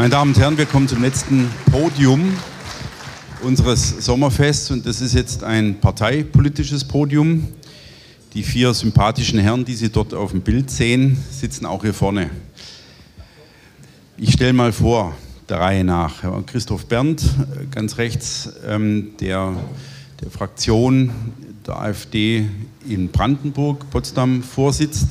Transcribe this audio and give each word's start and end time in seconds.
Meine 0.00 0.12
Damen 0.12 0.32
und 0.32 0.40
Herren, 0.40 0.56
wir 0.56 0.64
kommen 0.64 0.88
zum 0.88 1.02
letzten 1.02 1.50
Podium 1.70 2.32
unseres 3.42 4.02
Sommerfests 4.02 4.70
und 4.70 4.86
das 4.86 5.02
ist 5.02 5.12
jetzt 5.12 5.44
ein 5.44 5.78
parteipolitisches 5.78 6.84
Podium. 6.84 7.48
Die 8.32 8.42
vier 8.42 8.72
sympathischen 8.72 9.38
Herren, 9.38 9.66
die 9.66 9.74
Sie 9.74 9.90
dort 9.90 10.14
auf 10.14 10.30
dem 10.30 10.40
Bild 10.40 10.70
sehen, 10.70 11.22
sitzen 11.30 11.66
auch 11.66 11.82
hier 11.82 11.92
vorne. 11.92 12.30
Ich 14.16 14.32
stelle 14.32 14.54
mal 14.54 14.72
vor, 14.72 15.14
der 15.50 15.60
Reihe 15.60 15.84
nach. 15.84 16.22
Herr 16.22 16.42
Christoph 16.46 16.86
Berndt, 16.86 17.22
ganz 17.70 17.98
rechts, 17.98 18.54
ähm, 18.66 19.10
der, 19.20 19.52
der 20.22 20.30
Fraktion 20.30 21.10
der 21.66 21.78
AfD 21.78 22.48
in 22.88 23.08
Brandenburg, 23.08 23.84
Potsdam 23.90 24.42
vorsitzt. 24.42 25.08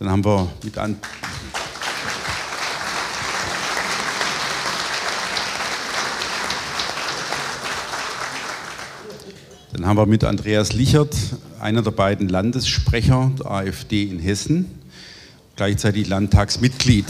Dann 0.00 0.10
haben 0.10 0.24
wir 0.24 0.48
mit 0.64 0.78
an 0.78 0.96
Dann 9.84 9.90
haben 9.90 9.98
wir 9.98 10.06
mit 10.06 10.24
Andreas 10.24 10.72
Lichert, 10.72 11.14
einer 11.60 11.82
der 11.82 11.90
beiden 11.90 12.30
Landessprecher 12.30 13.32
der 13.38 13.50
AfD 13.50 14.04
in 14.04 14.18
Hessen, 14.18 14.64
gleichzeitig 15.56 16.08
Landtagsmitglied. 16.08 17.04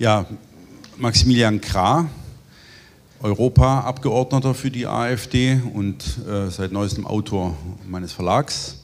Ja, 0.00 0.26
Maximilian 0.96 1.60
Krah, 1.60 2.08
Europaabgeordneter 3.22 4.52
für 4.52 4.72
die 4.72 4.88
AfD 4.88 5.60
und 5.72 6.02
äh, 6.28 6.50
seit 6.50 6.72
neuestem 6.72 7.06
Autor 7.06 7.56
meines 7.88 8.10
Verlags. 8.10 8.78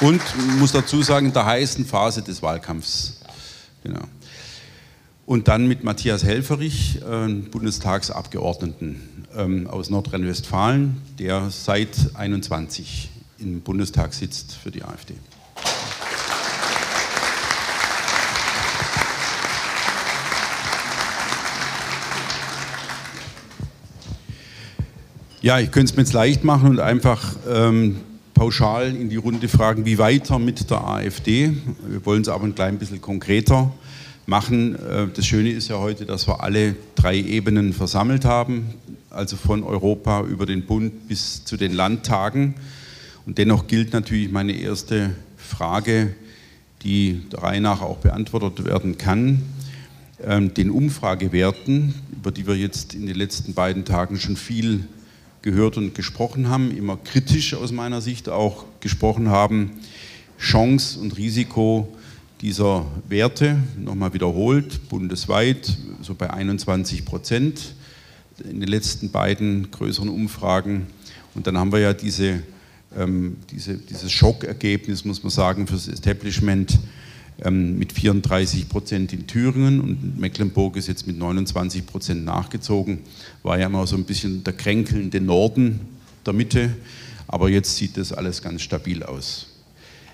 Und 0.00 0.20
muss 0.58 0.72
dazu 0.72 1.02
sagen, 1.02 1.26
in 1.26 1.32
der 1.32 1.46
heißen 1.46 1.86
Phase 1.86 2.20
des 2.20 2.42
Wahlkampfs. 2.42 3.20
Genau. 3.82 4.02
Und 5.24 5.48
dann 5.48 5.66
mit 5.66 5.84
Matthias 5.84 6.22
Helferich, 6.22 7.00
äh, 7.02 7.28
Bundestagsabgeordneten 7.28 9.26
ähm, 9.34 9.66
aus 9.66 9.88
Nordrhein-Westfalen, 9.88 11.00
der 11.18 11.50
seit 11.50 11.96
21 12.14 13.10
im 13.38 13.62
Bundestag 13.62 14.12
sitzt 14.12 14.52
für 14.52 14.70
die 14.70 14.84
AfD. 14.84 15.14
Ja, 25.40 25.58
ich 25.58 25.70
könnte 25.70 25.92
es 25.92 25.96
mir 25.96 26.02
jetzt 26.02 26.12
leicht 26.12 26.44
machen 26.44 26.70
und 26.70 26.80
einfach 26.80 27.34
ähm, 27.48 28.00
pauschal 28.36 28.94
in 28.94 29.08
die 29.08 29.16
Runde 29.16 29.48
fragen, 29.48 29.86
wie 29.86 29.96
weiter 29.96 30.38
mit 30.38 30.70
der 30.70 30.86
AfD. 30.86 31.54
Wir 31.88 32.04
wollen 32.04 32.20
es 32.20 32.28
aber 32.28 32.44
ein 32.44 32.54
klein 32.54 32.78
bisschen 32.78 33.00
konkreter 33.00 33.72
machen. 34.26 34.74
Äh, 34.74 35.06
das 35.14 35.26
Schöne 35.26 35.50
ist 35.50 35.68
ja 35.68 35.78
heute, 35.78 36.04
dass 36.04 36.28
wir 36.28 36.42
alle 36.42 36.76
drei 36.96 37.16
Ebenen 37.16 37.72
versammelt 37.72 38.26
haben, 38.26 38.74
also 39.08 39.36
von 39.36 39.64
Europa 39.64 40.22
über 40.24 40.44
den 40.44 40.66
Bund 40.66 41.08
bis 41.08 41.46
zu 41.46 41.56
den 41.56 41.72
Landtagen. 41.72 42.56
Und 43.24 43.38
dennoch 43.38 43.68
gilt 43.68 43.94
natürlich 43.94 44.30
meine 44.30 44.52
erste 44.52 45.14
Frage, 45.38 46.14
die 46.82 47.22
der 47.32 47.42
Reihe 47.42 47.62
nach 47.62 47.80
auch 47.80 47.96
beantwortet 47.96 48.66
werden 48.66 48.98
kann, 48.98 49.40
ähm, 50.22 50.52
den 50.52 50.70
Umfragewerten, 50.70 51.94
über 52.12 52.32
die 52.32 52.46
wir 52.46 52.56
jetzt 52.56 52.92
in 52.92 53.06
den 53.06 53.16
letzten 53.16 53.54
beiden 53.54 53.86
Tagen 53.86 54.20
schon 54.20 54.36
viel 54.36 54.84
gehört 55.46 55.76
und 55.76 55.94
gesprochen 55.94 56.48
haben, 56.48 56.76
immer 56.76 56.96
kritisch 56.96 57.54
aus 57.54 57.70
meiner 57.70 58.00
Sicht 58.00 58.28
auch 58.28 58.64
gesprochen 58.80 59.28
haben, 59.28 59.70
Chance 60.40 60.98
und 60.98 61.16
Risiko 61.16 61.96
dieser 62.40 62.84
Werte, 63.08 63.56
nochmal 63.78 64.12
wiederholt, 64.12 64.88
bundesweit 64.88 65.72
so 66.02 66.16
bei 66.16 66.30
21 66.30 67.04
Prozent 67.04 67.76
in 68.42 68.58
den 68.58 68.68
letzten 68.68 69.12
beiden 69.12 69.70
größeren 69.70 70.08
Umfragen. 70.08 70.88
Und 71.36 71.46
dann 71.46 71.56
haben 71.56 71.70
wir 71.70 71.78
ja 71.78 71.94
diese, 71.94 72.42
ähm, 72.98 73.36
diese, 73.52 73.76
dieses 73.76 74.10
Schockergebnis, 74.10 75.04
muss 75.04 75.22
man 75.22 75.30
sagen, 75.30 75.68
für 75.68 75.74
das 75.74 75.86
Establishment 75.86 76.76
ähm, 77.44 77.78
mit 77.78 77.92
34 77.92 78.68
Prozent 78.68 79.12
in 79.12 79.26
Thüringen 79.26 79.80
und 79.80 80.18
Mecklenburg 80.18 80.76
ist 80.76 80.88
jetzt 80.88 81.06
mit 81.06 81.18
29 81.18 81.86
Prozent 81.86 82.24
nachgezogen. 82.24 83.00
War 83.42 83.58
ja 83.58 83.66
immer 83.66 83.86
so 83.86 83.96
ein 83.96 84.04
bisschen 84.04 84.42
der 84.44 84.54
kränkelnde 84.54 85.20
Norden 85.20 85.80
der 86.24 86.32
Mitte, 86.32 86.70
aber 87.28 87.48
jetzt 87.48 87.76
sieht 87.76 87.96
das 87.96 88.12
alles 88.12 88.42
ganz 88.42 88.62
stabil 88.62 89.02
aus. 89.02 89.48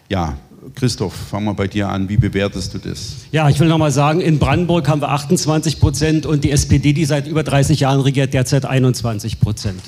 Ja, 0.09 0.37
Christoph, 0.75 1.15
fangen 1.15 1.47
wir 1.47 1.55
bei 1.55 1.67
dir 1.69 1.89
an. 1.89 2.09
Wie 2.09 2.17
bewertest 2.17 2.75
du 2.75 2.79
das? 2.79 3.17
Ja, 3.33 3.49
ich 3.49 3.59
will 3.59 3.69
nochmal 3.69 3.91
sagen, 3.91 4.21
in 4.21 4.39
Brandenburg 4.39 4.89
haben 4.89 5.01
wir 5.01 5.11
28 5.11 5.81
Prozent 5.81 6.27
und 6.27 6.45
die 6.45 6.51
SPD, 6.51 6.93
die 6.93 7.05
seit 7.05 7.27
über 7.27 7.43
30 7.43 7.81
Jahren 7.81 8.01
regiert, 8.01 8.35
derzeit 8.35 8.65
21 8.65 9.41
Prozent. 9.41 9.81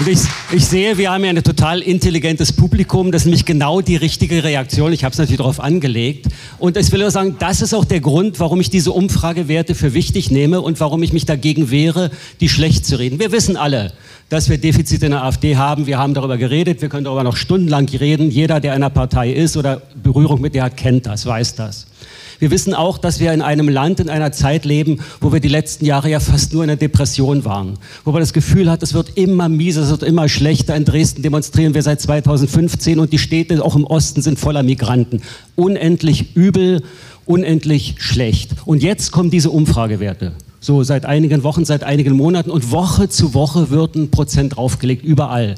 Und 0.00 0.08
ich, 0.08 0.18
ich, 0.50 0.66
sehe, 0.66 0.98
wir 0.98 1.12
haben 1.12 1.22
ja 1.22 1.30
ein 1.30 1.44
total 1.44 1.80
intelligentes 1.80 2.52
Publikum. 2.52 3.12
Das 3.12 3.22
ist 3.22 3.26
nämlich 3.26 3.44
genau 3.44 3.80
die 3.80 3.94
richtige 3.94 4.42
Reaktion. 4.42 4.92
Ich 4.92 5.04
habe 5.04 5.12
es 5.12 5.18
natürlich 5.18 5.38
darauf 5.38 5.60
angelegt. 5.60 6.26
Und 6.58 6.76
ich 6.76 6.90
will 6.90 6.98
nur 6.98 7.12
sagen, 7.12 7.36
das 7.38 7.62
ist 7.62 7.74
auch 7.74 7.84
der 7.84 8.00
Grund, 8.00 8.40
warum 8.40 8.60
ich 8.60 8.70
diese 8.70 8.90
Umfragewerte 8.90 9.76
für 9.76 9.94
wichtig 9.94 10.32
nehme 10.32 10.60
und 10.60 10.80
warum 10.80 11.04
ich 11.04 11.12
mich 11.12 11.26
dagegen 11.26 11.70
wehre, 11.70 12.10
die 12.40 12.48
schlecht 12.48 12.86
zu 12.86 12.98
reden. 12.98 13.20
Wir 13.20 13.30
wissen 13.30 13.56
alle, 13.56 13.92
dass 14.30 14.48
wir 14.48 14.58
Defizite 14.58 15.06
in 15.06 15.12
der 15.12 15.22
AfD 15.22 15.56
haben. 15.56 15.86
Wir 15.86 15.96
haben 15.96 16.12
darüber 16.12 16.38
geredet. 16.38 16.82
Wir 16.82 16.88
können 16.88 17.04
darüber 17.04 17.22
noch 17.22 17.36
stundenlang 17.36 17.88
reden. 17.88 18.32
Jeder, 18.32 18.58
der 18.58 18.72
in 18.72 18.82
einer 18.82 18.90
Partei 18.90 19.30
ist 19.30 19.56
oder 19.56 19.80
Berührung 20.02 20.40
mit 20.40 20.56
der 20.56 20.64
hat, 20.64 20.76
kennt 20.76 21.06
das, 21.06 21.24
weiß 21.24 21.54
das. 21.54 21.86
Wir 22.38 22.50
wissen 22.50 22.74
auch, 22.74 22.98
dass 22.98 23.20
wir 23.20 23.32
in 23.32 23.42
einem 23.42 23.68
Land, 23.68 24.00
in 24.00 24.10
einer 24.10 24.32
Zeit 24.32 24.64
leben, 24.64 24.98
wo 25.20 25.32
wir 25.32 25.40
die 25.40 25.48
letzten 25.48 25.84
Jahre 25.84 26.10
ja 26.10 26.20
fast 26.20 26.52
nur 26.52 26.62
in 26.62 26.68
der 26.68 26.76
Depression 26.76 27.44
waren. 27.44 27.78
Wo 28.04 28.12
man 28.12 28.20
das 28.20 28.32
Gefühl 28.32 28.70
hat, 28.70 28.82
es 28.82 28.94
wird 28.94 29.16
immer 29.16 29.48
mieser, 29.48 29.82
es 29.82 29.90
wird 29.90 30.02
immer 30.02 30.28
schlechter. 30.28 30.74
In 30.76 30.84
Dresden 30.84 31.22
demonstrieren 31.22 31.74
wir 31.74 31.82
seit 31.82 32.00
2015 32.00 32.98
und 32.98 33.12
die 33.12 33.18
Städte 33.18 33.64
auch 33.64 33.76
im 33.76 33.84
Osten 33.84 34.22
sind 34.22 34.38
voller 34.38 34.62
Migranten. 34.62 35.22
Unendlich 35.56 36.36
übel, 36.36 36.82
unendlich 37.26 37.96
schlecht. 37.98 38.50
Und 38.64 38.82
jetzt 38.82 39.12
kommen 39.12 39.30
diese 39.30 39.50
Umfragewerte. 39.50 40.32
So 40.60 40.82
seit 40.82 41.04
einigen 41.04 41.42
Wochen, 41.42 41.66
seit 41.66 41.84
einigen 41.84 42.14
Monaten 42.14 42.50
und 42.50 42.70
Woche 42.70 43.10
zu 43.10 43.34
Woche 43.34 43.68
wird 43.68 43.96
ein 43.96 44.10
Prozent 44.10 44.56
draufgelegt, 44.56 45.04
überall. 45.04 45.56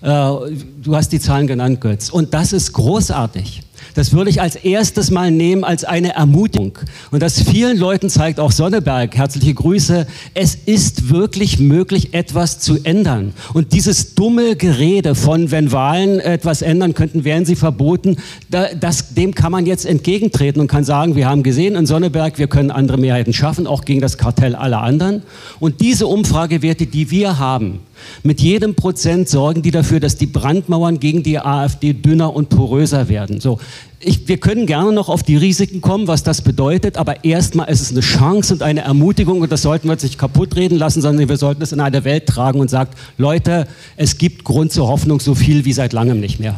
Äh, 0.00 0.08
du 0.08 0.96
hast 0.96 1.12
die 1.12 1.20
Zahlen 1.20 1.46
genannt, 1.46 1.82
Götz. 1.82 2.08
Und 2.08 2.32
das 2.32 2.54
ist 2.54 2.72
großartig. 2.72 3.62
Das 3.96 4.12
würde 4.12 4.28
ich 4.28 4.42
als 4.42 4.56
erstes 4.56 5.10
mal 5.10 5.30
nehmen 5.30 5.64
als 5.64 5.82
eine 5.84 6.14
Ermutigung. 6.14 6.78
Und 7.10 7.22
das 7.22 7.40
vielen 7.40 7.78
Leuten 7.78 8.10
zeigt 8.10 8.38
auch 8.38 8.52
Sonneberg, 8.52 9.16
herzliche 9.16 9.54
Grüße, 9.54 10.06
es 10.34 10.54
ist 10.54 11.08
wirklich 11.08 11.58
möglich, 11.58 12.12
etwas 12.12 12.58
zu 12.58 12.76
ändern. 12.84 13.32
Und 13.54 13.72
dieses 13.72 14.14
dumme 14.14 14.54
Gerede 14.54 15.14
von, 15.14 15.50
wenn 15.50 15.72
Wahlen 15.72 16.20
etwas 16.20 16.60
ändern 16.60 16.92
könnten, 16.92 17.24
wären 17.24 17.46
sie 17.46 17.56
verboten, 17.56 18.18
das, 18.50 19.14
dem 19.14 19.34
kann 19.34 19.50
man 19.50 19.64
jetzt 19.64 19.86
entgegentreten 19.86 20.60
und 20.60 20.68
kann 20.68 20.84
sagen, 20.84 21.16
wir 21.16 21.26
haben 21.26 21.42
gesehen 21.42 21.74
in 21.74 21.86
Sonneberg, 21.86 22.38
wir 22.38 22.48
können 22.48 22.70
andere 22.70 22.98
Mehrheiten 22.98 23.32
schaffen, 23.32 23.66
auch 23.66 23.86
gegen 23.86 24.02
das 24.02 24.18
Kartell 24.18 24.54
aller 24.54 24.82
anderen. 24.82 25.22
Und 25.58 25.80
diese 25.80 26.06
Umfragewerte, 26.06 26.86
die 26.86 27.10
wir 27.10 27.38
haben, 27.38 27.80
mit 28.22 28.40
jedem 28.40 28.74
Prozent 28.74 29.28
sorgen 29.28 29.62
die 29.62 29.70
dafür, 29.70 30.00
dass 30.00 30.16
die 30.16 30.26
Brandmauern 30.26 31.00
gegen 31.00 31.22
die 31.22 31.38
AfD 31.38 31.92
dünner 31.92 32.34
und 32.34 32.48
poröser 32.48 33.08
werden. 33.08 33.40
So, 33.40 33.58
ich, 34.00 34.28
wir 34.28 34.38
können 34.38 34.66
gerne 34.66 34.92
noch 34.92 35.08
auf 35.08 35.22
die 35.22 35.36
Risiken 35.36 35.80
kommen, 35.80 36.06
was 36.06 36.22
das 36.22 36.42
bedeutet, 36.42 36.96
aber 36.96 37.24
erstmal 37.24 37.68
ist 37.68 37.80
es 37.80 37.90
eine 37.90 38.00
Chance 38.00 38.54
und 38.54 38.62
eine 38.62 38.82
Ermutigung 38.82 39.40
und 39.40 39.50
das 39.50 39.62
sollten 39.62 39.88
wir 39.88 39.92
uns 39.92 40.02
nicht 40.02 40.18
kaputt 40.18 40.56
reden 40.56 40.78
lassen, 40.78 41.02
sondern 41.02 41.28
wir 41.28 41.36
sollten 41.36 41.62
es 41.62 41.72
in 41.72 41.80
eine 41.80 42.04
Welt 42.04 42.26
tragen 42.26 42.60
und 42.60 42.70
sagen, 42.70 42.90
Leute, 43.18 43.66
es 43.96 44.18
gibt 44.18 44.44
Grund 44.44 44.72
zur 44.72 44.88
Hoffnung 44.88 45.20
so 45.20 45.34
viel 45.34 45.64
wie 45.64 45.72
seit 45.72 45.92
langem 45.92 46.20
nicht 46.20 46.40
mehr. 46.40 46.56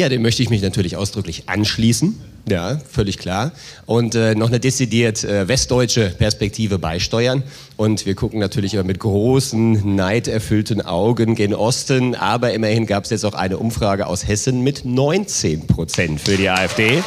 Ja, 0.00 0.08
dem 0.08 0.22
möchte 0.22 0.42
ich 0.42 0.48
mich 0.48 0.62
natürlich 0.62 0.96
ausdrücklich 0.96 1.42
anschließen. 1.44 2.18
Ja, 2.48 2.80
völlig 2.90 3.18
klar. 3.18 3.52
Und 3.84 4.14
äh, 4.14 4.34
noch 4.34 4.48
eine 4.48 4.58
dezidiert 4.58 5.24
äh, 5.24 5.46
westdeutsche 5.46 6.08
Perspektive 6.08 6.78
beisteuern. 6.78 7.42
Und 7.76 8.06
wir 8.06 8.14
gucken 8.14 8.40
natürlich 8.40 8.72
immer 8.72 8.82
mit 8.82 8.98
großen, 8.98 9.94
neiderfüllten 9.96 10.80
Augen 10.80 11.34
gen 11.34 11.52
Osten. 11.52 12.14
Aber 12.14 12.54
immerhin 12.54 12.86
gab 12.86 13.04
es 13.04 13.10
jetzt 13.10 13.26
auch 13.26 13.34
eine 13.34 13.58
Umfrage 13.58 14.06
aus 14.06 14.26
Hessen 14.26 14.62
mit 14.62 14.86
19 14.86 15.66
Prozent 15.66 16.18
für 16.18 16.38
die 16.38 16.48
AfD. 16.48 17.02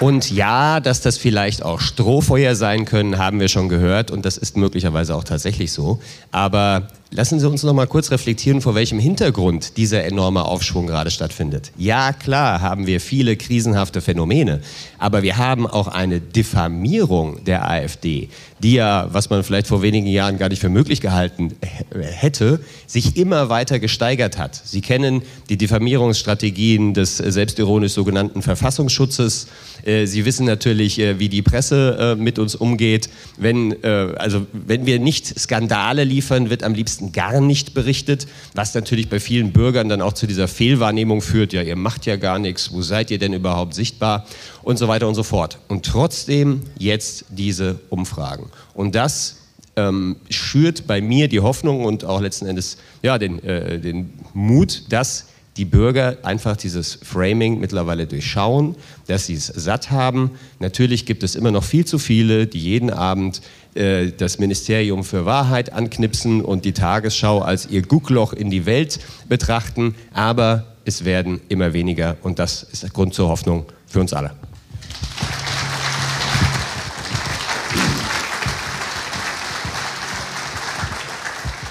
Und 0.00 0.30
ja, 0.30 0.80
dass 0.80 1.00
das 1.00 1.16
vielleicht 1.16 1.62
auch 1.62 1.80
Strohfeuer 1.80 2.54
sein 2.54 2.84
können, 2.84 3.18
haben 3.18 3.40
wir 3.40 3.48
schon 3.48 3.68
gehört 3.68 4.10
und 4.10 4.26
das 4.26 4.36
ist 4.36 4.56
möglicherweise 4.56 5.14
auch 5.14 5.24
tatsächlich 5.24 5.72
so. 5.72 6.00
Aber 6.30 6.88
lassen 7.10 7.40
Sie 7.40 7.48
uns 7.48 7.62
noch 7.62 7.72
mal 7.72 7.86
kurz 7.86 8.10
reflektieren, 8.10 8.60
vor 8.60 8.74
welchem 8.74 8.98
Hintergrund 8.98 9.76
dieser 9.76 10.04
enorme 10.04 10.44
Aufschwung 10.44 10.86
gerade 10.86 11.10
stattfindet. 11.10 11.72
Ja, 11.76 12.12
klar, 12.12 12.60
haben 12.60 12.86
wir 12.86 13.00
viele 13.00 13.36
krisenhafte 13.36 14.00
Phänomene, 14.00 14.60
aber 14.98 15.22
wir 15.22 15.36
haben 15.36 15.66
auch 15.66 15.88
eine 15.88 16.20
Diffamierung 16.20 17.44
der 17.44 17.68
AfD, 17.68 18.28
die 18.62 18.74
ja, 18.74 19.08
was 19.12 19.30
man 19.30 19.44
vielleicht 19.44 19.66
vor 19.66 19.82
wenigen 19.82 20.06
Jahren 20.06 20.38
gar 20.38 20.48
nicht 20.48 20.60
für 20.60 20.68
möglich 20.68 21.00
gehalten 21.00 21.54
hätte, 21.92 22.60
sich 22.86 23.16
immer 23.16 23.48
weiter 23.48 23.78
gesteigert 23.78 24.38
hat. 24.38 24.60
Sie 24.64 24.80
kennen 24.80 25.22
die 25.48 25.56
Diffamierungsstrategien 25.56 26.94
des 26.94 27.18
selbstironisch 27.18 27.92
sogenannten 27.92 28.42
Verfassungsschutzes. 28.42 29.48
Äh, 29.84 30.06
Sie 30.06 30.24
wissen 30.24 30.46
natürlich, 30.46 30.98
äh, 30.98 31.18
wie 31.18 31.28
die 31.28 31.42
Presse 31.42 32.16
äh, 32.16 32.20
mit 32.20 32.38
uns 32.38 32.54
umgeht. 32.54 33.08
Wenn, 33.36 33.76
also, 33.84 34.46
wenn 34.52 34.86
wir 34.86 34.98
nicht 34.98 35.38
Skandale 35.38 36.04
liefern, 36.04 36.50
wird 36.50 36.62
am 36.62 36.74
liebsten 36.74 36.95
gar 37.12 37.40
nicht 37.40 37.74
berichtet, 37.74 38.26
was 38.54 38.74
natürlich 38.74 39.08
bei 39.08 39.20
vielen 39.20 39.52
Bürgern 39.52 39.88
dann 39.88 40.02
auch 40.02 40.12
zu 40.12 40.26
dieser 40.26 40.48
Fehlwahrnehmung 40.48 41.20
führt. 41.20 41.52
Ja, 41.52 41.62
ihr 41.62 41.76
macht 41.76 42.06
ja 42.06 42.16
gar 42.16 42.38
nichts, 42.38 42.72
wo 42.72 42.82
seid 42.82 43.10
ihr 43.10 43.18
denn 43.18 43.32
überhaupt 43.32 43.74
sichtbar 43.74 44.26
und 44.62 44.78
so 44.78 44.88
weiter 44.88 45.08
und 45.08 45.14
so 45.14 45.22
fort. 45.22 45.58
Und 45.68 45.86
trotzdem 45.86 46.62
jetzt 46.78 47.26
diese 47.30 47.80
Umfragen. 47.90 48.50
Und 48.74 48.94
das 48.94 49.36
ähm, 49.76 50.16
schürt 50.30 50.86
bei 50.86 51.00
mir 51.00 51.28
die 51.28 51.40
Hoffnung 51.40 51.84
und 51.84 52.04
auch 52.04 52.20
letzten 52.20 52.46
Endes 52.46 52.78
ja, 53.02 53.18
den, 53.18 53.42
äh, 53.44 53.78
den 53.78 54.12
Mut, 54.34 54.84
dass 54.90 55.26
die 55.56 55.64
Bürger 55.64 56.18
einfach 56.22 56.56
dieses 56.56 56.98
Framing 57.02 57.60
mittlerweile 57.60 58.06
durchschauen, 58.06 58.76
dass 59.06 59.26
sie 59.26 59.34
es 59.34 59.46
satt 59.46 59.90
haben. 59.90 60.32
Natürlich 60.58 61.06
gibt 61.06 61.22
es 61.22 61.34
immer 61.34 61.50
noch 61.50 61.64
viel 61.64 61.84
zu 61.84 61.98
viele, 61.98 62.46
die 62.46 62.58
jeden 62.58 62.90
Abend 62.90 63.40
äh, 63.76 64.12
das 64.16 64.38
Ministerium 64.38 65.04
für 65.04 65.26
Wahrheit 65.26 65.72
anknipsen 65.72 66.40
und 66.40 66.64
die 66.64 66.72
Tagesschau 66.72 67.40
als 67.40 67.66
ihr 67.66 67.82
Guckloch 67.82 68.32
in 68.32 68.50
die 68.50 68.66
Welt 68.66 68.98
betrachten, 69.28 69.94
aber 70.12 70.64
es 70.84 71.04
werden 71.04 71.40
immer 71.48 71.72
weniger 71.72 72.16
und 72.22 72.38
das 72.38 72.62
ist 72.62 72.82
der 72.82 72.90
Grund 72.90 73.14
zur 73.14 73.28
Hoffnung 73.28 73.66
für 73.86 74.00
uns 74.00 74.12
alle. 74.12 74.32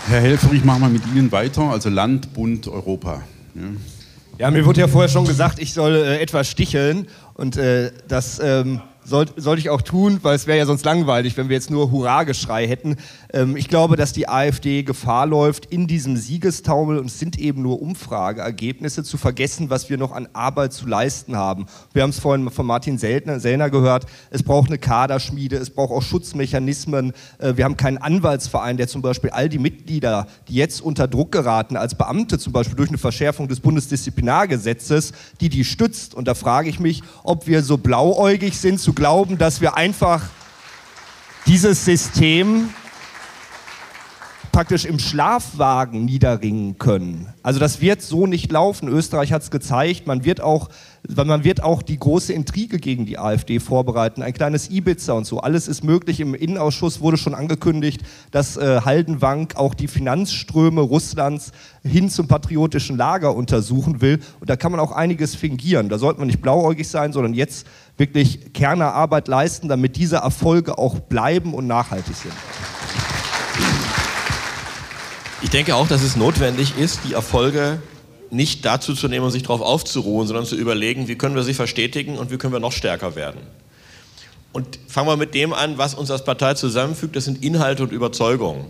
Herr 0.08 0.22
Helfer, 0.22 0.54
ich 0.54 0.64
mache 0.64 0.80
mal 0.80 0.90
mit 0.90 1.02
Ihnen 1.08 1.32
weiter, 1.32 1.64
also 1.64 1.90
Land, 1.90 2.34
Bund, 2.34 2.68
Europa. 2.68 3.24
Ja. 3.56 3.62
ja, 4.38 4.52
mir 4.52 4.64
wurde 4.64 4.82
ja 4.82 4.88
vorher 4.88 5.10
schon 5.10 5.26
gesagt, 5.26 5.60
ich 5.60 5.74
soll 5.74 5.96
äh, 5.96 6.22
etwas 6.22 6.48
sticheln 6.48 7.08
und 7.34 7.58
äh, 7.58 7.92
das 8.08 8.40
ähm, 8.40 8.82
sollte 9.06 9.40
soll 9.40 9.60
ich 9.60 9.70
auch 9.70 9.82
tun, 9.82 10.20
weil 10.24 10.36
es 10.36 10.48
wäre 10.48 10.58
ja 10.58 10.66
sonst 10.66 10.84
langweilig, 10.84 11.38
wenn 11.38 11.48
wir 11.48 11.56
jetzt 11.56 11.70
nur 11.70 11.92
Hurrageschrei 11.92 12.68
hätten. 12.68 12.98
Ähm, 13.32 13.56
ich 13.56 13.68
glaube, 13.68 13.96
dass 13.96 14.14
die 14.14 14.28
AfD 14.28 14.84
Gefahr 14.84 15.28
läuft, 15.28 15.68
in 15.68 15.88
diesem 15.88 16.18
Siegestaumel, 16.18 16.98
und 16.98 17.06
es 17.06 17.20
sind 17.20 17.38
eben 17.38 17.62
nur 17.62 17.82
Umfrageergebnisse, 17.82 19.04
zu 19.04 19.18
vergessen, 19.18 19.70
was 19.70 19.90
wir 19.90 19.98
noch 19.98 20.12
an 20.12 20.28
Arbeit 20.34 20.74
zu 20.74 20.88
leisten 20.88 21.36
haben. 21.36 21.68
Wir 21.94 22.02
haben 22.02 22.10
es 22.10 22.20
vorhin 22.20 22.50
von 22.50 22.66
Martin 22.66 22.98
Sellner 22.98 23.70
gehört, 23.70 24.06
es 24.32 24.42
braucht 24.42 24.70
eine 24.70 24.80
Kaderschmiede, 24.80 25.58
es 25.58 25.70
braucht 25.70 25.92
auch 25.92 26.02
Schutzmechanismen. 26.02 27.14
Äh, 27.38 27.58
wir 27.58 27.66
haben 27.66 27.78
keinen 27.78 28.00
Anwaltsverein, 28.00 28.78
der 28.78 28.88
zum 28.88 29.04
Beispiel 29.04 29.30
all 29.30 29.50
die 29.50 29.60
Mitglieder, 29.60 30.28
die 30.48 30.56
jetzt 30.56 30.82
unter 30.82 31.08
Druck 31.08 31.32
geraten, 31.32 31.78
als 31.78 31.94
Beamte 31.96 32.40
zum 32.40 32.54
Beispiel 32.54 32.76
durch 32.76 32.90
eine 32.90 32.98
Verschärfung 32.98 33.48
des 33.48 33.60
Bundesdisziplinargesetzes, 33.60 35.14
die 35.42 35.50
die 35.50 35.64
stützt. 35.64 36.16
Und 36.16 36.28
da 36.28 36.34
frage 36.34 36.70
ich 36.70 36.80
mich, 36.80 37.04
ob 37.24 37.46
wir 37.46 37.62
so 37.62 37.78
blauäugig 37.78 38.58
sind, 38.58 38.80
zu 38.80 38.95
glauben, 38.96 39.38
dass 39.38 39.62
wir 39.62 39.76
einfach 39.76 40.22
dieses 41.46 41.86
System 41.86 42.74
praktisch 44.56 44.86
im 44.86 45.00
Schlafwagen 45.00 46.06
niederringen 46.06 46.78
können. 46.78 47.28
Also 47.44 47.60
das 47.60 47.82
wird 47.82 48.02
so 48.02 48.26
nicht 48.26 48.50
laufen. 48.54 48.88
Österreich 48.88 49.34
hat 49.34 49.42
es 49.42 49.52
gezeigt. 49.52 50.08
Man 50.08 50.24
wird 50.24 50.40
auch, 50.40 50.70
man 51.14 51.44
wird 51.44 51.62
auch 51.62 51.82
die 51.82 52.00
große 52.00 52.32
Intrige 52.32 52.78
gegen 52.78 53.06
die 53.06 53.20
AfD 53.20 53.60
vorbereiten. 53.60 54.22
Ein 54.22 54.32
kleines 54.32 54.70
Ibiza 54.72 55.12
und 55.12 55.26
so. 55.26 55.42
Alles 55.42 55.68
ist 55.68 55.84
möglich. 55.84 56.22
Im 56.22 56.34
Innenausschuss 56.34 57.02
wurde 57.02 57.18
schon 57.18 57.36
angekündigt, 57.36 58.00
dass 58.32 58.56
äh, 58.56 58.80
Haldenwang 58.86 59.50
auch 59.56 59.74
die 59.74 59.90
Finanzströme 59.90 60.80
Russlands 60.80 61.52
hin 61.84 62.10
zum 62.10 62.30
patriotischen 62.30 62.96
Lager 62.96 63.36
untersuchen 63.36 64.00
will. 64.00 64.22
Und 64.40 64.50
da 64.50 64.56
kann 64.56 64.72
man 64.72 64.80
auch 64.80 64.94
einiges 64.94 65.36
fingieren. 65.36 65.90
Da 65.90 65.98
sollte 65.98 66.20
man 66.20 66.28
nicht 66.28 66.42
blauäugig 66.42 66.88
sein, 66.88 67.12
sondern 67.12 67.34
jetzt 67.34 67.68
wirklich 67.98 68.54
Kernerarbeit 68.54 69.28
leisten, 69.28 69.68
damit 69.68 69.98
diese 69.98 70.16
Erfolge 70.16 70.78
auch 70.78 71.02
bleiben 71.02 71.54
und 71.54 71.68
nachhaltig 71.68 72.16
sind. 72.16 73.15
Ich 75.46 75.52
denke 75.52 75.76
auch, 75.76 75.88
dass 75.88 76.02
es 76.02 76.16
notwendig 76.16 76.76
ist, 76.76 77.02
die 77.08 77.14
Erfolge 77.14 77.80
nicht 78.32 78.66
dazu 78.66 78.96
zu 78.96 79.08
nehmen 79.08 79.30
sich 79.30 79.44
darauf 79.44 79.62
aufzuruhen, 79.62 80.26
sondern 80.26 80.48
zu 80.48 80.56
überlegen, 80.56 81.08
wie 81.08 81.20
können 81.20 81.36
wir 81.36 81.44
sie 81.44 81.54
verstetigen 81.54 82.18
und 82.18 82.32
wie 82.32 82.38
können 82.38 82.52
wir 82.52 82.60
noch 82.60 82.72
stärker 82.72 83.16
werden. 83.16 83.42
Und 84.54 84.80
fangen 84.88 85.08
wir 85.08 85.18
mit 85.18 85.36
dem 85.36 85.54
an, 85.54 85.78
was 85.78 85.94
uns 85.94 86.10
als 86.10 86.24
Partei 86.24 86.56
zusammenfügt, 86.56 87.16
das 87.16 87.26
sind 87.26 87.44
Inhalte 87.44 87.84
und 87.84 87.92
Überzeugungen. 87.92 88.66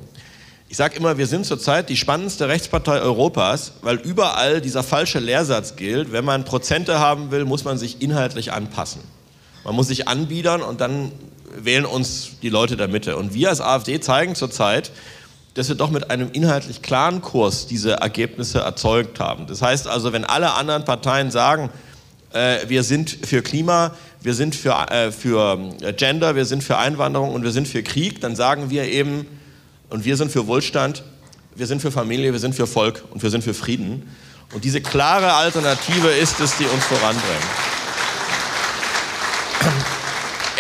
Ich 0.68 0.76
sage 0.76 0.98
immer, 0.98 1.18
wir 1.18 1.28
sind 1.28 1.46
zurzeit 1.46 1.88
die 1.88 1.96
spannendste 1.96 2.50
Rechtspartei 2.50 3.00
Europas, 3.00 3.76
weil 3.82 3.96
überall 3.96 4.60
dieser 4.60 4.84
falsche 4.84 5.20
Lehrsatz 5.20 5.78
gilt, 5.78 6.12
wenn 6.12 6.26
man 6.26 6.44
Prozente 6.44 7.00
haben 7.00 7.32
will, 7.32 7.46
muss 7.46 7.64
man 7.64 7.78
sich 7.78 8.02
inhaltlich 8.02 8.52
anpassen. 8.52 9.00
Man 9.64 9.76
muss 9.76 9.88
sich 9.88 10.10
anbiedern 10.10 10.62
und 10.62 10.82
dann 10.82 11.14
wählen 11.58 11.86
uns 11.86 12.32
die 12.42 12.50
Leute 12.50 12.76
der 12.76 12.90
Mitte. 12.90 13.16
Und 13.16 13.34
wir 13.34 13.48
als 13.48 13.62
AfD 13.62 14.02
zeigen 14.02 14.36
zurzeit, 14.36 14.92
dass 15.56 15.70
wir 15.70 15.76
doch 15.76 15.90
mit 15.90 16.12
einem 16.12 16.30
inhaltlich 16.34 16.82
klaren 16.82 17.22
Kurs 17.22 17.66
diese 17.66 17.94
Ergebnisse 17.94 18.60
erzeugt 18.60 19.20
haben. 19.20 19.48
Das 19.48 19.62
heißt 19.62 19.88
also, 19.88 20.14
wenn 20.14 20.26
alle 20.26 20.54
anderen 20.54 20.84
Parteien 20.86 21.32
sagen, 21.32 21.70
äh, 22.34 22.68
wir 22.68 22.84
sind 22.84 23.10
für 23.10 23.42
Klima, 23.42 23.96
wir 24.22 24.34
sind 24.34 24.54
für, 24.54 24.74
äh, 24.92 25.12
für 25.12 25.58
äh, 25.82 25.94
Gender, 25.94 26.36
wir 26.36 26.44
sind 26.44 26.62
für 26.62 26.78
Einwanderung 26.78 27.34
und 27.34 27.44
wir 27.44 27.52
sind 27.52 27.70
für 27.70 27.84
Krieg, 27.84 28.20
dann 28.20 28.36
sagen 28.36 28.70
wir 28.70 28.84
eben, 28.84 29.26
und 29.90 30.04
wir 30.04 30.18
sind 30.18 30.30
für 30.30 30.46
Wohlstand, 30.46 31.04
wir 31.56 31.68
sind 31.68 31.82
für 31.82 31.92
Familie, 31.92 32.34
wir 32.34 32.40
sind 32.40 32.54
für 32.54 32.68
Volk 32.68 33.06
und 33.12 33.24
wir 33.24 33.30
sind 33.30 33.44
für 33.44 33.54
Frieden. 33.54 34.14
Und 34.54 34.66
diese 34.66 34.82
klare 34.82 35.34
Alternative 35.34 36.10
ist 36.10 36.40
es, 36.42 36.58
die 36.58 36.66
uns 36.66 36.84
voranbringt. 36.84 37.24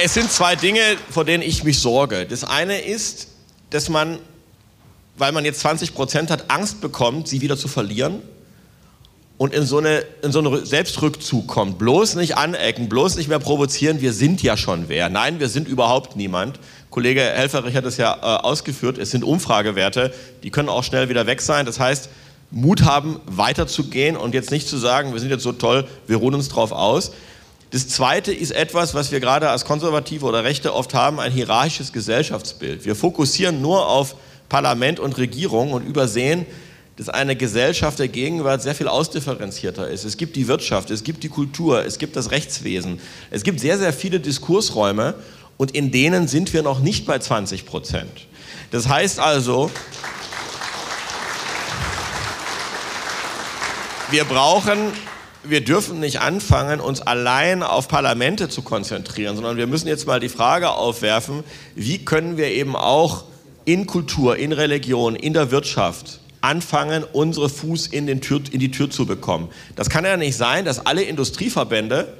Es 0.01 0.13
sind 0.13 0.31
zwei 0.31 0.55
Dinge, 0.55 0.79
vor 1.09 1.25
denen 1.25 1.43
ich 1.43 1.65
mich 1.65 1.79
sorge. 1.79 2.25
Das 2.25 2.45
eine 2.45 2.79
ist, 2.79 3.27
dass 3.71 3.89
man 3.89 4.19
weil 5.17 5.31
man 5.31 5.45
jetzt 5.45 5.61
20 5.61 5.93
Prozent 5.93 6.31
hat, 6.31 6.45
Angst 6.49 6.81
bekommt, 6.81 7.27
sie 7.27 7.41
wieder 7.41 7.57
zu 7.57 7.67
verlieren 7.67 8.21
und 9.37 9.53
in 9.53 9.65
so, 9.65 9.79
eine, 9.79 10.03
in 10.21 10.31
so 10.31 10.39
einen 10.39 10.65
Selbstrückzug 10.65 11.47
kommt. 11.47 11.77
Bloß 11.77 12.15
nicht 12.15 12.37
anecken, 12.37 12.87
bloß 12.87 13.15
nicht 13.17 13.27
mehr 13.27 13.39
provozieren, 13.39 14.01
wir 14.01 14.13
sind 14.13 14.41
ja 14.41 14.55
schon 14.55 14.87
wer. 14.87 15.09
Nein, 15.09 15.39
wir 15.39 15.49
sind 15.49 15.67
überhaupt 15.67 16.15
niemand. 16.15 16.59
Kollege 16.89 17.21
Helferich 17.21 17.75
hat 17.75 17.85
es 17.85 17.97
ja 17.97 18.13
äh, 18.13 18.43
ausgeführt, 18.43 18.97
es 18.97 19.11
sind 19.11 19.23
Umfragewerte, 19.23 20.13
die 20.43 20.51
können 20.51 20.69
auch 20.69 20.83
schnell 20.83 21.09
wieder 21.09 21.27
weg 21.27 21.41
sein. 21.41 21.65
Das 21.65 21.79
heißt, 21.79 22.09
Mut 22.51 22.83
haben, 22.83 23.19
weiterzugehen 23.25 24.15
und 24.15 24.33
jetzt 24.33 24.51
nicht 24.51 24.67
zu 24.69 24.77
sagen, 24.77 25.11
wir 25.11 25.19
sind 25.19 25.29
jetzt 25.29 25.43
so 25.43 25.51
toll, 25.51 25.85
wir 26.07 26.17
ruhen 26.17 26.35
uns 26.35 26.47
drauf 26.47 26.71
aus. 26.71 27.11
Das 27.71 27.89
Zweite 27.89 28.31
ist 28.31 28.51
etwas, 28.51 28.93
was 28.93 29.11
wir 29.11 29.19
gerade 29.19 29.49
als 29.49 29.65
Konservative 29.65 30.25
oder 30.25 30.45
Rechte 30.45 30.73
oft 30.73 30.93
haben, 30.93 31.19
ein 31.19 31.33
hierarchisches 31.33 31.91
Gesellschaftsbild. 31.91 32.85
Wir 32.85 32.95
fokussieren 32.95 33.61
nur 33.61 33.89
auf 33.89 34.15
Parlament 34.49 34.99
und 34.99 35.17
Regierung 35.17 35.73
und 35.73 35.85
übersehen, 35.85 36.45
dass 36.97 37.09
eine 37.09 37.35
Gesellschaft 37.35 37.99
der 37.99 38.07
Gegenwart 38.07 38.61
sehr 38.61 38.73
viel 38.73 38.87
ausdifferenzierter 38.87 39.89
ist. 39.89 40.05
Es 40.05 40.15
gibt 40.15 40.35
die 40.35 40.47
Wirtschaft, 40.47 40.91
es 40.91 41.03
gibt 41.03 41.23
die 41.23 41.29
Kultur, 41.29 41.85
es 41.85 41.97
gibt 41.97 42.15
das 42.15 42.31
Rechtswesen. 42.31 43.01
Es 43.31 43.43
gibt 43.43 43.59
sehr, 43.59 43.77
sehr 43.77 43.91
viele 43.91 44.19
Diskursräume 44.19 45.15
und 45.57 45.71
in 45.71 45.91
denen 45.91 46.27
sind 46.27 46.53
wir 46.53 46.63
noch 46.63 46.79
nicht 46.79 47.05
bei 47.05 47.19
20 47.19 47.65
Prozent. 47.65 48.27
Das 48.71 48.87
heißt 48.87 49.19
also, 49.19 49.69
wir 54.09 54.23
brauchen, 54.23 54.93
wir 55.43 55.61
dürfen 55.61 55.99
nicht 55.99 56.21
anfangen, 56.21 56.79
uns 56.79 57.01
allein 57.01 57.61
auf 57.61 57.89
Parlamente 57.89 58.47
zu 58.47 58.61
konzentrieren, 58.61 59.35
sondern 59.35 59.57
wir 59.57 59.67
müssen 59.67 59.87
jetzt 59.87 60.07
mal 60.07 60.19
die 60.19 60.29
Frage 60.29 60.71
aufwerfen, 60.71 61.43
wie 61.75 62.05
können 62.05 62.37
wir 62.37 62.47
eben 62.47 62.75
auch 62.75 63.25
in 63.65 63.87
Kultur, 63.87 64.37
in 64.37 64.51
Religion, 64.51 65.15
in 65.15 65.33
der 65.33 65.51
Wirtschaft 65.51 66.19
anfangen, 66.41 67.03
unsere 67.11 67.49
Fuß 67.49 67.87
in, 67.87 68.21
Tür, 68.21 68.41
in 68.51 68.59
die 68.59 68.69
Tür 68.69 68.89
zu 68.89 69.05
bekommen. 69.05 69.49
Das 69.75 69.89
kann 69.89 70.05
ja 70.05 70.15
nicht 70.15 70.37
sein, 70.37 70.63
dass 70.63 70.85
alle 70.85 71.01
Industrieverbände 71.01 72.13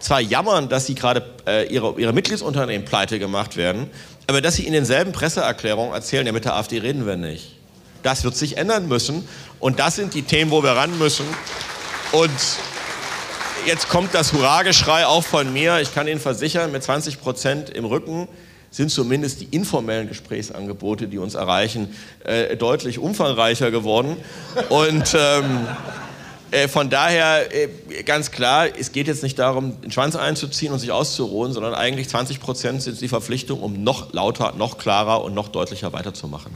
zwar 0.00 0.20
jammern, 0.20 0.68
dass 0.68 0.86
sie 0.86 0.94
gerade 0.94 1.24
äh, 1.46 1.72
ihre, 1.72 1.98
ihre 1.98 2.12
Mitgliedsunternehmen 2.12 2.84
pleite 2.84 3.18
gemacht 3.18 3.56
werden, 3.56 3.88
aber 4.26 4.40
dass 4.40 4.56
sie 4.56 4.66
in 4.66 4.72
denselben 4.72 5.12
Presseerklärungen 5.12 5.92
erzählen, 5.94 6.26
ja 6.26 6.32
mit 6.32 6.44
der 6.44 6.56
AfD 6.56 6.78
reden 6.78 7.06
wir 7.06 7.16
nicht. 7.16 7.54
Das 8.02 8.24
wird 8.24 8.36
sich 8.36 8.56
ändern 8.56 8.88
müssen 8.88 9.26
und 9.60 9.78
das 9.78 9.96
sind 9.96 10.14
die 10.14 10.22
Themen, 10.22 10.50
wo 10.50 10.62
wir 10.62 10.72
ran 10.72 10.98
müssen. 10.98 11.26
Und 12.12 12.30
jetzt 13.66 13.88
kommt 13.88 14.14
das 14.14 14.32
Hurrageschrei 14.32 15.06
auch 15.06 15.24
von 15.24 15.52
mir. 15.52 15.80
Ich 15.80 15.94
kann 15.94 16.06
Ihnen 16.08 16.20
versichern, 16.20 16.72
mit 16.72 16.82
20 16.82 17.20
Prozent 17.20 17.70
im 17.70 17.84
Rücken 17.84 18.28
sind 18.70 18.90
zumindest 18.90 19.40
die 19.40 19.48
informellen 19.50 20.08
Gesprächsangebote, 20.08 21.08
die 21.08 21.18
uns 21.18 21.34
erreichen, 21.34 21.94
äh, 22.24 22.56
deutlich 22.56 22.98
umfangreicher 22.98 23.70
geworden. 23.70 24.16
Und 24.68 25.16
ähm, 25.18 25.66
äh, 26.50 26.68
von 26.68 26.88
daher 26.88 27.54
äh, 27.54 27.68
ganz 28.04 28.30
klar, 28.30 28.66
es 28.78 28.92
geht 28.92 29.06
jetzt 29.06 29.22
nicht 29.22 29.38
darum, 29.38 29.80
den 29.82 29.92
Schwanz 29.92 30.16
einzuziehen 30.16 30.72
und 30.72 30.78
sich 30.78 30.92
auszuruhen, 30.92 31.52
sondern 31.52 31.74
eigentlich 31.74 32.08
20 32.08 32.40
Prozent 32.40 32.82
sind 32.82 33.00
die 33.00 33.08
Verpflichtung, 33.08 33.60
um 33.60 33.82
noch 33.82 34.12
lauter, 34.12 34.54
noch 34.56 34.78
klarer 34.78 35.22
und 35.22 35.34
noch 35.34 35.48
deutlicher 35.48 35.92
weiterzumachen. 35.92 36.52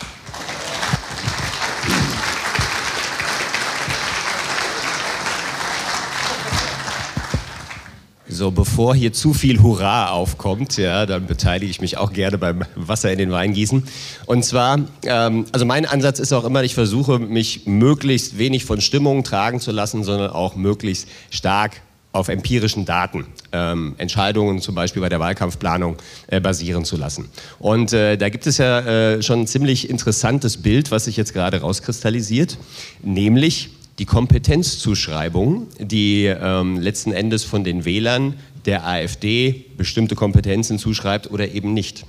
So, 8.32 8.50
bevor 8.50 8.94
hier 8.94 9.12
zu 9.12 9.34
viel 9.34 9.60
Hurra 9.60 10.08
aufkommt, 10.08 10.78
ja, 10.78 11.04
dann 11.04 11.26
beteilige 11.26 11.70
ich 11.70 11.82
mich 11.82 11.98
auch 11.98 12.14
gerne 12.14 12.38
beim 12.38 12.64
Wasser 12.76 13.12
in 13.12 13.18
den 13.18 13.30
Wein 13.30 13.52
gießen. 13.52 13.82
Und 14.24 14.42
zwar, 14.42 14.80
ähm, 15.04 15.44
also 15.52 15.66
mein 15.66 15.84
Ansatz 15.84 16.18
ist 16.18 16.32
auch 16.32 16.44
immer, 16.44 16.62
ich 16.62 16.74
versuche 16.74 17.18
mich 17.18 17.66
möglichst 17.66 18.38
wenig 18.38 18.64
von 18.64 18.80
Stimmungen 18.80 19.22
tragen 19.22 19.60
zu 19.60 19.70
lassen, 19.70 20.02
sondern 20.02 20.30
auch 20.30 20.56
möglichst 20.56 21.08
stark 21.28 21.82
auf 22.12 22.28
empirischen 22.28 22.86
Daten 22.86 23.26
ähm, 23.52 23.96
Entscheidungen 23.98 24.60
zum 24.60 24.74
Beispiel 24.74 25.02
bei 25.02 25.10
der 25.10 25.20
Wahlkampfplanung 25.20 25.96
äh, 26.28 26.40
basieren 26.40 26.86
zu 26.86 26.96
lassen. 26.96 27.28
Und 27.58 27.92
äh, 27.92 28.16
da 28.16 28.30
gibt 28.30 28.46
es 28.46 28.56
ja 28.56 28.80
äh, 28.80 29.22
schon 29.22 29.40
ein 29.40 29.46
ziemlich 29.46 29.90
interessantes 29.90 30.56
Bild, 30.56 30.90
was 30.90 31.04
sich 31.04 31.18
jetzt 31.18 31.34
gerade 31.34 31.60
rauskristallisiert, 31.60 32.56
nämlich 33.02 33.70
die 33.98 34.06
Kompetenzzuschreibung, 34.06 35.68
die 35.78 36.24
ähm, 36.26 36.78
letzten 36.78 37.12
Endes 37.12 37.44
von 37.44 37.64
den 37.64 37.84
Wählern 37.84 38.34
der 38.64 38.86
AfD 38.86 39.66
bestimmte 39.76 40.14
Kompetenzen 40.14 40.78
zuschreibt 40.78 41.30
oder 41.30 41.48
eben 41.48 41.74
nicht. 41.74 42.06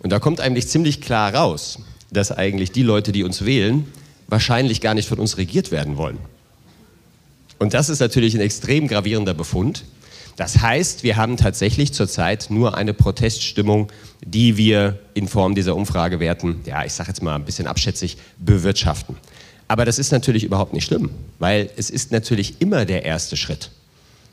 Und 0.00 0.10
da 0.10 0.20
kommt 0.20 0.40
eigentlich 0.40 0.68
ziemlich 0.68 1.00
klar 1.00 1.34
raus, 1.34 1.80
dass 2.10 2.32
eigentlich 2.32 2.72
die 2.72 2.82
Leute, 2.82 3.12
die 3.12 3.24
uns 3.24 3.44
wählen, 3.44 3.86
wahrscheinlich 4.28 4.80
gar 4.80 4.94
nicht 4.94 5.08
von 5.08 5.18
uns 5.18 5.36
regiert 5.36 5.70
werden 5.70 5.96
wollen. 5.96 6.18
Und 7.58 7.74
das 7.74 7.88
ist 7.88 8.00
natürlich 8.00 8.34
ein 8.34 8.40
extrem 8.40 8.86
gravierender 8.86 9.34
Befund. 9.34 9.84
Das 10.36 10.60
heißt, 10.60 11.02
wir 11.02 11.16
haben 11.16 11.36
tatsächlich 11.36 11.92
zurzeit 11.92 12.46
nur 12.48 12.76
eine 12.76 12.94
Proteststimmung, 12.94 13.90
die 14.24 14.56
wir 14.56 15.00
in 15.14 15.26
Form 15.26 15.56
dieser 15.56 15.74
Umfragewerten, 15.74 16.60
ja, 16.64 16.84
ich 16.84 16.92
sage 16.92 17.08
jetzt 17.08 17.22
mal 17.22 17.34
ein 17.34 17.44
bisschen 17.44 17.66
abschätzig, 17.66 18.18
bewirtschaften. 18.38 19.16
Aber 19.68 19.84
das 19.84 19.98
ist 19.98 20.12
natürlich 20.12 20.44
überhaupt 20.44 20.72
nicht 20.72 20.86
schlimm, 20.86 21.10
weil 21.38 21.70
es 21.76 21.90
ist 21.90 22.10
natürlich 22.10 22.60
immer 22.60 22.86
der 22.86 23.04
erste 23.04 23.36
Schritt. 23.36 23.70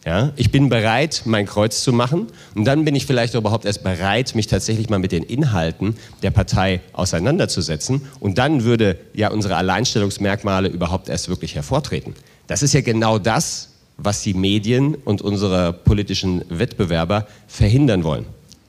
Ja, 0.06 0.34
ich 0.36 0.51
bin 0.51 0.70
bereit, 0.70 1.24
mein 1.25 1.48
Kreuz 1.48 1.84
zu 1.84 1.92
machen 1.92 2.27
und 2.54 2.65
dann 2.65 2.86
bin 2.86 2.94
ich 2.94 3.08
vielleicht 3.08 3.34
überhaupt 3.34 3.65
erst 3.65 3.84
bereit, 3.84 4.36
mich 4.36 4.46
tatsächlich 4.46 4.88
mal 4.88 5.00
mit 5.00 5.12
den 5.12 5.24
Inhalten 5.24 5.96
der 6.22 6.30
Partei 6.30 6.82
auseinanderzusetzen 6.94 8.04
und 8.20 8.38
dann 8.38 8.63
würde 8.63 9.00
ja 9.15 9.32
unsere 9.32 9.56
Alleinstellungsmerkmale 9.56 10.68
überhaupt 10.68 11.10
erst 11.10 11.27
wirklich 11.27 11.56
hervortreten. 11.56 12.13
Das 12.46 12.62
ist 12.62 12.75
ja 12.75 12.82
genau 12.82 13.18
das, 13.18 13.70
was 13.98 14.22
die 14.22 14.36
Medien 14.36 14.94
und 14.94 15.24
unsere 15.24 15.74
politischen 15.74 16.44
Wettbewerber 16.50 17.25
verhindern 17.48 18.04
wollen, 18.04 18.25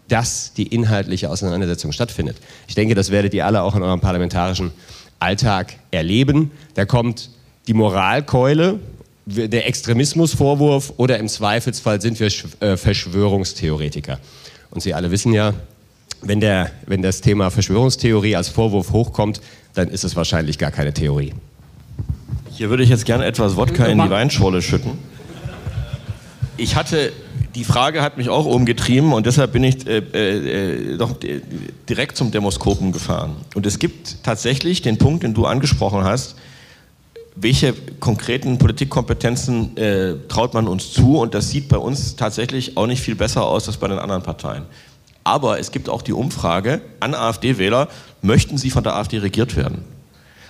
dass 0.09 0.55
die 0.55 0.69
inhaltliche 0.69 1.29
Auseinandersetzung 1.29 1.93
stattfindet. 1.93 2.39
Ich 2.67 2.77
denke, 2.77 2.95
das 2.95 3.11
werdet 3.11 3.35
ihr 3.35 3.45
alle 3.45 3.61
auch 3.61 3.77
in 3.77 3.83
eurem 3.83 4.01
parlamentarischen 4.01 4.73
Alltag 5.19 5.75
erleben. 5.91 6.51
Da 6.75 6.85
kommt 6.85 7.31
die 7.67 7.75
Moralkeule, 7.75 8.79
der 9.27 9.67
Extremismusvorwurf 9.67 10.95
oder 10.99 11.19
im 11.19 11.29
Zweifelsfall 11.29 12.01
sind 12.01 12.21
wir 12.21 12.31
äh, 12.61 12.77
Verschwörungstheoretiker. 12.77 14.21
Und 14.71 14.83
Sie 14.83 14.95
alle 14.95 15.11
wissen 15.11 15.33
ja, 15.33 15.53
wenn, 16.23 16.41
der, 16.41 16.71
wenn 16.87 17.03
das 17.03 17.21
Thema 17.21 17.51
Verschwörungstheorie 17.51 18.37
als 18.37 18.49
Vorwurf 18.49 18.93
hochkommt, 18.93 19.41
dann 19.75 19.89
ist 19.89 20.05
es 20.05 20.17
wahrscheinlich 20.17 20.59
gar 20.59 20.71
keine 20.71 20.93
Theorie. 20.93 21.35
Hier 22.53 22.71
würde 22.71 22.85
ich 22.85 22.89
jetzt 22.89 23.05
gerne 23.05 23.25
etwas 23.27 23.57
Wodka 23.57 23.85
in 23.87 23.99
die 23.99 24.11
Weinschorle 24.11 24.63
schütten. 24.63 24.93
Ich 26.57 26.75
hatte 26.77 27.13
die 27.57 27.65
Frage 27.65 28.03
hat 28.03 28.19
mich 28.19 28.29
auch 28.29 28.45
umgetrieben 28.45 29.15
und 29.15 29.25
deshalb 29.25 29.53
bin 29.53 29.65
ich 29.65 29.87
äh, 29.87 29.99
äh, 29.99 30.99
doch 30.99 31.15
direkt 31.89 32.17
zum 32.17 32.31
Demoskopen 32.31 32.93
gefahren. 32.93 33.35
Und 33.55 33.65
es 33.65 33.79
gibt 33.79 34.23
tatsächlich 34.23 34.83
den 34.83 34.99
Punkt, 34.99 35.23
den 35.23 35.33
du 35.33 35.47
angesprochen 35.47 36.05
hast, 36.05 36.37
welche 37.35 37.73
konkreten 37.99 38.59
Politikkompetenzen 38.59 39.75
äh, 39.79 40.17
traut 40.29 40.53
man 40.53 40.69
uns 40.69 40.93
zu 40.93 41.19
und 41.19 41.33
das 41.33 41.49
sieht 41.49 41.69
bei 41.69 41.79
uns 41.79 42.17
tatsächlich 42.17 42.77
auch 42.77 42.87
nicht 42.87 43.01
viel 43.01 43.15
besser 43.15 43.47
aus 43.47 43.67
als 43.69 43.79
bei 43.79 43.89
den 43.89 43.99
anderen 43.99 44.23
Parteien. 44.23 44.65
Aber 45.25 45.59
es 45.59 45.73
gibt 45.73 45.89
auch 45.89 46.03
die 46.03 46.13
Umfrage 46.13 46.83
an 47.01 47.15
AfD-Wähler, 47.15 47.89
möchten 48.21 48.59
sie 48.59 48.69
von 48.69 48.85
der 48.85 48.97
AfD 48.97 49.19
regiert 49.19 49.57
werden? 49.57 49.83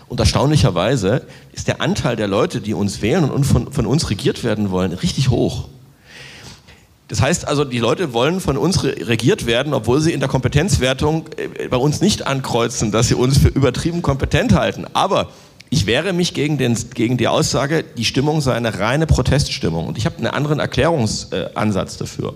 Und 0.08 0.18
erstaunlicherweise 0.18 1.22
ist 1.52 1.68
der 1.68 1.80
Anteil 1.80 2.16
der 2.16 2.26
Leute, 2.26 2.60
die 2.60 2.74
uns 2.74 3.00
wählen 3.00 3.30
und 3.30 3.44
von, 3.44 3.72
von 3.72 3.86
uns 3.86 4.10
regiert 4.10 4.42
werden 4.42 4.70
wollen, 4.72 4.92
richtig 4.92 5.30
hoch. 5.30 5.68
Das 7.08 7.22
heißt 7.22 7.46
also, 7.46 7.64
die 7.64 7.78
Leute 7.78 8.12
wollen 8.12 8.40
von 8.40 8.56
uns 8.56 8.82
regiert 8.82 9.46
werden, 9.46 9.74
obwohl 9.74 10.00
sie 10.00 10.12
in 10.12 10.20
der 10.20 10.28
Kompetenzwertung 10.28 11.26
äh, 11.36 11.68
bei 11.68 11.76
uns 11.76 12.00
nicht 12.00 12.26
ankreuzen, 12.26 12.90
dass 12.90 13.08
sie 13.08 13.14
uns 13.14 13.38
für 13.38 13.48
übertrieben 13.48 14.02
kompetent 14.02 14.52
halten. 14.52 14.86
Aber 14.92 15.28
ich 15.70 15.86
wehre 15.86 16.12
mich 16.12 16.34
gegen, 16.34 16.58
den, 16.58 16.76
gegen 16.94 17.16
die 17.16 17.28
Aussage, 17.28 17.84
die 17.84 18.04
Stimmung 18.04 18.40
sei 18.40 18.54
eine 18.54 18.78
reine 18.78 19.06
Proteststimmung. 19.06 19.86
Und 19.86 19.98
ich 19.98 20.06
habe 20.06 20.16
einen 20.18 20.28
anderen 20.28 20.58
Erklärungsansatz 20.58 21.96
dafür, 21.96 22.34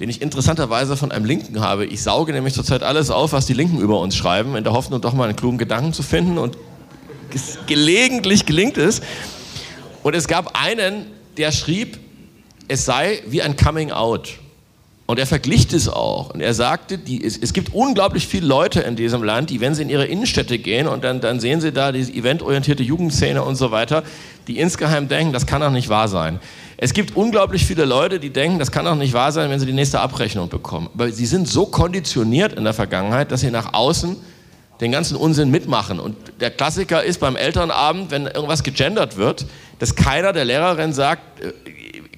den 0.00 0.08
ich 0.08 0.22
interessanterweise 0.22 0.96
von 0.96 1.12
einem 1.12 1.26
Linken 1.26 1.60
habe. 1.60 1.84
Ich 1.84 2.02
sauge 2.02 2.32
nämlich 2.32 2.54
zurzeit 2.54 2.82
alles 2.82 3.10
auf, 3.10 3.32
was 3.32 3.46
die 3.46 3.54
Linken 3.54 3.80
über 3.80 4.00
uns 4.00 4.16
schreiben, 4.16 4.56
in 4.56 4.64
der 4.64 4.72
Hoffnung, 4.72 5.00
doch 5.00 5.12
mal 5.12 5.24
einen 5.24 5.36
klugen 5.36 5.58
Gedanken 5.58 5.92
zu 5.92 6.02
finden. 6.02 6.38
Und 6.38 6.56
gelegentlich 7.66 8.46
gelingt 8.46 8.78
es. 8.78 9.02
Und 10.02 10.14
es 10.14 10.26
gab 10.26 10.58
einen, 10.58 11.06
der 11.36 11.52
schrieb, 11.52 11.98
es 12.68 12.84
sei 12.84 13.22
wie 13.26 13.42
ein 13.42 13.56
Coming 13.56 13.90
Out. 13.90 14.38
Und 15.06 15.18
er 15.18 15.26
verglich 15.26 15.72
es 15.72 15.88
auch. 15.88 16.34
Und 16.34 16.42
er 16.42 16.52
sagte, 16.52 16.98
die, 16.98 17.24
es, 17.24 17.38
es, 17.38 17.54
gibt 17.54 17.72
unglaublich 17.72 18.26
viele 18.26 18.46
Leute 18.46 18.80
in 18.82 18.94
diesem 18.94 19.22
Land, 19.22 19.48
die, 19.48 19.58
wenn 19.62 19.74
sie 19.74 19.80
in 19.80 19.88
ihre 19.88 20.04
Innenstädte 20.04 20.58
gehen 20.58 20.86
und 20.86 21.02
dann, 21.02 21.22
dann 21.22 21.40
sehen 21.40 21.62
sie 21.62 21.72
da 21.72 21.92
diese 21.92 22.12
eventorientierte 22.12 22.82
Jugendszene 22.82 23.42
und 23.42 23.56
so 23.56 23.70
weiter, 23.70 24.02
die 24.48 24.58
insgeheim 24.58 25.08
denken, 25.08 25.32
das 25.32 25.46
kann 25.46 25.62
doch 25.62 25.70
nicht 25.70 25.88
wahr 25.88 26.08
sein. 26.08 26.40
Es 26.76 26.92
gibt 26.92 27.16
unglaublich 27.16 27.64
viele 27.64 27.86
Leute, 27.86 28.20
die 28.20 28.28
denken, 28.28 28.58
das 28.58 28.70
kann 28.70 28.84
doch 28.84 28.96
nicht 28.96 29.14
wahr 29.14 29.32
sein, 29.32 29.48
wenn 29.48 29.58
sie 29.58 29.64
die 29.64 29.72
nächste 29.72 30.00
Abrechnung 30.00 30.50
bekommen. 30.50 30.90
Aber 30.92 31.10
sie 31.10 31.24
sind 31.24 31.48
so 31.48 31.64
konditioniert 31.64 32.52
in 32.52 32.64
der 32.64 32.74
Vergangenheit, 32.74 33.32
dass 33.32 33.40
sie 33.40 33.50
nach 33.50 33.72
außen 33.72 34.14
den 34.82 34.92
ganzen 34.92 35.16
Unsinn 35.16 35.50
mitmachen. 35.50 36.00
Und 36.00 36.16
der 36.40 36.50
Klassiker 36.50 37.02
ist 37.02 37.18
beim 37.18 37.34
Elternabend, 37.34 38.10
wenn 38.10 38.26
irgendwas 38.26 38.62
gegendert 38.62 39.16
wird, 39.16 39.46
dass 39.78 39.94
keiner 39.96 40.34
der 40.34 40.44
Lehrerin 40.44 40.92
sagt, 40.92 41.40
äh, 41.40 41.52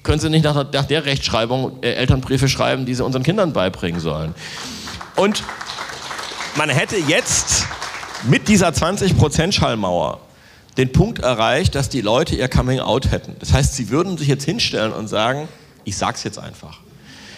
können 0.03 0.19
Sie 0.19 0.29
nicht 0.29 0.43
nach, 0.43 0.71
nach 0.71 0.85
der 0.85 1.05
Rechtschreibung 1.05 1.81
äh, 1.81 1.93
Elternbriefe 1.93 2.49
schreiben, 2.49 2.85
die 2.85 2.95
Sie 2.95 3.03
unseren 3.03 3.23
Kindern 3.23 3.53
beibringen 3.53 4.01
sollen. 4.01 4.33
Und 5.15 5.43
man 6.55 6.69
hätte 6.69 6.97
jetzt 6.97 7.65
mit 8.23 8.47
dieser 8.47 8.69
20%-Schallmauer 8.69 10.19
den 10.77 10.91
Punkt 10.91 11.19
erreicht, 11.19 11.75
dass 11.75 11.89
die 11.89 12.01
Leute 12.01 12.35
ihr 12.35 12.47
Coming-out 12.47 13.11
hätten. 13.11 13.35
Das 13.39 13.53
heißt, 13.53 13.75
sie 13.75 13.89
würden 13.89 14.17
sich 14.17 14.27
jetzt 14.27 14.45
hinstellen 14.45 14.93
und 14.93 15.07
sagen, 15.07 15.47
ich 15.83 15.97
sag's 15.97 16.23
jetzt 16.23 16.39
einfach. 16.39 16.79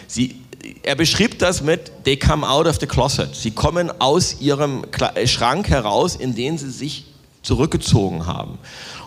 Sie, 0.07 0.41
er 0.83 0.95
beschrieb 0.95 1.39
das 1.39 1.61
mit, 1.61 1.91
they 2.03 2.17
come 2.17 2.47
out 2.47 2.67
of 2.67 2.79
the 2.79 2.85
closet. 2.85 3.35
Sie 3.35 3.51
kommen 3.51 3.91
aus 3.99 4.39
ihrem 4.39 4.85
Schrank 5.25 5.69
heraus, 5.69 6.15
in 6.15 6.35
den 6.35 6.57
sie 6.57 6.69
sich 6.69 7.05
zurückgezogen 7.41 8.25
haben. 8.25 8.59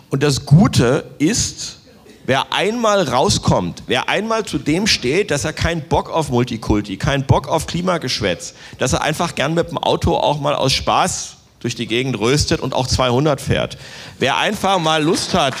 Und 0.09 0.23
das 0.23 0.45
Gute 0.45 1.05
ist, 1.19 1.76
Wer 2.27 2.51
einmal 2.51 3.07
rauskommt, 3.07 3.83
wer 3.87 4.09
einmal 4.09 4.43
zu 4.43 4.57
dem 4.57 4.85
steht, 4.85 5.31
dass 5.31 5.45
er 5.45 5.53
keinen 5.53 5.83
Bock 5.83 6.09
auf 6.09 6.27
Multikulti, 6.27 6.97
keinen 6.97 7.25
Bock 7.25 7.47
auf 7.47 7.67
Klimageschwätz, 7.67 8.53
dass 8.79 8.91
er 8.91 9.01
einfach 9.01 9.33
gern 9.33 9.53
mit 9.53 9.69
dem 9.69 9.77
Auto 9.77 10.13
auch 10.13 10.37
mal 10.41 10.53
aus 10.53 10.73
Spaß 10.73 11.37
durch 11.61 11.75
die 11.75 11.87
Gegend 11.87 12.19
röstet 12.19 12.59
und 12.59 12.73
auch 12.73 12.85
200 12.85 13.39
fährt. 13.39 13.77
Wer 14.19 14.35
einfach 14.35 14.77
mal 14.77 15.01
Lust 15.01 15.35
hat, 15.35 15.53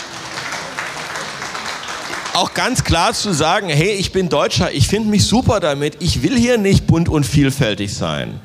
auch 2.33 2.53
ganz 2.53 2.83
klar 2.83 3.13
zu 3.13 3.31
sagen, 3.31 3.69
hey, 3.69 3.93
ich 3.93 4.11
bin 4.11 4.27
Deutscher, 4.27 4.69
ich 4.73 4.89
finde 4.89 5.09
mich 5.09 5.25
super 5.25 5.61
damit, 5.61 5.95
ich 6.01 6.21
will 6.21 6.37
hier 6.37 6.57
nicht 6.57 6.85
bunt 6.85 7.07
und 7.07 7.25
vielfältig 7.25 7.95
sein. 7.95 8.41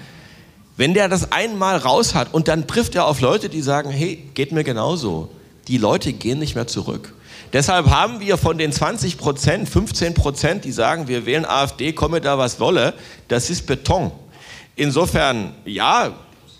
Wenn 0.76 0.94
der 0.94 1.08
das 1.08 1.32
einmal 1.32 1.76
raus 1.76 2.14
hat 2.14 2.32
und 2.32 2.46
dann 2.46 2.68
trifft 2.68 2.94
er 2.94 3.06
auf 3.06 3.20
Leute, 3.20 3.48
die 3.48 3.62
sagen, 3.62 3.90
hey, 3.90 4.28
geht 4.34 4.52
mir 4.52 4.62
genauso. 4.62 5.28
Die 5.68 5.78
Leute 5.78 6.12
gehen 6.12 6.38
nicht 6.38 6.54
mehr 6.54 6.66
zurück. 6.66 7.14
Deshalb 7.52 7.90
haben 7.90 8.20
wir 8.20 8.38
von 8.38 8.56
den 8.56 8.72
20 8.72 9.18
Prozent, 9.18 9.68
15 9.68 10.14
Prozent, 10.14 10.64
die 10.64 10.72
sagen, 10.72 11.06
wir 11.06 11.26
wählen 11.26 11.44
AfD, 11.44 11.92
komme 11.92 12.20
da 12.20 12.38
was 12.38 12.60
wolle, 12.60 12.94
das 13.28 13.50
ist 13.50 13.66
Beton. 13.66 14.10
Insofern, 14.74 15.54
ja, 15.66 16.12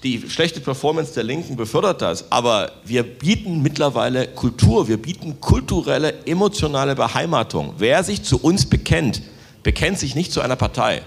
die 0.02 0.28
schlechte 0.28 0.61
Performance 0.61 1.14
der 1.14 1.23
Linken 1.23 1.56
befördert 1.56 2.02
das, 2.02 2.30
aber 2.30 2.73
wir 2.85 3.04
bieten 3.04 3.62
mittlerweile 3.62 4.26
Kultur, 4.28 4.88
wir 4.88 5.00
bieten 5.00 5.40
kulturelle, 5.40 6.26
emotionale 6.26 6.94
Beheimatung. 6.94 7.75
Wer 7.78 8.04
sich 8.04 8.23
zu 8.23 8.38
uns 8.38 8.66
bekennt, 8.66 9.23
bekennt 9.62 9.99
sich 9.99 10.14
nicht 10.14 10.32
zu 10.32 10.40
einer 10.40 10.56
Partei, 10.56 11.02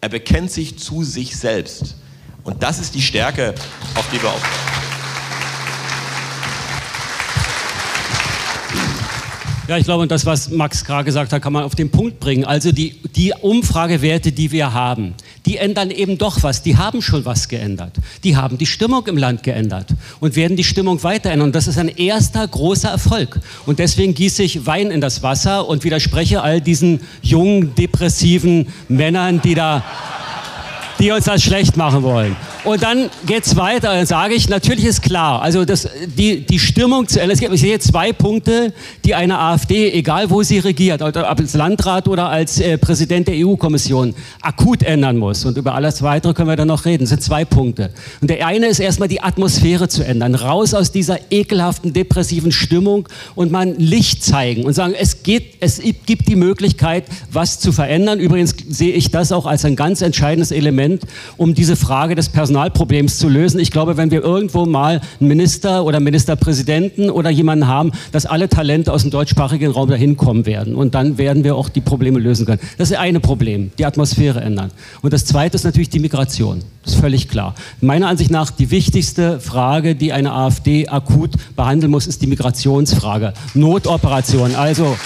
er 0.00 0.08
bekennt 0.08 0.50
sich 0.50 0.78
zu 0.78 1.02
sich 1.02 1.36
selbst. 1.36 1.96
Und 2.42 2.62
das 2.62 2.78
ist 2.78 2.94
die 2.94 3.02
Stärke, 3.02 3.54
auf 3.94 4.08
die 4.10 4.20
wir 4.20 4.30
aufbauen. 4.30 4.69
Ja, 9.70 9.78
ich 9.78 9.84
glaube, 9.84 10.08
das, 10.08 10.26
was 10.26 10.50
Max 10.50 10.84
gerade 10.84 11.04
gesagt 11.04 11.32
hat, 11.32 11.42
kann 11.42 11.52
man 11.52 11.62
auf 11.62 11.76
den 11.76 11.90
Punkt 11.90 12.18
bringen. 12.18 12.44
Also 12.44 12.72
die, 12.72 12.96
die 13.14 13.32
Umfragewerte, 13.40 14.32
die 14.32 14.50
wir 14.50 14.72
haben, 14.74 15.14
die 15.46 15.58
ändern 15.58 15.92
eben 15.92 16.18
doch 16.18 16.42
was. 16.42 16.64
Die 16.64 16.76
haben 16.76 17.00
schon 17.00 17.24
was 17.24 17.46
geändert. 17.46 17.94
Die 18.24 18.36
haben 18.36 18.58
die 18.58 18.66
Stimmung 18.66 19.06
im 19.06 19.16
Land 19.16 19.44
geändert 19.44 19.86
und 20.18 20.34
werden 20.34 20.56
die 20.56 20.64
Stimmung 20.64 21.00
weiter 21.04 21.30
ändern. 21.30 21.50
Und 21.50 21.54
das 21.54 21.68
ist 21.68 21.78
ein 21.78 21.86
erster 21.86 22.48
großer 22.48 22.88
Erfolg. 22.88 23.38
Und 23.64 23.78
deswegen 23.78 24.12
gieße 24.12 24.42
ich 24.42 24.66
Wein 24.66 24.90
in 24.90 25.00
das 25.00 25.22
Wasser 25.22 25.68
und 25.68 25.84
widerspreche 25.84 26.42
all 26.42 26.60
diesen 26.60 27.02
jungen, 27.22 27.72
depressiven 27.76 28.66
Männern, 28.88 29.40
die 29.40 29.54
da 29.54 29.84
die 31.00 31.10
uns 31.10 31.24
das 31.24 31.42
schlecht 31.42 31.76
machen 31.76 32.02
wollen. 32.02 32.36
Und 32.64 32.82
dann 32.82 33.08
geht 33.26 33.46
es 33.46 33.56
weiter, 33.56 33.94
dann 33.94 34.06
sage 34.06 34.34
ich, 34.34 34.48
natürlich 34.48 34.84
ist 34.84 35.02
klar, 35.02 35.40
also 35.42 35.64
das, 35.64 35.88
die, 36.06 36.44
die 36.44 36.58
Stimmung 36.58 37.08
zu 37.08 37.18
gibt, 37.18 37.54
ich 37.54 37.60
sehe 37.60 37.78
zwei 37.78 38.12
Punkte, 38.12 38.72
die 39.04 39.14
eine 39.14 39.38
AfD, 39.38 39.92
egal 39.92 40.30
wo 40.30 40.42
sie 40.42 40.58
regiert, 40.58 41.00
ob 41.02 41.16
als 41.16 41.54
Landrat 41.54 42.08
oder 42.08 42.28
als 42.28 42.60
äh, 42.60 42.76
Präsident 42.76 43.28
der 43.28 43.34
EU-Kommission, 43.36 44.14
akut 44.42 44.82
ändern 44.82 45.16
muss. 45.16 45.44
Und 45.44 45.56
über 45.56 45.74
alles 45.74 46.02
Weitere 46.02 46.34
können 46.34 46.48
wir 46.48 46.56
dann 46.56 46.68
noch 46.68 46.84
reden. 46.84 47.04
Das 47.04 47.10
sind 47.10 47.22
zwei 47.22 47.44
Punkte. 47.44 47.90
Und 48.20 48.28
der 48.28 48.46
eine 48.46 48.66
ist 48.66 48.78
erstmal 48.78 49.08
die 49.08 49.22
Atmosphäre 49.22 49.88
zu 49.88 50.04
ändern. 50.04 50.34
Raus 50.34 50.74
aus 50.74 50.92
dieser 50.92 51.18
ekelhaften, 51.30 51.92
depressiven 51.92 52.52
Stimmung 52.52 53.08
und 53.34 53.50
mal 53.50 53.74
Licht 53.78 54.24
zeigen 54.24 54.64
und 54.64 54.74
sagen, 54.74 54.94
es, 54.98 55.22
geht, 55.22 55.54
es 55.60 55.80
gibt 56.06 56.28
die 56.28 56.36
Möglichkeit, 56.36 57.04
was 57.30 57.58
zu 57.58 57.72
verändern. 57.72 58.20
Übrigens 58.20 58.54
sehe 58.68 58.92
ich 58.92 59.10
das 59.10 59.32
auch 59.32 59.46
als 59.46 59.64
ein 59.64 59.76
ganz 59.76 60.02
entscheidendes 60.02 60.50
Element, 60.50 60.89
um 61.36 61.54
diese 61.54 61.76
Frage 61.76 62.14
des 62.14 62.28
Personalproblems 62.28 63.18
zu 63.18 63.28
lösen. 63.28 63.60
Ich 63.60 63.70
glaube, 63.70 63.96
wenn 63.96 64.10
wir 64.10 64.22
irgendwo 64.22 64.66
mal 64.66 65.00
einen 65.20 65.28
Minister 65.28 65.84
oder 65.84 66.00
Ministerpräsidenten 66.00 67.10
oder 67.10 67.30
jemanden 67.30 67.66
haben, 67.66 67.92
dass 68.12 68.26
alle 68.26 68.48
Talente 68.48 68.92
aus 68.92 69.02
dem 69.02 69.10
deutschsprachigen 69.10 69.70
Raum 69.70 69.88
dahin 69.88 70.16
kommen 70.16 70.46
werden. 70.46 70.74
Und 70.74 70.94
dann 70.94 71.18
werden 71.18 71.44
wir 71.44 71.56
auch 71.56 71.68
die 71.68 71.80
Probleme 71.80 72.18
lösen 72.18 72.46
können. 72.46 72.60
Das 72.78 72.90
ist 72.90 72.96
eine 72.96 73.20
Problem, 73.20 73.70
die 73.78 73.84
Atmosphäre 73.84 74.40
ändern. 74.40 74.70
Und 75.02 75.12
das 75.12 75.24
zweite 75.24 75.56
ist 75.56 75.64
natürlich 75.64 75.90
die 75.90 76.00
Migration. 76.00 76.62
Das 76.82 76.94
ist 76.94 77.00
völlig 77.00 77.28
klar. 77.28 77.54
Meiner 77.80 78.08
Ansicht 78.08 78.30
nach 78.30 78.50
die 78.50 78.70
wichtigste 78.70 79.38
Frage, 79.38 79.94
die 79.94 80.12
eine 80.12 80.32
AfD 80.32 80.88
akut 80.88 81.32
behandeln 81.54 81.90
muss, 81.90 82.06
ist 82.06 82.22
die 82.22 82.26
Migrationsfrage. 82.26 83.34
Notoperation. 83.54 84.54
Also 84.54 84.96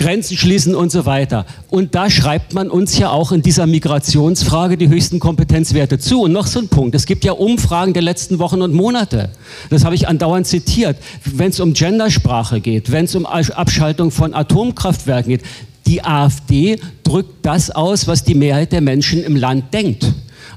Grenzen 0.00 0.38
schließen 0.38 0.74
und 0.74 0.90
so 0.90 1.04
weiter. 1.04 1.44
Und 1.68 1.94
da 1.94 2.08
schreibt 2.08 2.54
man 2.54 2.70
uns 2.70 2.96
ja 2.96 3.10
auch 3.10 3.32
in 3.32 3.42
dieser 3.42 3.66
Migrationsfrage 3.66 4.78
die 4.78 4.88
höchsten 4.88 5.20
Kompetenzwerte 5.20 5.98
zu. 5.98 6.22
Und 6.22 6.32
noch 6.32 6.46
so 6.46 6.58
ein 6.58 6.68
Punkt. 6.68 6.94
Es 6.94 7.04
gibt 7.04 7.22
ja 7.22 7.32
Umfragen 7.32 7.92
der 7.92 8.02
letzten 8.02 8.38
Wochen 8.38 8.62
und 8.62 8.72
Monate. 8.72 9.28
Das 9.68 9.84
habe 9.84 9.94
ich 9.94 10.08
andauernd 10.08 10.46
zitiert. 10.46 10.96
Wenn 11.26 11.50
es 11.50 11.60
um 11.60 11.74
Gendersprache 11.74 12.62
geht, 12.62 12.90
wenn 12.90 13.04
es 13.04 13.14
um 13.14 13.26
Abschaltung 13.26 14.10
von 14.10 14.32
Atomkraftwerken 14.32 15.32
geht, 15.32 15.42
die 15.86 16.02
AfD 16.02 16.80
drückt 17.04 17.44
das 17.44 17.70
aus, 17.70 18.06
was 18.06 18.24
die 18.24 18.34
Mehrheit 18.34 18.72
der 18.72 18.80
Menschen 18.80 19.22
im 19.22 19.36
Land 19.36 19.74
denkt. 19.74 20.06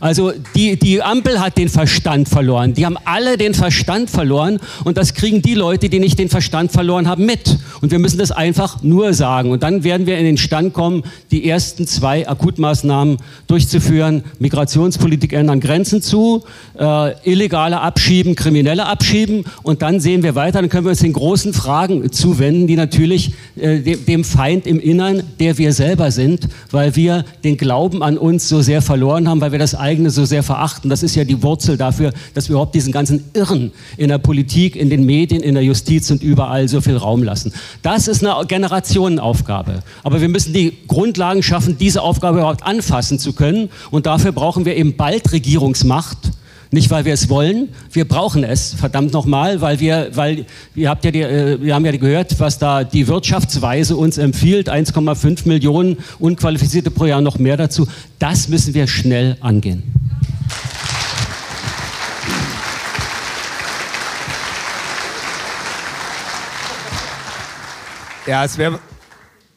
Also 0.03 0.33
die, 0.53 0.77
die 0.77 1.01
Ampel 1.01 1.39
hat 1.39 1.57
den 1.57 1.69
Verstand 1.69 2.27
verloren. 2.27 2.73
Die 2.73 2.85
haben 2.85 2.97
alle 3.05 3.37
den 3.37 3.53
Verstand 3.53 4.09
verloren 4.09 4.59
und 4.83 4.97
das 4.97 5.13
kriegen 5.13 5.41
die 5.41 5.53
Leute, 5.53 5.87
die 5.87 5.99
nicht 5.99 6.19
den 6.19 6.27
Verstand 6.27 6.73
verloren 6.73 7.07
haben, 7.07 7.25
mit. 7.25 7.57
Und 7.79 7.89
wir 7.89 7.99
müssen 7.99 8.17
das 8.17 8.31
einfach 8.31 8.83
nur 8.83 9.13
sagen. 9.13 9.51
Und 9.51 9.63
dann 9.63 9.85
werden 9.85 10.05
wir 10.05 10.17
in 10.17 10.25
den 10.25 10.35
Stand 10.35 10.73
kommen, 10.73 11.03
die 11.31 11.47
ersten 11.47 11.87
zwei 11.87 12.27
Akutmaßnahmen 12.27 13.15
durchzuführen. 13.47 14.25
Migrationspolitik 14.39 15.31
ändern, 15.31 15.61
Grenzen 15.61 16.01
zu, 16.01 16.43
äh, 16.77 17.13
illegale 17.23 17.79
abschieben, 17.79 18.35
kriminelle 18.35 18.85
abschieben. 18.85 19.45
Und 19.61 19.81
dann 19.81 20.01
sehen 20.01 20.21
wir 20.21 20.35
weiter, 20.35 20.59
dann 20.59 20.69
können 20.69 20.85
wir 20.85 20.89
uns 20.91 20.99
den 20.99 21.13
großen 21.13 21.53
Fragen 21.53 22.11
zuwenden, 22.11 22.67
die 22.67 22.75
natürlich 22.75 23.35
äh, 23.55 23.79
dem, 23.79 24.25
Feind 24.25 24.67
im 24.67 24.81
Innern, 24.81 25.23
der 25.39 25.57
wir 25.57 25.71
selber 25.71 26.11
sind, 26.11 26.49
weil 26.71 26.97
wir 26.97 27.23
den 27.45 27.55
Glauben 27.55 28.03
an 28.03 28.17
uns 28.17 28.49
so 28.49 28.61
sehr 28.61 28.81
verloren 28.81 29.29
haben, 29.29 29.39
weil 29.39 29.53
wir 29.53 29.59
das 29.59 29.75
eigene 29.75 29.92
so 30.09 30.25
sehr 30.25 30.43
verachten. 30.43 30.89
Das 30.89 31.03
ist 31.03 31.15
ja 31.15 31.23
die 31.23 31.41
Wurzel 31.43 31.77
dafür, 31.77 32.13
dass 32.33 32.49
wir 32.49 32.53
überhaupt 32.53 32.75
diesen 32.75 32.91
ganzen 32.91 33.23
Irren 33.33 33.71
in 33.97 34.09
der 34.09 34.17
Politik, 34.17 34.75
in 34.75 34.89
den 34.89 35.05
Medien, 35.05 35.41
in 35.41 35.55
der 35.55 35.63
Justiz 35.63 36.09
und 36.11 36.21
überall 36.21 36.67
so 36.67 36.81
viel 36.81 36.97
Raum 36.97 37.23
lassen. 37.23 37.53
Das 37.81 38.07
ist 38.07 38.25
eine 38.25 38.45
Generationenaufgabe. 38.45 39.83
Aber 40.03 40.21
wir 40.21 40.29
müssen 40.29 40.53
die 40.53 40.73
Grundlagen 40.87 41.43
schaffen, 41.43 41.77
diese 41.77 42.01
Aufgabe 42.01 42.39
überhaupt 42.39 42.63
anfassen 42.63 43.19
zu 43.19 43.33
können. 43.33 43.69
Und 43.91 44.05
dafür 44.05 44.31
brauchen 44.31 44.65
wir 44.65 44.75
eben 44.75 44.95
bald 44.95 45.31
Regierungsmacht. 45.31 46.17
Nicht, 46.73 46.89
weil 46.89 47.05
wir 47.05 47.13
es 47.13 47.29
wollen, 47.29 47.69
wir 47.91 48.07
brauchen 48.07 48.43
es, 48.43 48.73
verdammt 48.73 49.13
nochmal, 49.13 49.61
weil 49.61 49.79
wir, 49.79 50.09
weil, 50.15 50.47
ihr 50.73 50.89
habt 50.89 51.05
ja 51.05 51.11
die, 51.11 51.21
äh, 51.21 51.61
wir 51.61 51.75
haben 51.75 51.85
ja 51.85 51.91
gehört, 51.91 52.39
was 52.39 52.57
da 52.57 52.83
die 52.83 53.07
Wirtschaftsweise 53.07 53.95
uns 53.95 54.17
empfiehlt, 54.17 54.71
1,5 54.71 55.47
Millionen 55.47 55.97
Unqualifizierte 56.17 56.89
pro 56.89 57.05
Jahr, 57.05 57.21
noch 57.21 57.37
mehr 57.37 57.57
dazu. 57.57 57.87
Das 58.17 58.47
müssen 58.47 58.73
wir 58.73 58.87
schnell 58.87 59.37
angehen. 59.39 59.83
Ja, 68.25 68.43
es 68.43 68.57
wäre 68.57 68.79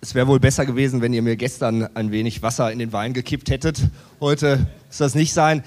es 0.02 0.14
wäre 0.14 0.26
wohl 0.26 0.38
besser 0.38 0.66
gewesen, 0.66 1.00
wenn 1.00 1.14
ihr 1.14 1.22
mir 1.22 1.36
gestern 1.36 1.88
ein 1.96 2.12
wenig 2.12 2.42
Wasser 2.42 2.70
in 2.70 2.78
den 2.78 2.92
Wein 2.92 3.14
gekippt 3.14 3.48
hättet. 3.48 3.80
Heute 4.20 4.66
ist 4.90 5.00
das 5.00 5.14
nicht 5.14 5.32
sein. 5.32 5.64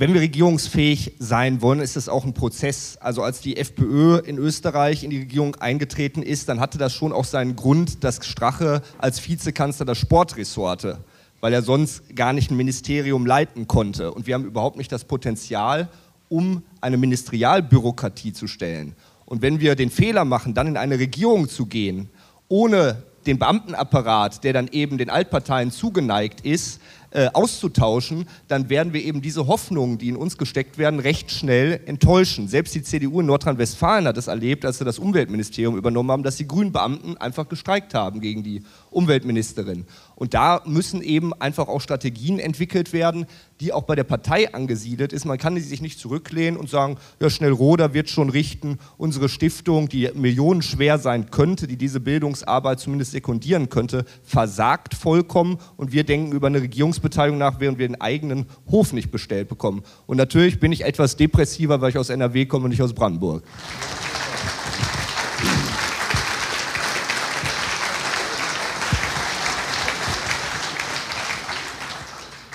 Wenn 0.00 0.14
wir 0.14 0.20
regierungsfähig 0.20 1.14
sein 1.18 1.60
wollen, 1.60 1.80
ist 1.80 1.96
das 1.96 2.08
auch 2.08 2.24
ein 2.24 2.32
Prozess. 2.32 2.98
Also 3.00 3.24
als 3.24 3.40
die 3.40 3.56
FPÖ 3.56 4.18
in 4.18 4.38
Österreich 4.38 5.02
in 5.02 5.10
die 5.10 5.18
Regierung 5.18 5.56
eingetreten 5.56 6.22
ist, 6.22 6.48
dann 6.48 6.60
hatte 6.60 6.78
das 6.78 6.94
schon 6.94 7.12
auch 7.12 7.24
seinen 7.24 7.56
Grund, 7.56 8.04
dass 8.04 8.24
Strache 8.24 8.80
als 8.98 9.28
Vizekanzler 9.28 9.86
das 9.86 9.98
Sportressort 9.98 10.84
hatte, 10.84 10.98
weil 11.40 11.52
er 11.52 11.62
sonst 11.62 12.14
gar 12.14 12.32
nicht 12.32 12.52
ein 12.52 12.56
Ministerium 12.56 13.26
leiten 13.26 13.66
konnte. 13.66 14.12
Und 14.12 14.28
wir 14.28 14.34
haben 14.34 14.44
überhaupt 14.44 14.76
nicht 14.76 14.92
das 14.92 15.02
Potenzial, 15.02 15.88
um 16.28 16.62
eine 16.80 16.96
Ministerialbürokratie 16.96 18.32
zu 18.32 18.46
stellen. 18.46 18.94
Und 19.26 19.42
wenn 19.42 19.58
wir 19.58 19.74
den 19.74 19.90
Fehler 19.90 20.24
machen, 20.24 20.54
dann 20.54 20.68
in 20.68 20.76
eine 20.76 21.00
Regierung 21.00 21.48
zu 21.48 21.66
gehen, 21.66 22.08
ohne 22.46 23.02
den 23.26 23.40
Beamtenapparat, 23.40 24.44
der 24.44 24.52
dann 24.52 24.68
eben 24.68 24.96
den 24.96 25.10
Altparteien 25.10 25.72
zugeneigt 25.72 26.42
ist, 26.42 26.80
äh, 27.10 27.28
auszutauschen, 27.32 28.26
dann 28.48 28.68
werden 28.68 28.92
wir 28.92 29.02
eben 29.02 29.22
diese 29.22 29.46
Hoffnungen, 29.46 29.98
die 29.98 30.08
in 30.08 30.16
uns 30.16 30.36
gesteckt 30.38 30.78
werden, 30.78 31.00
recht 31.00 31.30
schnell 31.30 31.80
enttäuschen. 31.86 32.48
Selbst 32.48 32.74
die 32.74 32.82
CDU 32.82 33.20
in 33.20 33.26
Nordrhein-Westfalen 33.26 34.06
hat 34.06 34.16
es 34.16 34.26
erlebt, 34.26 34.64
als 34.64 34.78
sie 34.78 34.84
das 34.84 34.98
Umweltministerium 34.98 35.76
übernommen 35.76 36.10
haben, 36.10 36.22
dass 36.22 36.36
die 36.36 36.46
grünen 36.46 36.72
Beamten 36.72 37.16
einfach 37.16 37.48
gestreikt 37.48 37.94
haben 37.94 38.20
gegen 38.20 38.42
die 38.42 38.62
Umweltministerin. 38.90 39.86
Und 40.16 40.34
da 40.34 40.62
müssen 40.66 41.00
eben 41.00 41.32
einfach 41.34 41.68
auch 41.68 41.80
Strategien 41.80 42.38
entwickelt 42.38 42.92
werden, 42.92 43.26
die 43.60 43.72
auch 43.72 43.82
bei 43.82 43.94
der 43.94 44.04
Partei 44.04 44.52
angesiedelt 44.52 45.12
ist. 45.12 45.24
Man 45.24 45.38
kann 45.38 45.56
sich 45.56 45.80
nicht 45.80 45.98
zurücklehnen 45.98 46.58
und 46.58 46.68
sagen, 46.68 46.96
ja, 47.20 47.30
schnell 47.30 47.52
Roder 47.52 47.94
wird 47.94 48.08
schon 48.08 48.30
richten. 48.30 48.78
Unsere 48.96 49.28
Stiftung, 49.28 49.88
die 49.88 50.10
millionenschwer 50.14 50.98
sein 50.98 51.30
könnte, 51.30 51.66
die 51.66 51.76
diese 51.76 52.00
Bildungsarbeit 52.00 52.80
zumindest 52.80 53.12
sekundieren 53.12 53.68
könnte, 53.68 54.04
versagt 54.22 54.94
vollkommen. 54.94 55.58
Und 55.76 55.92
wir 55.92 56.04
denken 56.04 56.32
über 56.32 56.46
eine 56.46 56.62
Regierungsbeteiligung 56.98 57.38
nach, 57.38 57.60
während 57.60 57.78
wir 57.78 57.86
den 57.86 58.00
eigenen 58.00 58.46
Hof 58.70 58.92
nicht 58.92 59.10
bestellt 59.10 59.48
bekommen. 59.48 59.82
Und 60.06 60.16
natürlich 60.16 60.60
bin 60.60 60.72
ich 60.72 60.84
etwas 60.84 61.16
depressiver, 61.16 61.80
weil 61.80 61.90
ich 61.90 61.98
aus 61.98 62.10
NRW 62.10 62.46
komme 62.46 62.64
und 62.64 62.70
nicht 62.70 62.82
aus 62.82 62.92
Brandenburg. 62.92 63.42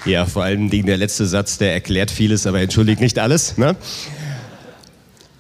Ja, 0.06 0.26
vor 0.26 0.44
allem 0.44 0.70
der 0.70 0.98
letzte 0.98 1.26
Satz, 1.26 1.58
der 1.58 1.72
erklärt 1.72 2.12
vieles, 2.12 2.46
aber 2.46 2.60
entschuldigt 2.60 3.00
nicht 3.00 3.18
alles. 3.20 3.58
Ne? 3.58 3.78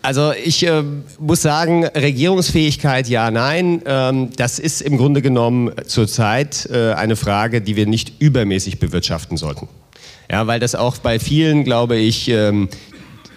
Also 0.03 0.33
ich 0.33 0.67
äh, 0.67 0.83
muss 1.17 1.41
sagen, 1.41 1.85
Regierungsfähigkeit 1.85 3.07
ja, 3.07 3.31
nein. 3.31 3.81
Ähm, 3.85 4.31
das 4.35 4.59
ist 4.59 4.81
im 4.81 4.97
Grunde 4.97 5.21
genommen 5.21 5.71
zurzeit 5.87 6.67
äh, 6.69 6.91
eine 6.91 7.15
Frage, 7.15 7.61
die 7.61 7.77
wir 7.77 7.87
nicht 7.87 8.21
übermäßig 8.21 8.79
bewirtschaften 8.79 9.37
sollten. 9.37 9.69
Ja, 10.29 10.45
weil 10.45 10.59
das 10.59 10.75
auch 10.75 10.97
bei 10.97 11.19
vielen, 11.19 11.63
glaube 11.63 11.95
ich, 11.95 12.27
ähm, 12.27 12.67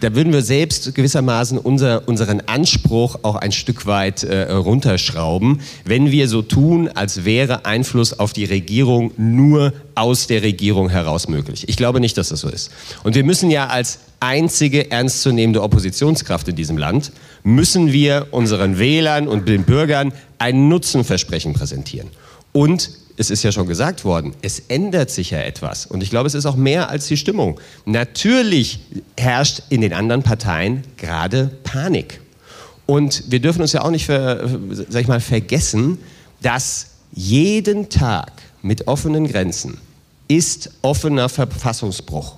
da 0.00 0.14
würden 0.14 0.32
wir 0.32 0.42
selbst 0.42 0.94
gewissermaßen 0.94 1.58
unser, 1.58 2.06
unseren 2.08 2.40
Anspruch 2.40 3.20
auch 3.22 3.36
ein 3.36 3.52
Stück 3.52 3.86
weit 3.86 4.22
äh, 4.24 4.52
runterschrauben, 4.52 5.60
wenn 5.84 6.10
wir 6.10 6.28
so 6.28 6.42
tun, 6.42 6.88
als 6.88 7.24
wäre 7.24 7.64
Einfluss 7.64 8.18
auf 8.18 8.32
die 8.32 8.44
Regierung 8.44 9.12
nur 9.16 9.72
aus 9.94 10.26
der 10.26 10.42
Regierung 10.42 10.88
heraus 10.88 11.28
möglich. 11.28 11.68
Ich 11.68 11.76
glaube 11.76 12.00
nicht, 12.00 12.18
dass 12.18 12.28
das 12.28 12.40
so 12.40 12.48
ist. 12.48 12.70
Und 13.04 13.14
wir 13.14 13.24
müssen 13.24 13.50
ja 13.50 13.68
als 13.68 14.00
einzige 14.20 14.90
ernstzunehmende 14.90 15.62
Oppositionskraft 15.62 16.48
in 16.48 16.56
diesem 16.56 16.78
Land, 16.78 17.12
müssen 17.42 17.92
wir 17.92 18.28
unseren 18.30 18.78
Wählern 18.78 19.28
und 19.28 19.48
den 19.48 19.64
Bürgern 19.64 20.12
ein 20.38 20.68
Nutzenversprechen 20.68 21.54
präsentieren. 21.54 22.08
Und 22.52 22.90
es 23.16 23.30
ist 23.30 23.42
ja 23.42 23.52
schon 23.52 23.66
gesagt 23.66 24.04
worden, 24.04 24.34
es 24.42 24.60
ändert 24.68 25.10
sich 25.10 25.30
ja 25.30 25.38
etwas. 25.38 25.86
Und 25.86 26.02
ich 26.02 26.10
glaube, 26.10 26.26
es 26.26 26.34
ist 26.34 26.46
auch 26.46 26.56
mehr 26.56 26.90
als 26.90 27.06
die 27.06 27.16
Stimmung. 27.16 27.60
Natürlich 27.84 28.80
herrscht 29.16 29.62
in 29.70 29.80
den 29.80 29.92
anderen 29.92 30.22
Parteien 30.22 30.82
gerade 30.96 31.50
Panik. 31.64 32.20
Und 32.84 33.24
wir 33.30 33.40
dürfen 33.40 33.62
uns 33.62 33.72
ja 33.72 33.82
auch 33.82 33.90
nicht 33.90 34.06
ver, 34.06 34.48
sag 34.88 35.02
ich 35.02 35.08
mal, 35.08 35.20
vergessen, 35.20 35.98
dass 36.42 36.88
jeden 37.12 37.88
Tag 37.88 38.32
mit 38.62 38.86
offenen 38.86 39.26
Grenzen 39.26 39.78
ist 40.28 40.70
offener 40.82 41.28
Verfassungsbruch. 41.28 42.36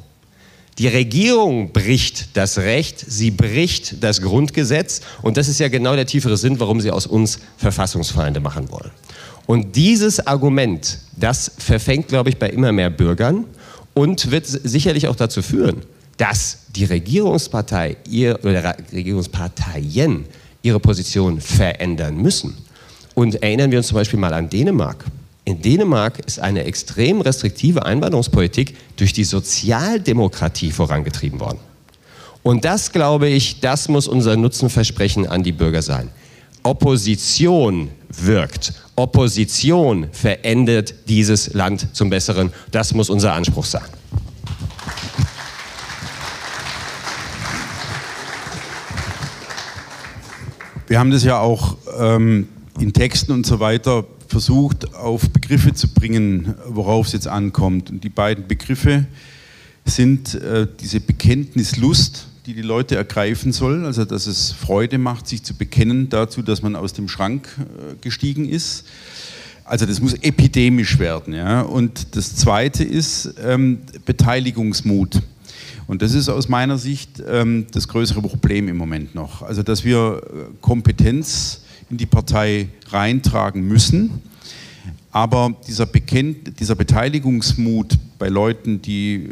Die 0.78 0.86
Regierung 0.86 1.72
bricht 1.72 2.36
das 2.36 2.58
Recht, 2.58 3.04
sie 3.04 3.32
bricht 3.32 4.02
das 4.04 4.22
Grundgesetz 4.22 5.00
und 5.22 5.36
das 5.36 5.48
ist 5.48 5.58
ja 5.58 5.68
genau 5.68 5.96
der 5.96 6.06
tiefere 6.06 6.36
Sinn, 6.36 6.60
warum 6.60 6.80
sie 6.80 6.92
aus 6.92 7.06
uns 7.06 7.40
Verfassungsfeinde 7.56 8.38
machen 8.38 8.70
wollen. 8.70 8.92
Und 9.48 9.76
dieses 9.76 10.26
Argument, 10.26 10.98
das 11.16 11.50
verfängt, 11.56 12.08
glaube 12.08 12.28
ich, 12.28 12.36
bei 12.36 12.50
immer 12.50 12.70
mehr 12.70 12.90
Bürgern 12.90 13.46
und 13.94 14.30
wird 14.30 14.44
sicherlich 14.44 15.08
auch 15.08 15.16
dazu 15.16 15.40
führen, 15.40 15.80
dass 16.18 16.66
die 16.76 16.84
Regierungspartei 16.84 17.96
ihr, 18.10 18.38
oder 18.44 18.76
Regierungsparteien 18.92 20.26
ihre 20.60 20.78
Position 20.78 21.40
verändern 21.40 22.18
müssen. 22.18 22.58
Und 23.14 23.42
erinnern 23.42 23.70
wir 23.70 23.78
uns 23.78 23.86
zum 23.86 23.94
Beispiel 23.94 24.18
mal 24.18 24.34
an 24.34 24.50
Dänemark. 24.50 25.06
In 25.46 25.62
Dänemark 25.62 26.18
ist 26.26 26.40
eine 26.40 26.64
extrem 26.64 27.22
restriktive 27.22 27.86
Einwanderungspolitik 27.86 28.76
durch 28.98 29.14
die 29.14 29.24
Sozialdemokratie 29.24 30.72
vorangetrieben 30.72 31.40
worden. 31.40 31.60
Und 32.42 32.66
das, 32.66 32.92
glaube 32.92 33.28
ich, 33.28 33.60
das 33.60 33.88
muss 33.88 34.08
unser 34.08 34.36
Nutzenversprechen 34.36 35.26
an 35.26 35.42
die 35.42 35.52
Bürger 35.52 35.80
sein. 35.80 36.10
Opposition 36.62 37.90
wirkt. 38.08 38.72
Opposition 38.96 40.08
verändert 40.12 40.94
dieses 41.08 41.54
Land 41.54 41.94
zum 41.94 42.10
Besseren. 42.10 42.52
Das 42.70 42.94
muss 42.94 43.10
unser 43.10 43.32
Anspruch 43.32 43.64
sein. 43.64 43.84
Wir 50.88 50.98
haben 50.98 51.10
das 51.10 51.22
ja 51.22 51.38
auch 51.38 51.76
ähm, 51.98 52.48
in 52.80 52.94
Texten 52.94 53.32
und 53.32 53.44
so 53.44 53.60
weiter 53.60 54.06
versucht, 54.26 54.94
auf 54.94 55.28
Begriffe 55.30 55.74
zu 55.74 55.88
bringen, 55.88 56.54
worauf 56.66 57.08
es 57.08 57.12
jetzt 57.12 57.28
ankommt. 57.28 57.90
Und 57.90 58.04
die 58.04 58.08
beiden 58.08 58.46
Begriffe 58.46 59.06
sind 59.84 60.34
äh, 60.34 60.66
diese 60.80 61.00
Bekenntnislust, 61.00 62.26
die 62.48 62.54
die 62.54 62.62
Leute 62.62 62.96
ergreifen 62.96 63.52
soll, 63.52 63.84
also 63.84 64.06
dass 64.06 64.26
es 64.26 64.52
Freude 64.52 64.96
macht, 64.96 65.28
sich 65.28 65.42
zu 65.42 65.52
bekennen 65.52 66.08
dazu, 66.08 66.40
dass 66.40 66.62
man 66.62 66.76
aus 66.76 66.94
dem 66.94 67.06
Schrank 67.06 67.46
äh, 67.58 67.94
gestiegen 68.00 68.48
ist. 68.48 68.86
Also 69.66 69.84
das 69.84 70.00
muss 70.00 70.14
epidemisch 70.14 70.98
werden. 70.98 71.34
Ja? 71.34 71.60
Und 71.60 72.16
das 72.16 72.36
Zweite 72.36 72.84
ist 72.84 73.34
ähm, 73.44 73.80
Beteiligungsmut. 74.06 75.20
Und 75.88 76.00
das 76.00 76.14
ist 76.14 76.30
aus 76.30 76.48
meiner 76.48 76.78
Sicht 76.78 77.22
ähm, 77.28 77.66
das 77.72 77.86
größere 77.86 78.22
Problem 78.22 78.68
im 78.68 78.78
Moment 78.78 79.14
noch. 79.14 79.42
Also 79.42 79.62
dass 79.62 79.84
wir 79.84 80.22
äh, 80.22 80.54
Kompetenz 80.62 81.60
in 81.90 81.98
die 81.98 82.06
Partei 82.06 82.70
reintragen 82.88 83.68
müssen 83.68 84.22
aber 85.10 85.54
dieser, 85.66 85.86
Bekennt, 85.86 86.60
dieser 86.60 86.74
Beteiligungsmut 86.74 87.98
bei 88.18 88.28
Leuten, 88.28 88.82
die 88.82 89.28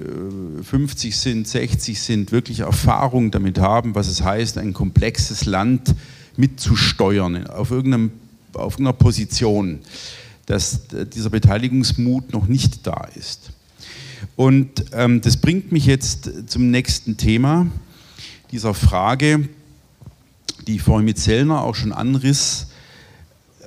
50 0.62 1.11
äh, 1.11 1.17
sind, 1.17 1.49
60 1.49 2.01
sind, 2.01 2.33
wirklich 2.33 2.61
Erfahrung 2.61 3.31
damit 3.31 3.59
haben, 3.59 3.95
was 3.95 4.09
es 4.09 4.23
heißt, 4.23 4.59
ein 4.59 4.73
komplexes 4.73 5.45
Land 5.45 5.95
mitzusteuern 6.37 7.47
auf, 7.47 7.71
irgendeinem, 7.71 8.11
auf 8.55 8.75
irgendeiner 8.75 8.95
Position, 8.95 9.81
dass 10.47 10.93
äh, 10.93 11.07
dieser 11.07 11.31
Beteiligungsmut 11.31 12.33
noch 12.33 12.47
nicht 12.47 12.87
da 12.87 13.09
ist. 13.15 13.51
Und 14.35 14.87
ähm, 14.93 15.21
das 15.21 15.37
bringt 15.37 15.73
mich 15.73 15.87
jetzt 15.87 16.31
zum 16.51 16.71
nächsten 16.71 17.17
Thema, 17.17 17.67
dieser 18.51 18.75
Frage, 18.75 19.49
die 20.67 20.77
ich 20.77 20.83
vorhin 20.83 21.05
mit 21.05 21.19
Zellner 21.19 21.62
auch 21.62 21.75
schon 21.75 21.93
anriss, 21.93 22.69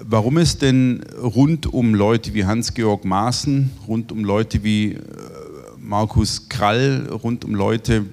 warum 0.02 0.38
es 0.38 0.58
denn 0.58 1.04
rund 1.22 1.68
um 1.68 1.94
Leute 1.94 2.34
wie 2.34 2.46
Hans-Georg 2.46 3.06
Maaßen, 3.06 3.72
rund 3.88 4.12
um 4.12 4.24
Leute 4.24 4.64
wie 4.64 4.94
äh, 4.94 5.00
Markus 5.78 6.48
Krall, 6.50 7.08
rund 7.12 7.46
um 7.46 7.56
Leute, 7.56 8.06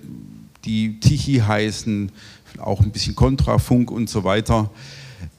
die 0.64 0.99
Tichy 0.99 1.38
heißen, 1.38 2.11
auch 2.59 2.81
ein 2.81 2.90
bisschen 2.90 3.14
Kontrafunk 3.14 3.90
und 3.90 4.09
so 4.09 4.25
weiter, 4.25 4.70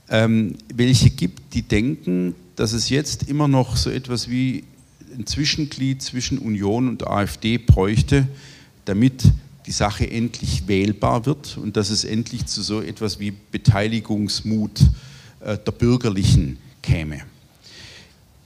ähm, 0.09 0.55
welche 0.73 1.09
gibt, 1.09 1.53
die 1.53 1.63
denken, 1.63 2.35
dass 2.55 2.73
es 2.73 2.89
jetzt 2.89 3.23
immer 3.23 3.47
noch 3.47 3.75
so 3.75 3.89
etwas 3.89 4.29
wie 4.29 4.63
ein 5.17 5.25
Zwischenglied 5.25 6.01
zwischen 6.01 6.37
Union 6.37 6.87
und 6.87 7.07
AfD 7.07 7.57
bräuchte, 7.57 8.27
damit 8.85 9.23
die 9.65 9.71
Sache 9.71 10.09
endlich 10.09 10.67
wählbar 10.67 11.25
wird 11.25 11.57
und 11.57 11.75
dass 11.75 11.89
es 11.89 12.05
endlich 12.05 12.45
zu 12.45 12.61
so 12.61 12.81
etwas 12.81 13.19
wie 13.19 13.33
Beteiligungsmut 13.51 14.79
äh, 14.79 14.85
der 15.41 15.71
Bürgerlichen 15.71 16.57
käme. 16.81 17.21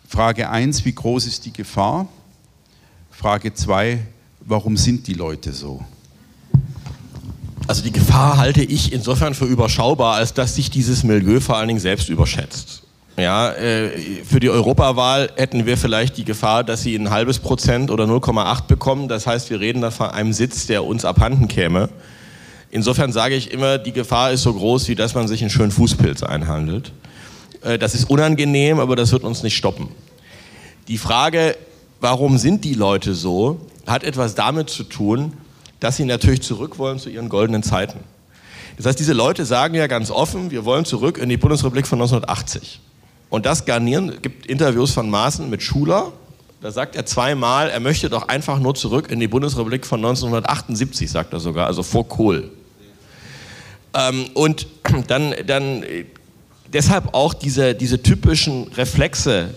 Frage 0.07 0.49
1, 0.49 0.83
wie 0.85 0.93
groß 0.93 1.25
ist 1.25 1.45
die 1.45 1.53
Gefahr? 1.53 2.07
Frage 3.11 3.53
2, 3.53 3.99
warum 4.41 4.75
sind 4.75 5.07
die 5.07 5.13
Leute 5.13 5.53
so? 5.53 5.85
Also 7.67 7.83
die 7.83 7.91
Gefahr 7.91 8.37
halte 8.37 8.63
ich 8.63 8.91
insofern 8.91 9.33
für 9.33 9.45
überschaubar, 9.45 10.15
als 10.15 10.33
dass 10.33 10.55
sich 10.55 10.69
dieses 10.69 11.03
Milieu 11.03 11.39
vor 11.39 11.57
allen 11.57 11.69
Dingen 11.69 11.79
selbst 11.79 12.09
überschätzt. 12.09 12.83
Ja, 13.17 13.51
äh, 13.51 13.89
für 14.25 14.39
die 14.39 14.49
Europawahl 14.49 15.29
hätten 15.35 15.65
wir 15.65 15.77
vielleicht 15.77 16.17
die 16.17 16.25
Gefahr, 16.25 16.63
dass 16.63 16.81
sie 16.81 16.95
ein 16.95 17.11
halbes 17.11 17.39
Prozent 17.39 17.91
oder 17.91 18.05
0,8 18.05 18.67
bekommen. 18.67 19.07
Das 19.07 19.27
heißt, 19.27 19.49
wir 19.49 19.59
reden 19.59 19.81
da 19.81 19.91
von 19.91 20.07
einem 20.07 20.33
Sitz, 20.33 20.65
der 20.67 20.83
uns 20.83 21.05
abhanden 21.05 21.47
käme. 21.47 21.89
Insofern 22.71 23.11
sage 23.11 23.35
ich 23.35 23.51
immer, 23.51 23.77
die 23.77 23.91
Gefahr 23.91 24.31
ist 24.31 24.43
so 24.43 24.53
groß, 24.53 24.87
wie 24.87 24.95
dass 24.95 25.13
man 25.13 25.27
sich 25.27 25.41
einen 25.41 25.49
schönen 25.49 25.71
Fußpilz 25.71 26.23
einhandelt. 26.23 26.93
Äh, 27.61 27.77
das 27.77 27.93
ist 27.93 28.09
unangenehm, 28.09 28.79
aber 28.79 28.95
das 28.95 29.11
wird 29.11 29.23
uns 29.23 29.43
nicht 29.43 29.57
stoppen. 29.57 29.89
Die 30.87 30.97
Frage, 30.97 31.57
warum 31.99 32.37
sind 32.37 32.63
die 32.63 32.73
Leute 32.73 33.13
so, 33.13 33.59
hat 33.85 34.03
etwas 34.03 34.35
damit 34.35 34.69
zu 34.69 34.83
tun, 34.83 35.33
dass 35.81 35.97
sie 35.97 36.05
natürlich 36.05 36.41
zurück 36.41 36.79
wollen 36.79 36.97
zu 36.97 37.09
ihren 37.09 37.27
goldenen 37.27 37.61
Zeiten. 37.61 37.99
Das 38.77 38.85
heißt, 38.85 38.99
diese 38.99 39.13
Leute 39.13 39.45
sagen 39.45 39.75
ja 39.75 39.87
ganz 39.87 40.09
offen, 40.09 40.49
wir 40.49 40.63
wollen 40.63 40.85
zurück 40.85 41.17
in 41.17 41.27
die 41.27 41.37
Bundesrepublik 41.37 41.85
von 41.85 41.99
1980. 41.99 42.79
Und 43.29 43.45
das 43.45 43.65
garnieren, 43.65 44.21
gibt 44.21 44.45
Interviews 44.45 44.91
von 44.91 45.09
Maaßen 45.09 45.49
mit 45.49 45.61
Schuler, 45.61 46.13
da 46.61 46.71
sagt 46.71 46.95
er 46.95 47.05
zweimal, 47.05 47.69
er 47.69 47.79
möchte 47.79 48.09
doch 48.09 48.27
einfach 48.27 48.59
nur 48.59 48.75
zurück 48.75 49.11
in 49.11 49.19
die 49.19 49.27
Bundesrepublik 49.27 49.85
von 49.85 49.99
1978, 49.99 51.09
sagt 51.09 51.33
er 51.33 51.39
sogar, 51.39 51.65
also 51.65 51.81
vor 51.81 52.07
Kohl. 52.07 52.51
Ähm, 53.93 54.29
und 54.33 54.67
dann, 55.07 55.33
dann 55.45 55.83
deshalb 56.71 57.13
auch 57.13 57.33
diese, 57.33 57.75
diese 57.75 58.01
typischen 58.01 58.67
Reflexe, 58.69 59.53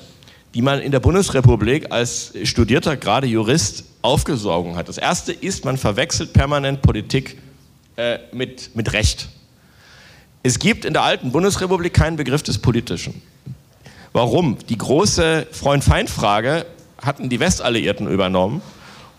die 0.54 0.62
man 0.62 0.80
in 0.80 0.92
der 0.92 1.00
Bundesrepublik 1.00 1.90
als 1.90 2.32
studierter, 2.44 2.96
gerade 2.96 3.26
Jurist, 3.26 3.84
aufgesogen 4.02 4.76
hat. 4.76 4.88
Das 4.88 4.98
erste 4.98 5.32
ist, 5.32 5.64
man 5.64 5.78
verwechselt 5.78 6.32
permanent 6.32 6.82
Politik 6.82 7.38
äh, 7.96 8.18
mit, 8.32 8.74
mit 8.76 8.92
Recht. 8.92 9.28
Es 10.42 10.58
gibt 10.58 10.84
in 10.84 10.92
der 10.92 11.02
alten 11.02 11.32
Bundesrepublik 11.32 11.94
keinen 11.94 12.16
Begriff 12.16 12.42
des 12.42 12.58
Politischen. 12.58 13.22
Warum? 14.12 14.58
Die 14.68 14.76
große 14.78 15.46
Freund-Feind-Frage 15.50 16.66
hatten 17.00 17.28
die 17.28 17.40
Westalliierten 17.40 18.08
übernommen 18.08 18.62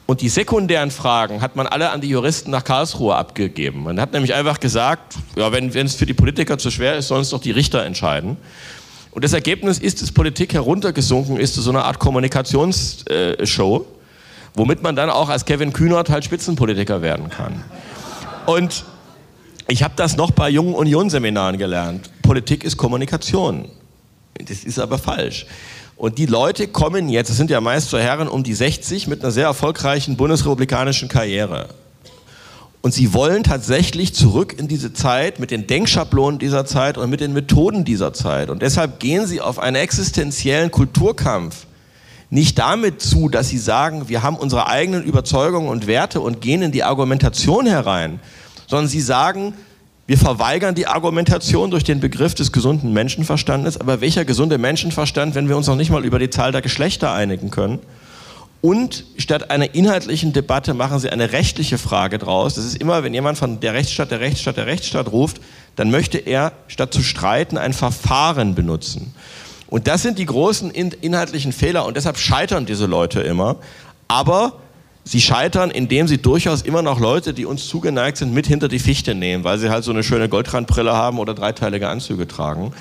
und 0.07 0.21
die 0.21 0.29
sekundären 0.29 0.91
Fragen 0.91 1.41
hat 1.41 1.55
man 1.55 1.65
alle 1.65 1.89
an 1.89 1.99
die 1.99 2.09
Juristen 2.09 2.51
nach 2.51 2.63
Karlsruhe 2.63 3.15
abgegeben. 3.15 3.83
Man 3.83 3.99
hat 3.99 4.13
nämlich 4.13 4.35
einfach 4.35 4.59
gesagt, 4.59 5.15
ja, 5.35 5.51
wenn, 5.51 5.69
es 5.69 5.95
für 5.95 6.05
die 6.05 6.13
Politiker 6.13 6.57
zu 6.59 6.69
schwer 6.69 6.95
ist, 6.95 7.07
sollen 7.07 7.21
es 7.21 7.29
doch 7.29 7.41
die 7.41 7.51
Richter 7.51 7.83
entscheiden. 7.83 8.37
Und 9.11 9.23
das 9.23 9.33
Ergebnis 9.33 9.79
ist, 9.79 10.01
dass 10.01 10.11
Politik 10.11 10.53
heruntergesunken 10.53 11.37
ist 11.37 11.55
zu 11.55 11.61
so 11.61 11.71
einer 11.71 11.85
Art 11.85 11.97
Kommunikationsshow, 11.99 13.85
womit 14.53 14.83
man 14.83 14.95
dann 14.95 15.09
auch 15.09 15.29
als 15.29 15.45
Kevin 15.45 15.73
Kühnert 15.73 16.09
halt 16.09 16.23
Spitzenpolitiker 16.23 17.01
werden 17.01 17.29
kann. 17.29 17.63
Und 18.45 18.85
ich 19.67 19.81
habe 19.81 19.93
das 19.95 20.17
noch 20.17 20.29
bei 20.31 20.49
jungen 20.49 20.75
Unionsseminaren 20.75 21.57
gelernt. 21.57 22.11
Politik 22.21 22.63
ist 22.63 22.77
Kommunikation. 22.77 23.69
Das 24.37 24.63
ist 24.63 24.77
aber 24.77 24.99
falsch. 24.99 25.47
Und 25.97 26.17
die 26.17 26.25
Leute 26.25 26.67
kommen 26.67 27.07
jetzt, 27.09 27.29
das 27.29 27.37
sind 27.37 27.49
ja 27.49 27.61
meist 27.61 27.89
so 27.89 27.97
Herren 27.97 28.27
um 28.27 28.43
die 28.43 28.53
60 28.53 29.07
mit 29.07 29.21
einer 29.21 29.31
sehr 29.31 29.45
erfolgreichen 29.45 30.17
bundesrepublikanischen 30.17 31.07
Karriere. 31.07 31.69
Und 32.81 32.93
sie 32.93 33.13
wollen 33.13 33.43
tatsächlich 33.43 34.13
zurück 34.13 34.55
in 34.59 34.67
diese 34.67 34.93
Zeit 34.93 35.39
mit 35.39 35.51
den 35.51 35.65
Denkschablonen 35.65 36.37
dieser 36.37 36.65
Zeit 36.65 36.97
und 36.97 37.09
mit 37.09 37.21
den 37.21 37.33
Methoden 37.33 37.83
dieser 37.83 38.13
Zeit. 38.13 38.49
Und 38.49 38.61
deshalb 38.61 38.99
gehen 38.99 39.25
sie 39.25 39.41
auf 39.41 39.57
einen 39.57 39.77
existenziellen 39.77 40.69
Kulturkampf 40.69 41.65
nicht 42.29 42.59
damit 42.59 43.01
zu, 43.01 43.29
dass 43.29 43.49
sie 43.49 43.57
sagen, 43.57 44.09
wir 44.09 44.21
haben 44.21 44.35
unsere 44.35 44.67
eigenen 44.67 45.03
Überzeugungen 45.03 45.69
und 45.69 45.87
Werte 45.87 46.19
und 46.19 46.41
gehen 46.41 46.61
in 46.61 46.71
die 46.71 46.83
Argumentation 46.83 47.65
herein, 47.65 48.19
sondern 48.67 48.87
sie 48.87 49.01
sagen, 49.01 49.53
wir 50.07 50.17
verweigern 50.17 50.75
die 50.75 50.85
Argumentation 50.85 51.71
durch 51.71 51.83
den 51.83 51.99
Begriff 51.99 52.35
des 52.35 52.51
gesunden 52.51 52.93
Menschenverstandes, 52.93 53.79
aber 53.79 54.01
welcher 54.01 54.23
gesunde 54.23 54.57
Menschenverstand, 54.57 55.33
wenn 55.33 55.49
wir 55.49 55.57
uns 55.57 55.67
noch 55.67 55.75
nicht 55.75 55.89
mal 55.89 56.05
über 56.05 56.19
die 56.19 56.29
Zahl 56.29 56.51
der 56.51 56.61
Geschlechter 56.61 57.11
einigen 57.11 57.49
können? 57.49 57.79
Und 58.61 59.05
statt 59.17 59.51
einer 59.51 59.75
inhaltlichen 59.75 60.33
Debatte 60.33 60.73
machen 60.73 60.99
sie 60.99 61.09
eine 61.09 61.31
rechtliche 61.31 61.77
Frage 61.77 62.17
draus. 62.17 62.55
Das 62.55 62.65
ist 62.65 62.77
immer, 62.77 63.03
wenn 63.03 63.13
jemand 63.13 63.37
von 63.37 63.59
der 63.59 63.73
Rechtsstaat, 63.73 64.09
der 64.09 64.19
Rechtsstaat, 64.19 64.57
der 64.57 64.65
Rechtsstaat 64.65 65.11
ruft, 65.11 65.39
dann 65.75 65.91
möchte 65.91 66.17
er 66.17 66.51
statt 66.67 66.93
zu 66.93 67.03
streiten 67.03 67.57
ein 67.57 67.73
Verfahren 67.73 68.55
benutzen. 68.55 69.13
Und 69.67 69.87
das 69.87 70.01
sind 70.01 70.19
die 70.19 70.25
großen 70.25 70.71
inhaltlichen 70.71 71.51
Fehler 71.51 71.85
und 71.85 71.97
deshalb 71.97 72.17
scheitern 72.17 72.65
diese 72.65 72.85
Leute 72.85 73.21
immer. 73.21 73.57
Aber 74.07 74.53
sie 75.05 75.21
scheitern, 75.21 75.69
indem 75.71 76.07
sie 76.07 76.17
durchaus 76.17 76.63
immer 76.63 76.81
noch 76.81 76.99
Leute, 76.99 77.33
die 77.33 77.45
uns 77.45 77.67
zugeneigt 77.67 78.17
sind, 78.17 78.33
mit 78.33 78.47
hinter 78.47 78.67
die 78.67 78.79
Fichte 78.79 79.15
nehmen, 79.15 79.43
weil 79.43 79.59
sie 79.59 79.69
halt 79.69 79.83
so 79.83 79.91
eine 79.91 80.03
schöne 80.03 80.27
Goldrandbrille 80.27 80.91
haben 80.91 81.19
oder 81.19 81.33
dreiteilige 81.33 81.87
Anzüge 81.87 82.27
tragen. 82.27 82.73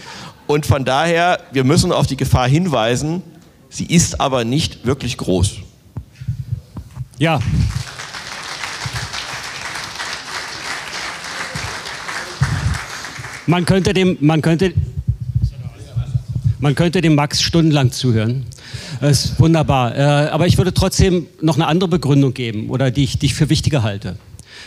Und 0.47 0.67
von 0.67 0.85
daher, 0.85 1.39
wir 1.53 1.65
müssen 1.65 1.93
auf 1.93 2.07
die 2.07 2.17
Gefahr 2.17 2.49
hinweisen, 2.49 3.23
sie 3.69 3.85
ist 3.85 4.21
aber 4.21 4.45
nicht 4.45 4.87
wirklich 4.87 5.17
groß. 5.19 5.59
Ja. 7.19 7.41
Man 13.47 13.67
könnte 13.67 13.93
dem, 13.93 14.17
man 14.21 14.41
könnte, 14.41 14.73
man 16.59 16.75
könnte 16.75 17.03
dem 17.03 17.15
Max 17.15 17.43
stundenlang 17.43 17.93
zuhören. 17.93 18.47
Das 19.05 19.27
ist 19.27 19.39
wunderbar. 19.39 19.95
Äh, 19.95 20.01
aber 20.31 20.47
ich 20.47 20.57
würde 20.57 20.73
trotzdem 20.73 21.27
noch 21.43 21.57
eine 21.57 21.67
andere 21.67 21.91
Begründung 21.91 22.33
geben 22.33 22.71
oder 22.71 22.91
die 22.91 23.05
ich, 23.05 23.19
die 23.19 23.27
ich 23.27 23.35
für 23.35 23.51
wichtiger 23.51 23.83
halte. 23.83 24.17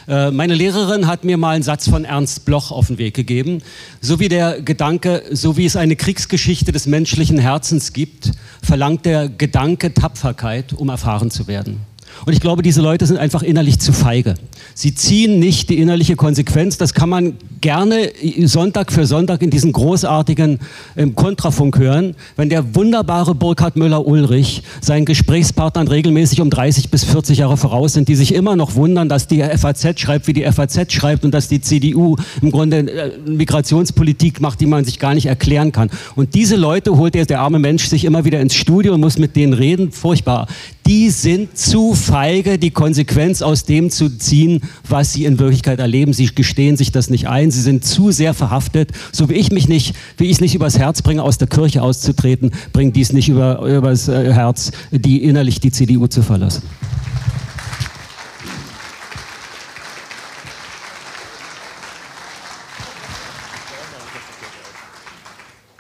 Äh, 0.08 0.30
meine 0.30 0.54
Lehrerin 0.54 1.08
hat 1.08 1.24
mir 1.24 1.38
mal 1.38 1.56
einen 1.56 1.64
Satz 1.64 1.90
von 1.90 2.06
Ernst 2.06 2.46
Bloch 2.46 2.70
auf 2.70 2.86
den 2.86 3.00
Weg 3.00 3.16
gegeben. 3.16 3.64
So 4.00 4.20
wie 4.20 4.30
der 4.30 4.62
Gedanke, 4.62 5.24
so 5.32 5.58
wie 5.58 5.66
es 5.66 5.76
eine 5.76 5.96
Kriegsgeschichte 5.96 6.72
des 6.72 6.86
menschlichen 6.86 7.40
Herzens 7.40 7.94
gibt, 7.94 8.34
verlangt 8.62 9.08
der 9.08 9.28
Gedanke 9.28 9.96
Tapferkeit, 9.96 10.72
um 10.72 10.90
erfahren 10.90 11.32
zu 11.32 11.48
werden. 11.48 11.80
Und 12.26 12.34
ich 12.34 12.40
glaube, 12.40 12.62
diese 12.62 12.82
Leute 12.82 13.06
sind 13.06 13.18
einfach 13.18 13.44
innerlich 13.44 13.80
zu 13.80 13.94
feige. 13.94 14.36
Sie 14.74 14.94
ziehen 14.94 15.40
nicht 15.40 15.70
die 15.70 15.80
innerliche 15.80 16.16
Konsequenz. 16.16 16.78
Das 16.78 16.94
kann 16.94 17.10
man 17.10 17.34
gerne 17.62 18.12
Sonntag 18.44 18.92
für 18.92 19.06
Sonntag 19.06 19.42
in 19.42 19.50
diesen 19.50 19.72
großartigen 19.72 20.60
ähm, 20.96 21.16
Kontrafunk 21.16 21.78
hören, 21.78 22.16
wenn 22.36 22.50
der 22.50 22.76
wunderbare 22.76 23.36
Burkhard 23.36 23.76
Müller-Ulrich 23.76 24.64
seinen 24.82 25.06
Gesprächspartnern 25.06 25.88
regelmäßig 25.88 26.42
um 26.42 26.50
30 26.50 26.90
bis 26.90 27.04
40 27.04 27.40
Jahre 27.40 27.58
voraus 27.58 27.94
sind, 27.94 28.08
die 28.08 28.16
sich 28.16 28.34
immer 28.34 28.56
noch 28.56 28.76
wundern, 28.76 29.10
dass 29.10 29.28
die 29.28 29.42
FAZ 29.42 30.00
schreibt, 30.00 30.28
wie 30.28 30.34
die 30.34 30.44
FAZ 30.44 30.92
schreibt 30.92 31.26
und 31.26 31.34
dass 31.34 31.48
die 31.48 31.62
CDU 31.62 32.16
im 32.42 32.52
Grunde 32.52 32.78
äh, 32.78 33.18
Migrationspolitik 33.26 34.42
macht, 34.42 34.62
die 34.62 34.66
man 34.66 34.86
sich 34.86 35.00
gar 35.00 35.14
nicht 35.14 35.26
erklären 35.26 35.72
kann. 35.72 35.90
Und 36.16 36.36
diese 36.36 36.56
Leute 36.56 36.98
holt 36.98 37.16
der, 37.16 37.26
der 37.26 37.42
arme 37.42 37.60
Mensch 37.60 37.88
sich 37.88 38.06
immer 38.06 38.26
wieder 38.26 38.40
ins 38.40 38.56
Studio 38.56 38.94
und 38.94 39.02
muss 39.02 39.18
mit 39.18 39.36
denen 39.36 39.54
reden. 39.54 39.92
Furchtbar. 39.92 40.48
Die 40.86 41.10
sind 41.10 41.58
zu 41.58 41.96
feige, 42.08 42.58
die 42.58 42.72
Konsequenz 42.72 43.42
aus 43.42 43.66
dem 43.66 43.90
zu 43.90 44.10
ziehen, 44.10 44.62
was 44.88 45.12
sie 45.12 45.26
in 45.26 45.40
Wirklichkeit 45.40 45.80
erleben. 45.80 46.14
Sie 46.14 46.28
gestehen 46.34 46.78
sich 46.78 46.92
das 46.92 47.10
nicht 47.10 47.28
ein. 47.28 47.52
Sie 47.52 47.62
sind 47.62 47.84
zu 47.84 48.12
sehr 48.12 48.34
verhaftet. 48.34 48.92
So 49.12 49.30
wie 49.30 49.34
ich 49.34 49.52
mich 49.52 49.68
nicht, 49.68 49.94
wie 50.18 50.26
ich 50.26 50.34
es 50.34 50.42
nicht 50.42 50.56
übers 50.56 50.80
Herz 50.80 51.02
bringe, 51.02 51.22
aus 51.22 51.38
der 51.38 51.48
Kirche 51.48 51.82
auszutreten, 51.82 52.52
bringt 52.72 52.96
dies 52.96 53.12
nicht 53.12 53.28
über, 53.28 53.60
übers 53.60 54.08
äh, 54.08 54.34
Herz, 54.34 54.72
die 54.92 55.24
innerlich 55.24 55.60
die 55.60 55.72
CDU 55.72 56.08
zu 56.08 56.24
verlassen. 56.24 56.64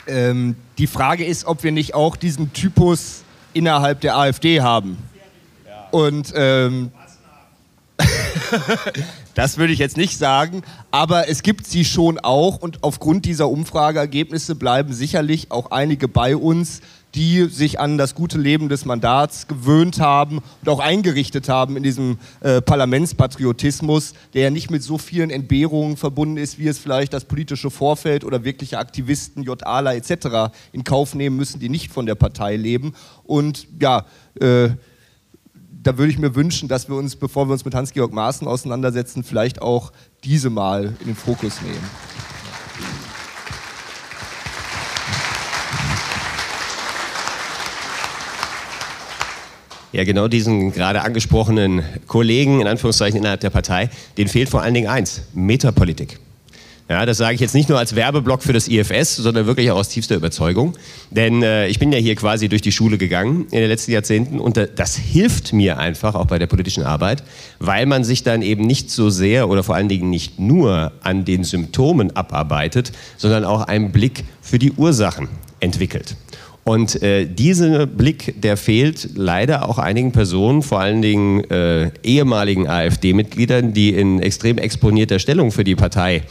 Ähm, 0.08 0.56
die 0.78 0.88
Frage 0.88 1.26
ist, 1.26 1.46
ob 1.46 1.63
wir 1.63 1.72
nicht 1.72 1.94
auch 1.94 2.16
diesen 2.16 2.54
Typus 2.54 3.24
innerhalb 3.54 4.02
der 4.02 4.18
AfD 4.18 4.62
haben. 4.62 4.98
Und 5.91 6.34
ähm, 6.36 6.91
das 9.36 9.58
würde 9.58 9.73
ich 9.73 9.80
jetzt 9.80 9.97
nicht 9.97 10.17
sagen, 10.17 10.62
aber 10.91 11.30
es 11.30 11.43
gibt 11.43 11.65
sie 11.65 11.86
schon 11.86 12.19
auch 12.19 12.58
und 12.58 12.84
aufgrund 12.84 13.26
dieser 13.26 13.50
Umfrageergebnisse 13.50 14.56
bleiben 14.56 14.93
sicherlich 14.93 15.52
auch 15.52 15.71
einige 15.71 16.08
bei 16.08 16.36
uns, 16.36 16.82
die 17.15 17.45
sich 17.45 17.80
an 17.80 17.97
das 17.97 18.13
gute 18.13 18.38
Leben 18.38 18.69
des 18.69 18.86
Mandats 18.86 19.47
gewöhnt 19.47 20.00
haben 20.00 20.39
und 20.62 20.69
auch 20.69 20.80
eingerichtet 20.80 21.50
haben 21.50 21.76
in 21.78 21.82
diesem 21.82 22.19
äh, 22.41 22.62
Parlamentspatriotismus, 22.62 24.13
der 24.34 24.43
ja 24.43 24.50
nicht 24.52 24.69
mit 24.69 24.84
so 24.84 24.97
vielen 24.97 25.32
Entbehrungen 25.32 25.97
verbunden 25.97 26.38
ist, 26.38 26.60
wie 26.60 26.67
es 26.67 26.78
vielleicht 26.78 27.13
das 27.13 27.26
politische 27.26 27.71
Vorfeld 27.71 28.23
oder 28.23 28.43
wirkliche 28.43 28.78
Aktivisten, 28.78 29.43
JAler 29.43 29.95
etc. 29.95 30.54
in 30.73 30.84
Kauf 30.84 31.15
nehmen 31.15 31.38
müssen, 31.38 31.60
die 31.60 31.69
nicht 31.69 31.91
von 31.91 32.06
der 32.06 32.15
Partei 32.15 32.56
leben. 32.56 32.93
Und 33.23 33.67
ja, 33.80 34.06
äh, 34.39 34.69
da 35.88 35.97
würde 35.97 36.12
ich 36.12 36.19
mir 36.19 36.36
wünschen, 36.36 36.67
dass 36.67 36.89
wir 36.89 36.97
uns, 36.97 37.15
bevor 37.15 37.47
wir 37.47 37.54
uns 37.54 37.63
mit 37.63 37.73
Hans-Georg 37.73 38.12
Maaßen 38.12 38.45
auseinandersetzen, 38.45 39.23
vielleicht 39.23 39.62
auch 39.62 39.93
diese 40.26 40.50
mal 40.50 40.88
in 41.00 41.06
den 41.06 41.15
Fokus 41.15 41.62
nehmen. 41.62 41.80
Ja, 49.93 50.04
genau 50.04 50.28
diesen 50.28 50.73
gerade 50.73 51.04
angesprochenen 51.04 51.84
Kollegen, 52.06 52.60
in 52.60 52.67
Anführungszeichen 52.67 53.19
innerhalb 53.19 53.39
der 53.39 53.50
Partei, 53.50 53.89
denen 54.17 54.28
fehlt 54.28 54.50
vor 54.50 54.62
allen 54.62 54.73
Dingen 54.73 54.89
eins, 54.89 55.21
Metapolitik. 55.34 56.19
Ja, 56.89 57.06
das 57.06 57.17
sage 57.17 57.36
ich 57.36 57.41
jetzt 57.41 57.54
nicht 57.54 57.67
nur 57.67 57.78
als 57.78 57.95
Werbeblock 57.95 58.41
für 58.41 58.54
das 58.54 58.69
IFS, 58.69 59.17
sondern 59.17 59.45
wirklich 59.45 59.69
auch 59.71 59.76
aus 59.76 59.89
tiefster 59.89 60.15
Überzeugung. 60.15 60.73
Denn 61.12 61.43
äh, 61.43 61.67
ich 61.67 61.80
bin 61.80 61.91
ja 61.91 61.97
hier 61.97 62.15
quasi 62.15 62.47
durch 62.47 62.62
die 62.62 62.71
Schule 62.71 62.97
gegangen 62.97 63.45
in 63.52 63.60
den 63.60 63.67
letzten 63.67 63.91
Jahrzehnten 63.91 64.39
und 64.39 64.58
das 64.76 64.95
hilft 64.95 65.52
mir 65.52 65.80
einfach 65.80 66.15
auch 66.15 66.28
bei 66.28 66.39
der 66.39 66.47
politischen 66.47 66.84
Arbeit, 66.84 67.23
weil 67.60 67.86
man 67.88 68.06
sich 68.06 68.23
dann 68.23 68.41
eben 68.41 68.63
nicht 68.63 68.89
so 68.89 69.10
sehr 69.10 69.50
oder 69.50 69.63
vor 69.63 69.76
allen 69.76 69.89
Dingen 69.89 70.10
nicht 70.10 70.39
nur 70.39 70.93
an 71.04 71.26
den 71.26 71.43
Symptomen 71.43 72.15
abarbeitet, 72.15 72.93
sondern 73.17 73.43
auch 73.43 73.63
einen 73.63 73.91
Blick 73.91 74.23
für 74.41 74.58
die 74.58 74.71
Ursachen 74.71 75.28
entwickelt. 75.60 76.15
Und 76.67 77.02
äh, 77.02 77.26
dieser 77.26 77.86
Blick, 77.86 78.41
der 78.41 78.58
fehlt 78.58 79.12
leider 79.15 79.69
auch 79.69 79.78
einigen 79.78 80.12
Personen, 80.12 80.62
vor 80.62 80.82
allen 80.82 81.02
Dingen 81.02 81.50
äh, 81.50 81.91
ehemaligen 82.04 82.67
AfD-Mitgliedern, 82.67 83.71
die 83.71 83.93
in 83.93 84.21
extrem 84.21 84.58
exponierter 84.58 85.17
Stellung 85.19 85.54
für 85.54 85.63
die 85.63 85.78
Partei 85.78 86.15
äh, 86.17 86.23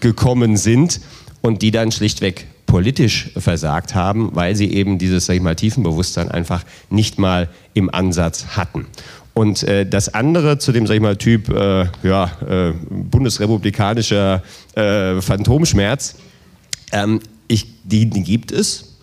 gekommen 0.00 0.56
sind 0.56 1.00
und 1.40 1.62
die 1.62 1.70
dann 1.70 1.92
schlichtweg 1.92 2.46
politisch 2.66 3.30
versagt 3.36 3.94
haben, 3.94 4.30
weil 4.34 4.56
sie 4.56 4.72
eben 4.72 4.96
dieses, 4.96 5.26
sag 5.26 5.34
ich 5.34 5.42
mal, 5.42 5.54
Tiefenbewusstsein 5.54 6.30
einfach 6.30 6.64
nicht 6.88 7.18
mal 7.18 7.50
im 7.74 7.92
Ansatz 7.92 8.46
hatten. 8.56 8.86
Und 9.34 9.62
äh, 9.64 9.86
das 9.86 10.12
andere 10.12 10.58
zu 10.58 10.72
dem, 10.72 10.86
sag 10.86 10.94
ich 10.94 11.00
mal, 11.00 11.16
Typ 11.16 11.50
äh, 11.50 11.86
ja, 12.02 12.30
äh, 12.48 12.72
bundesrepublikanischer 12.88 14.42
äh, 14.74 15.20
Phantomschmerz, 15.20 16.16
ähm, 16.92 17.20
ich, 17.48 17.66
die, 17.84 18.08
die 18.08 18.22
gibt 18.22 18.52
es, 18.52 18.98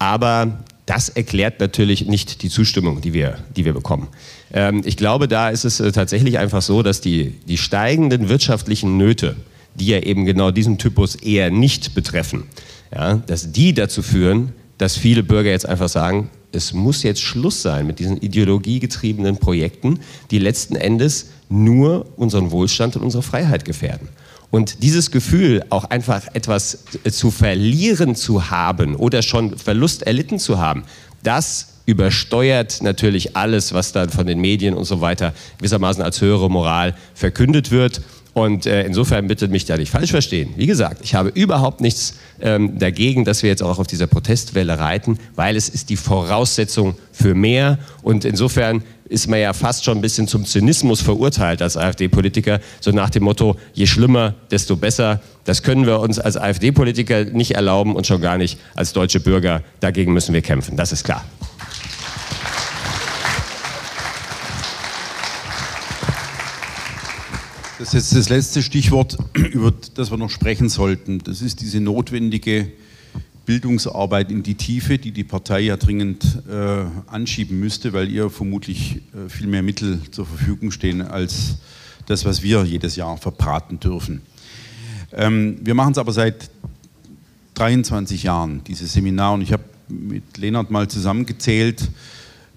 aber 0.00 0.58
das 0.86 1.08
erklärt 1.08 1.60
natürlich 1.60 2.06
nicht 2.06 2.42
die 2.42 2.48
Zustimmung, 2.48 3.00
die 3.00 3.12
wir, 3.12 3.38
die 3.56 3.64
wir 3.64 3.72
bekommen. 3.72 4.08
Ähm, 4.52 4.82
ich 4.84 4.96
glaube, 4.96 5.28
da 5.28 5.48
ist 5.48 5.64
es 5.64 5.78
äh, 5.78 5.92
tatsächlich 5.92 6.38
einfach 6.38 6.62
so, 6.62 6.82
dass 6.82 7.00
die, 7.00 7.38
die 7.46 7.56
steigenden 7.56 8.28
wirtschaftlichen 8.28 8.96
Nöte, 8.96 9.36
die 9.74 9.86
ja 9.86 9.98
eben 10.00 10.24
genau 10.24 10.50
diesen 10.50 10.78
Typus 10.78 11.14
eher 11.14 11.50
nicht 11.50 11.94
betreffen, 11.94 12.44
ja, 12.94 13.14
dass 13.14 13.52
die 13.52 13.74
dazu 13.74 14.02
führen, 14.02 14.52
dass 14.78 14.96
viele 14.96 15.22
Bürger 15.22 15.50
jetzt 15.50 15.66
einfach 15.66 15.88
sagen, 15.88 16.30
es 16.52 16.72
muss 16.72 17.02
jetzt 17.02 17.22
Schluss 17.22 17.62
sein 17.62 17.86
mit 17.86 17.98
diesen 17.98 18.18
ideologiegetriebenen 18.18 19.38
Projekten, 19.38 20.00
die 20.30 20.38
letzten 20.38 20.76
Endes 20.76 21.30
nur 21.48 22.06
unseren 22.16 22.50
Wohlstand 22.50 22.96
und 22.96 23.02
unsere 23.02 23.22
Freiheit 23.22 23.64
gefährden. 23.64 24.08
Und 24.50 24.82
dieses 24.82 25.10
Gefühl, 25.10 25.64
auch 25.70 25.84
einfach 25.84 26.26
etwas 26.34 26.84
zu 27.10 27.30
verlieren 27.30 28.14
zu 28.14 28.50
haben 28.50 28.96
oder 28.96 29.22
schon 29.22 29.56
Verlust 29.56 30.02
erlitten 30.02 30.38
zu 30.38 30.58
haben, 30.58 30.84
das 31.22 31.68
übersteuert 31.86 32.82
natürlich 32.82 33.34
alles, 33.34 33.72
was 33.72 33.92
dann 33.92 34.10
von 34.10 34.26
den 34.26 34.40
Medien 34.40 34.74
und 34.74 34.84
so 34.84 35.00
weiter 35.00 35.32
gewissermaßen 35.58 36.02
als 36.02 36.20
höhere 36.20 36.50
Moral 36.50 36.94
verkündet 37.14 37.70
wird. 37.70 38.02
Und 38.34 38.64
äh, 38.64 38.84
insofern 38.84 39.26
bitte 39.26 39.48
mich 39.48 39.66
da 39.66 39.76
nicht 39.76 39.90
falsch 39.90 40.10
verstehen. 40.10 40.54
Wie 40.56 40.66
gesagt, 40.66 41.02
ich 41.02 41.14
habe 41.14 41.28
überhaupt 41.28 41.82
nichts 41.82 42.16
ähm, 42.40 42.78
dagegen, 42.78 43.24
dass 43.26 43.42
wir 43.42 43.50
jetzt 43.50 43.62
auch 43.62 43.78
auf 43.78 43.86
dieser 43.86 44.06
Protestwelle 44.06 44.78
reiten, 44.78 45.18
weil 45.34 45.54
es 45.54 45.68
ist 45.68 45.90
die 45.90 45.96
Voraussetzung 45.96 46.94
für 47.12 47.34
mehr. 47.34 47.78
Und 48.02 48.24
insofern 48.24 48.82
ist 49.04 49.28
man 49.28 49.38
ja 49.38 49.52
fast 49.52 49.84
schon 49.84 49.98
ein 49.98 50.00
bisschen 50.00 50.26
zum 50.26 50.46
Zynismus 50.46 51.02
verurteilt 51.02 51.60
als 51.60 51.76
AfD-Politiker, 51.76 52.60
so 52.80 52.90
nach 52.90 53.10
dem 53.10 53.24
Motto, 53.24 53.56
je 53.74 53.86
schlimmer, 53.86 54.34
desto 54.50 54.76
besser. 54.76 55.20
Das 55.44 55.62
können 55.62 55.84
wir 55.84 56.00
uns 56.00 56.18
als 56.18 56.38
AfD-Politiker 56.38 57.26
nicht 57.26 57.54
erlauben 57.54 57.94
und 57.94 58.06
schon 58.06 58.22
gar 58.22 58.38
nicht 58.38 58.58
als 58.74 58.94
deutsche 58.94 59.20
Bürger. 59.20 59.62
Dagegen 59.80 60.14
müssen 60.14 60.32
wir 60.32 60.40
kämpfen, 60.40 60.78
das 60.78 60.92
ist 60.92 61.04
klar. 61.04 61.22
Das 67.82 67.94
ist 67.94 68.12
jetzt 68.12 68.14
das 68.14 68.28
letzte 68.28 68.62
Stichwort, 68.62 69.18
über 69.34 69.72
das 69.94 70.12
wir 70.12 70.16
noch 70.16 70.30
sprechen 70.30 70.68
sollten. 70.68 71.18
Das 71.18 71.42
ist 71.42 71.60
diese 71.62 71.80
notwendige 71.80 72.70
Bildungsarbeit 73.44 74.30
in 74.30 74.44
die 74.44 74.54
Tiefe, 74.54 74.98
die 74.98 75.10
die 75.10 75.24
Partei 75.24 75.62
ja 75.62 75.76
dringend 75.76 76.44
äh, 76.48 76.84
anschieben 77.08 77.58
müsste, 77.58 77.92
weil 77.92 78.08
ihr 78.08 78.30
vermutlich 78.30 79.00
äh, 79.16 79.28
viel 79.28 79.48
mehr 79.48 79.64
Mittel 79.64 79.98
zur 80.12 80.26
Verfügung 80.26 80.70
stehen 80.70 81.02
als 81.02 81.56
das, 82.06 82.24
was 82.24 82.44
wir 82.44 82.62
jedes 82.62 82.94
Jahr 82.94 83.16
verbraten 83.16 83.80
dürfen. 83.80 84.22
Ähm, 85.12 85.58
wir 85.60 85.74
machen 85.74 85.90
es 85.90 85.98
aber 85.98 86.12
seit 86.12 86.50
23 87.54 88.22
Jahren, 88.22 88.62
dieses 88.62 88.92
Seminar, 88.92 89.34
und 89.34 89.42
ich 89.42 89.52
habe 89.52 89.64
mit 89.88 90.38
Lennart 90.38 90.70
mal 90.70 90.86
zusammengezählt, 90.86 91.90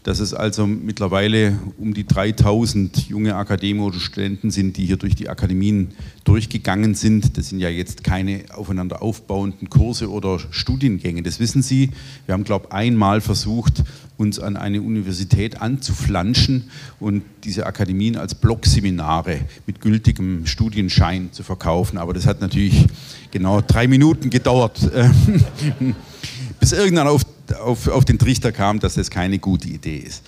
dass 0.06 0.20
es 0.20 0.36
also 0.36 0.68
mittlerweile 0.68 1.58
um 1.80 1.96
die 1.96 2.06
3000 2.06 3.10
junge 3.10 3.36
Akademiker 3.36 3.88
oder 3.88 4.00
Studenten 4.00 4.52
sind, 4.52 4.78
die 4.78 4.86
hier 4.86 4.98
durch 4.98 5.16
die 5.16 5.30
Akademien 5.30 5.96
durchgegangen 6.26 6.94
sind. 6.94 7.40
Das 7.40 7.50
sind 7.50 7.60
ja 7.60 7.70
jetzt 7.70 8.04
keine 8.04 8.44
aufeinander 8.54 9.02
aufbauenden 9.02 9.68
Kurse 9.72 10.12
oder 10.12 10.40
Studiengänge, 10.52 11.24
das 11.24 11.40
wissen 11.40 11.64
Sie. 11.64 11.90
Wir 12.28 12.34
haben, 12.34 12.44
glaube 12.44 12.68
ich, 12.68 12.74
einmal 12.74 13.20
versucht, 13.20 13.84
uns 14.18 14.40
an 14.40 14.58
eine 14.58 14.84
Universität 14.84 15.60
anzuflanschen 15.60 16.70
und 17.00 17.24
diese 17.44 17.66
Akademien 17.66 18.16
als 18.16 18.36
Blockseminare 18.36 19.40
mit 19.66 19.82
gültigem 19.82 20.46
Studienschein 20.46 21.30
zu 21.32 21.42
verkaufen. 21.42 21.98
Aber 21.98 22.14
das 22.14 22.28
hat 22.28 22.42
natürlich 22.42 22.86
genau 23.32 23.62
drei 23.62 23.88
Minuten 23.88 24.30
gedauert, 24.30 24.80
bis 26.60 26.72
irgendwann 26.72 27.08
auf 27.08 27.24
auf, 27.54 27.88
auf 27.88 28.06
den 28.06 28.18
Trichter 28.18 28.52
kam, 28.52 28.80
dass 28.80 28.96
das 28.96 29.10
keine 29.10 29.40
gute 29.40 29.68
Idee 29.68 29.98
ist. 29.98 30.24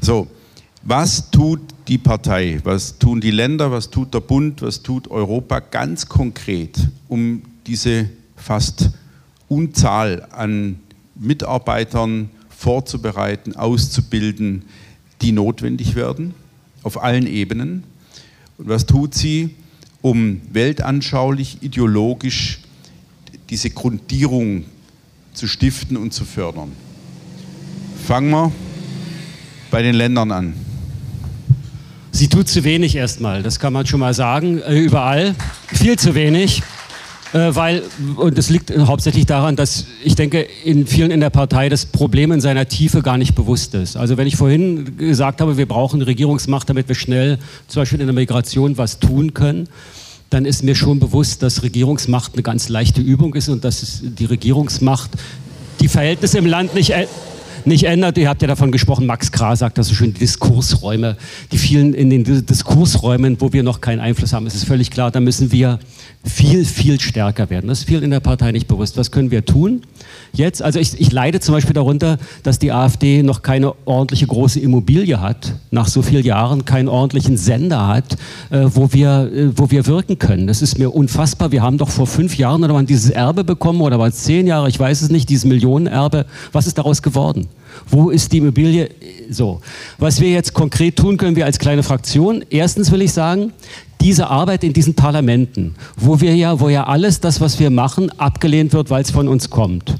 So, 0.00 0.28
was 0.82 1.30
tut 1.30 1.60
die 1.88 1.98
Partei, 1.98 2.60
was 2.64 2.98
tun 2.98 3.20
die 3.20 3.30
Länder, 3.30 3.70
was 3.70 3.90
tut 3.90 4.14
der 4.14 4.20
Bund, 4.20 4.62
was 4.62 4.82
tut 4.82 5.10
Europa 5.10 5.60
ganz 5.60 6.08
konkret, 6.08 6.78
um 7.08 7.42
diese 7.66 8.08
fast 8.36 8.90
Unzahl 9.48 10.26
an 10.30 10.80
Mitarbeitern 11.14 12.30
vorzubereiten, 12.48 13.56
auszubilden, 13.56 14.64
die 15.22 15.32
notwendig 15.32 15.94
werden, 15.94 16.34
auf 16.82 17.02
allen 17.02 17.26
Ebenen? 17.26 17.84
Und 18.58 18.68
was 18.68 18.86
tut 18.86 19.14
sie, 19.14 19.54
um 20.02 20.42
weltanschaulich, 20.52 21.58
ideologisch 21.62 22.60
diese 23.48 23.70
Grundierung 23.70 24.64
zu 25.34 25.48
stiften 25.48 25.96
und 25.96 26.14
zu 26.14 26.24
fördern. 26.24 26.72
Fangen 28.06 28.30
wir 28.30 28.52
bei 29.70 29.82
den 29.82 29.94
Ländern 29.94 30.30
an. 30.30 30.54
Sie 32.12 32.28
tut 32.28 32.48
zu 32.48 32.62
wenig 32.62 32.94
erstmal, 32.94 33.42
das 33.42 33.58
kann 33.58 33.72
man 33.72 33.86
schon 33.86 33.98
mal 33.98 34.14
sagen, 34.14 34.60
äh, 34.60 34.78
überall. 34.78 35.34
Viel 35.66 35.98
zu 35.98 36.14
wenig. 36.14 36.62
Äh, 37.32 37.52
weil, 37.56 37.82
und 38.14 38.38
das 38.38 38.48
liegt 38.48 38.72
hauptsächlich 38.78 39.26
daran, 39.26 39.56
dass 39.56 39.86
ich 40.04 40.14
denke, 40.14 40.46
in 40.64 40.86
vielen 40.86 41.10
in 41.10 41.18
der 41.18 41.30
Partei 41.30 41.68
das 41.68 41.84
Problem 41.86 42.30
in 42.30 42.40
seiner 42.40 42.68
Tiefe 42.68 43.02
gar 43.02 43.18
nicht 43.18 43.34
bewusst 43.34 43.74
ist. 43.74 43.96
Also 43.96 44.16
wenn 44.16 44.28
ich 44.28 44.36
vorhin 44.36 44.96
gesagt 44.96 45.40
habe, 45.40 45.56
wir 45.56 45.66
brauchen 45.66 46.00
Regierungsmacht, 46.00 46.70
damit 46.70 46.86
wir 46.86 46.94
schnell 46.94 47.38
zum 47.66 47.82
Beispiel 47.82 48.00
in 48.00 48.06
der 48.06 48.14
Migration 48.14 48.78
was 48.78 49.00
tun 49.00 49.34
können, 49.34 49.68
dann 50.34 50.46
ist 50.46 50.64
mir 50.64 50.74
schon 50.74 50.98
bewusst, 50.98 51.44
dass 51.44 51.62
Regierungsmacht 51.62 52.32
eine 52.32 52.42
ganz 52.42 52.68
leichte 52.68 53.00
Übung 53.00 53.34
ist 53.34 53.48
und 53.48 53.62
dass 53.62 54.00
die 54.02 54.24
Regierungsmacht 54.24 55.12
die 55.78 55.86
Verhältnisse 55.86 56.38
im 56.38 56.46
Land 56.46 56.74
nicht 56.74 56.92
nicht 57.66 57.84
ändert. 57.84 58.18
Ihr 58.18 58.28
habt 58.28 58.42
ja 58.42 58.48
davon 58.48 58.72
gesprochen, 58.72 59.06
Max 59.06 59.32
Kra 59.32 59.56
sagt 59.56 59.78
das 59.78 59.88
so 59.88 59.94
schön, 59.94 60.12
die 60.12 60.20
Diskursräume, 60.20 61.16
die 61.52 61.58
vielen 61.58 61.94
in 61.94 62.10
den 62.10 62.24
Diskursräumen, 62.24 63.40
wo 63.40 63.52
wir 63.52 63.62
noch 63.62 63.80
keinen 63.80 64.00
Einfluss 64.00 64.32
haben, 64.32 64.46
es 64.46 64.54
ist 64.54 64.64
völlig 64.64 64.90
klar, 64.90 65.10
da 65.10 65.20
müssen 65.20 65.52
wir 65.52 65.78
viel, 66.24 66.64
viel 66.64 67.00
stärker 67.00 67.50
werden. 67.50 67.68
Das 67.68 67.80
ist 67.80 67.84
vielen 67.84 68.02
in 68.02 68.10
der 68.10 68.20
Partei 68.20 68.52
nicht 68.52 68.66
bewusst. 68.66 68.96
Was 68.96 69.10
können 69.10 69.30
wir 69.30 69.44
tun? 69.44 69.82
Jetzt, 70.32 70.62
also 70.62 70.78
ich, 70.78 70.98
ich 71.00 71.12
leide 71.12 71.40
zum 71.40 71.54
Beispiel 71.54 71.74
darunter, 71.74 72.18
dass 72.42 72.58
die 72.58 72.72
AfD 72.72 73.22
noch 73.22 73.42
keine 73.42 73.74
ordentliche 73.84 74.26
große 74.26 74.58
Immobilie 74.60 75.20
hat, 75.20 75.54
nach 75.70 75.86
so 75.86 76.02
vielen 76.02 76.24
Jahren 76.24 76.64
keinen 76.64 76.88
ordentlichen 76.88 77.36
Sender 77.36 77.86
hat, 77.86 78.14
äh, 78.50 78.62
wo, 78.64 78.92
wir, 78.92 79.30
äh, 79.32 79.56
wo 79.56 79.70
wir 79.70 79.86
wirken 79.86 80.18
können. 80.18 80.46
Das 80.46 80.62
ist 80.62 80.78
mir 80.78 80.94
unfassbar. 80.94 81.52
Wir 81.52 81.62
haben 81.62 81.78
doch 81.78 81.90
vor 81.90 82.06
fünf 82.06 82.36
Jahren 82.38 82.64
oder 82.64 82.74
wann 82.74 82.86
dieses 82.86 83.10
Erbe 83.10 83.44
bekommen 83.44 83.80
oder 83.82 83.98
war 83.98 84.08
es 84.08 84.24
zehn 84.24 84.46
Jahre, 84.46 84.68
ich 84.68 84.80
weiß 84.80 85.02
es 85.02 85.10
nicht, 85.10 85.28
dieses 85.28 85.44
Millionenerbe. 85.44 86.26
Was 86.52 86.66
ist 86.66 86.78
daraus 86.78 87.02
geworden? 87.02 87.48
Wo 87.88 88.10
ist 88.10 88.32
die 88.32 88.38
Immobilie? 88.38 88.90
So. 89.30 89.60
Was 89.98 90.20
wir 90.20 90.30
jetzt 90.30 90.54
konkret 90.54 90.96
tun 90.96 91.16
können, 91.16 91.36
wir 91.36 91.44
als 91.44 91.58
kleine 91.58 91.82
Fraktion. 91.82 92.44
Erstens 92.50 92.90
will 92.90 93.02
ich 93.02 93.12
sagen, 93.12 93.52
diese 94.00 94.28
Arbeit 94.28 94.64
in 94.64 94.72
diesen 94.72 94.94
Parlamenten, 94.94 95.74
wo 95.96 96.20
wir 96.20 96.34
ja, 96.36 96.60
wo 96.60 96.68
ja 96.68 96.84
alles 96.84 97.20
das, 97.20 97.40
was 97.40 97.58
wir 97.58 97.70
machen, 97.70 98.10
abgelehnt 98.18 98.72
wird, 98.72 98.90
weil 98.90 99.02
es 99.02 99.10
von 99.10 99.28
uns 99.28 99.50
kommt 99.50 99.94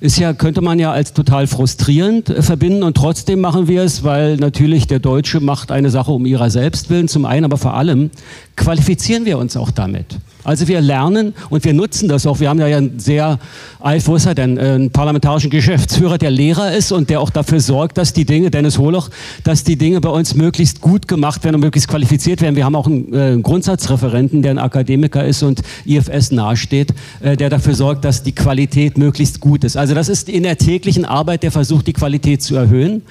ist 0.00 0.18
ja, 0.18 0.32
könnte 0.32 0.60
man 0.60 0.78
ja 0.78 0.92
als 0.92 1.12
total 1.12 1.46
frustrierend 1.46 2.30
äh, 2.30 2.42
verbinden 2.42 2.82
und 2.82 2.96
trotzdem 2.96 3.40
machen 3.40 3.68
wir 3.68 3.82
es, 3.82 4.04
weil 4.04 4.36
natürlich 4.36 4.86
der 4.86 4.98
Deutsche 4.98 5.40
macht 5.40 5.72
eine 5.72 5.90
Sache 5.90 6.12
um 6.12 6.26
ihrer 6.26 6.50
selbst 6.50 6.90
willen 6.90 7.08
zum 7.08 7.24
einen, 7.24 7.44
aber 7.44 7.56
vor 7.56 7.74
allem 7.74 8.10
qualifizieren 8.58 9.24
wir 9.24 9.38
uns 9.38 9.56
auch 9.56 9.70
damit. 9.70 10.18
Also 10.44 10.66
wir 10.66 10.80
lernen 10.80 11.34
und 11.50 11.64
wir 11.64 11.74
nutzen 11.74 12.08
das 12.08 12.26
auch. 12.26 12.40
Wir 12.40 12.48
haben 12.48 12.58
ja 12.58 12.66
einen 12.66 12.98
sehr, 12.98 13.38
Alf, 13.80 14.06
wo 14.06 14.16
ist 14.16 14.24
er 14.24 14.34
denn, 14.34 14.56
äh, 14.56 14.60
einen 14.60 14.90
parlamentarischen 14.90 15.50
Geschäftsführer, 15.50 16.16
der 16.16 16.30
Lehrer 16.30 16.72
ist 16.72 16.90
und 16.90 17.10
der 17.10 17.20
auch 17.20 17.28
dafür 17.28 17.60
sorgt, 17.60 17.98
dass 17.98 18.12
die 18.12 18.24
Dinge, 18.24 18.50
Dennis 18.50 18.78
Holoch, 18.78 19.10
dass 19.44 19.62
die 19.64 19.76
Dinge 19.76 20.00
bei 20.00 20.08
uns 20.08 20.34
möglichst 20.34 20.80
gut 20.80 21.06
gemacht 21.06 21.44
werden 21.44 21.56
und 21.56 21.60
möglichst 21.60 21.88
qualifiziert 21.88 22.40
werden. 22.40 22.56
Wir 22.56 22.64
haben 22.64 22.76
auch 22.76 22.86
einen, 22.86 23.12
äh, 23.12 23.38
Grundsatzreferenten, 23.42 24.40
der 24.40 24.52
ein 24.52 24.58
Akademiker 24.58 25.24
ist 25.24 25.42
und 25.42 25.60
IFS 25.84 26.30
nahesteht, 26.30 26.94
äh, 27.20 27.36
der 27.36 27.50
dafür 27.50 27.74
sorgt, 27.74 28.06
dass 28.06 28.22
die 28.22 28.32
Qualität 28.32 28.96
möglichst 28.96 29.40
gut 29.40 29.64
ist. 29.64 29.76
Also 29.76 29.94
das 29.94 30.08
ist 30.08 30.28
in 30.28 30.44
der 30.44 30.56
täglichen 30.56 31.04
Arbeit 31.04 31.42
der 31.42 31.50
Versuch, 31.50 31.82
die 31.82 31.92
Qualität 31.92 32.42
zu 32.42 32.56
erhöhen. 32.56 33.02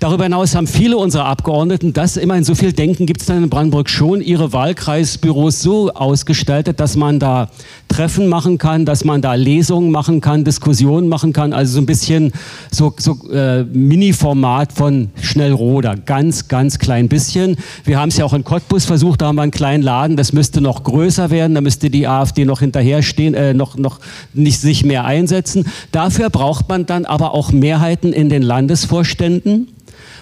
Darüber 0.00 0.24
hinaus 0.24 0.54
haben 0.54 0.66
viele 0.66 0.96
unserer 0.96 1.26
Abgeordneten, 1.26 1.92
das 1.92 2.16
immerhin 2.16 2.44
so 2.44 2.54
viel 2.54 2.72
Denken 2.72 3.06
gibt 3.06 3.20
es 3.20 3.26
dann 3.26 3.42
in 3.42 3.50
Brandenburg 3.50 3.88
schon, 3.88 4.20
ihre 4.20 4.52
Wahlkreisbüros 4.52 5.62
so 5.62 5.92
ausgestaltet, 5.92 6.80
dass 6.80 6.96
man 6.96 7.18
da 7.18 7.48
Treffen 7.88 8.26
machen 8.26 8.58
kann, 8.58 8.84
dass 8.84 9.04
man 9.04 9.22
da 9.22 9.34
Lesungen 9.34 9.92
machen 9.92 10.20
kann, 10.20 10.44
Diskussionen 10.44 11.08
machen 11.08 11.32
kann, 11.32 11.52
also 11.52 11.74
so 11.74 11.78
ein 11.80 11.86
bisschen 11.86 12.32
so, 12.70 12.92
so 12.98 13.16
äh, 13.30 13.62
Mini-Format 13.62 14.72
von 14.72 15.10
Schnellroder, 15.20 15.96
ganz, 15.96 16.48
ganz 16.48 16.78
klein 16.78 17.08
bisschen. 17.08 17.56
Wir 17.84 18.00
haben 18.00 18.08
es 18.08 18.16
ja 18.16 18.24
auch 18.24 18.32
in 18.32 18.42
Cottbus 18.42 18.84
versucht, 18.84 19.22
da 19.22 19.26
haben 19.26 19.36
wir 19.36 19.42
einen 19.42 19.52
kleinen 19.52 19.82
Laden, 19.82 20.16
das 20.16 20.32
müsste 20.32 20.60
noch 20.60 20.82
größer 20.82 21.30
werden, 21.30 21.54
da 21.54 21.60
müsste 21.60 21.88
die 21.88 22.08
AfD 22.08 22.44
noch 22.44 22.60
hinterherstehen, 22.60 23.34
äh, 23.34 23.54
noch, 23.54 23.76
noch 23.76 24.00
nicht 24.32 24.60
sich 24.60 24.84
mehr 24.84 25.04
einsetzen. 25.04 25.66
Dafür 25.92 26.30
braucht 26.30 26.68
man 26.68 26.86
dann 26.86 27.04
aber 27.04 27.32
auch 27.32 27.52
Mehrheiten 27.52 28.12
in 28.12 28.28
den 28.28 28.42
Landesvorständen 28.42 29.68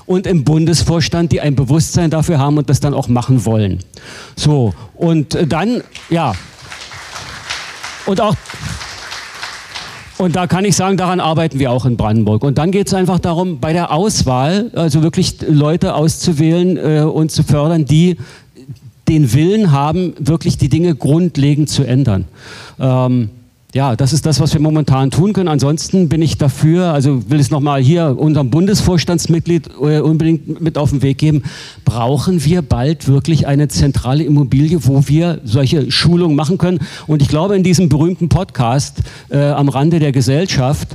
und 0.07 0.27
im 0.27 0.45
Bundesvorstand, 0.45 1.33
die 1.33 1.40
ein 1.40 1.55
Bewusstsein 1.55 2.11
dafür 2.11 2.38
haben 2.38 2.59
und 2.59 2.71
das 2.71 2.81
dann 2.81 2.95
auch 2.95 3.09
machen 3.09 3.45
wollen. 3.45 3.81
So, 4.37 4.75
und 4.95 5.37
dann, 5.49 5.83
ja, 6.11 6.33
und 8.07 8.21
auch, 8.21 8.35
und 10.18 10.37
da 10.37 10.47
kann 10.47 10.64
ich 10.64 10.77
sagen, 10.77 10.97
daran 10.97 11.21
arbeiten 11.21 11.59
wir 11.59 11.71
auch 11.71 11.85
in 11.85 11.97
Brandenburg. 11.97 12.45
Und 12.45 12.59
dann 12.59 12.71
geht 12.71 12.87
es 12.87 12.95
einfach 12.95 13.18
darum, 13.18 13.61
bei 13.61 13.73
der 13.73 13.92
Auswahl, 13.92 14.71
also 14.75 15.03
wirklich 15.03 15.37
Leute 15.49 15.95
auszuwählen 15.95 16.77
äh, 16.77 17.01
und 17.03 17.31
zu 17.31 17.42
fördern, 17.42 17.85
die 17.85 18.18
den 19.09 19.33
Willen 19.33 19.73
haben, 19.73 20.14
wirklich 20.18 20.59
die 20.59 20.68
Dinge 20.68 20.95
grundlegend 20.95 21.68
zu 21.68 21.85
ändern. 21.85 22.25
Ähm, 22.79 23.31
Ja, 23.75 23.97
das 23.97 24.12
ist 24.12 24.27
das, 24.27 24.39
was 24.39 24.53
wir 24.53 24.61
momentan 24.61 25.11
tun 25.11 25.33
können. 25.33 25.49
Ansonsten 25.49 26.11
bin 26.11 26.20
ich 26.20 26.37
dafür, 26.37 26.93
also 26.93 27.31
will 27.31 27.41
es 27.41 27.51
nochmal 27.51 27.81
hier 27.81 28.18
unserem 28.18 28.51
Bundesvorstandsmitglied 28.51 29.70
äh, 29.81 30.01
unbedingt 30.01 30.61
mit 30.61 30.77
auf 30.77 30.91
den 30.91 31.01
Weg 31.01 31.16
geben, 31.16 31.43
brauchen 31.87 32.45
wir 32.45 32.61
bald 32.61 33.09
wirklich 33.09 33.47
eine 33.47 33.68
zentrale 33.68 34.25
Immobilie, 34.25 34.79
wo 34.85 35.09
wir 35.09 35.41
solche 35.45 35.91
Schulungen 35.91 36.37
machen 36.37 36.59
können. 36.59 36.81
Und 37.07 37.23
ich 37.23 37.29
glaube, 37.29 37.57
in 37.57 37.62
diesem 37.62 37.89
berühmten 37.89 38.29
Podcast 38.29 38.99
äh, 39.31 39.39
am 39.39 39.70
Rande 39.70 40.01
der 40.01 40.12
Gesellschaft, 40.12 40.89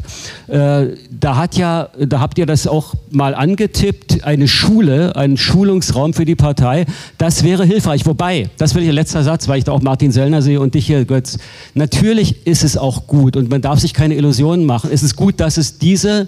äh, 0.45 0.89
da, 1.09 1.35
hat 1.35 1.57
ja, 1.57 1.89
da 1.97 2.19
habt 2.19 2.37
ihr 2.37 2.45
das 2.45 2.67
auch 2.67 2.93
mal 3.09 3.33
angetippt, 3.33 4.23
eine 4.23 4.47
Schule, 4.47 5.15
einen 5.15 5.37
Schulungsraum 5.37 6.13
für 6.13 6.25
die 6.25 6.35
Partei, 6.35 6.85
das 7.17 7.43
wäre 7.43 7.65
hilfreich. 7.65 8.05
Wobei, 8.05 8.51
das 8.59 8.75
will 8.75 8.83
ich 8.83 8.91
letzter 8.91 9.23
Satz, 9.23 9.47
weil 9.47 9.57
ich 9.57 9.63
da 9.63 9.71
auch 9.71 9.81
Martin 9.81 10.11
Sellner 10.11 10.43
sehe 10.43 10.59
und 10.61 10.75
dich 10.75 10.85
hier, 10.85 11.05
Götz, 11.05 11.39
natürlich 11.73 12.45
ist 12.45 12.63
es 12.63 12.66
es 12.67 12.77
auch 12.77 13.07
gut 13.07 13.35
und 13.35 13.49
man 13.49 13.61
darf 13.61 13.79
sich 13.79 13.93
keine 13.93 14.15
Illusionen 14.15 14.65
machen. 14.65 14.89
Es 14.91 15.03
ist 15.03 15.15
gut, 15.15 15.39
dass 15.39 15.57
es 15.57 15.77
diese, 15.77 16.27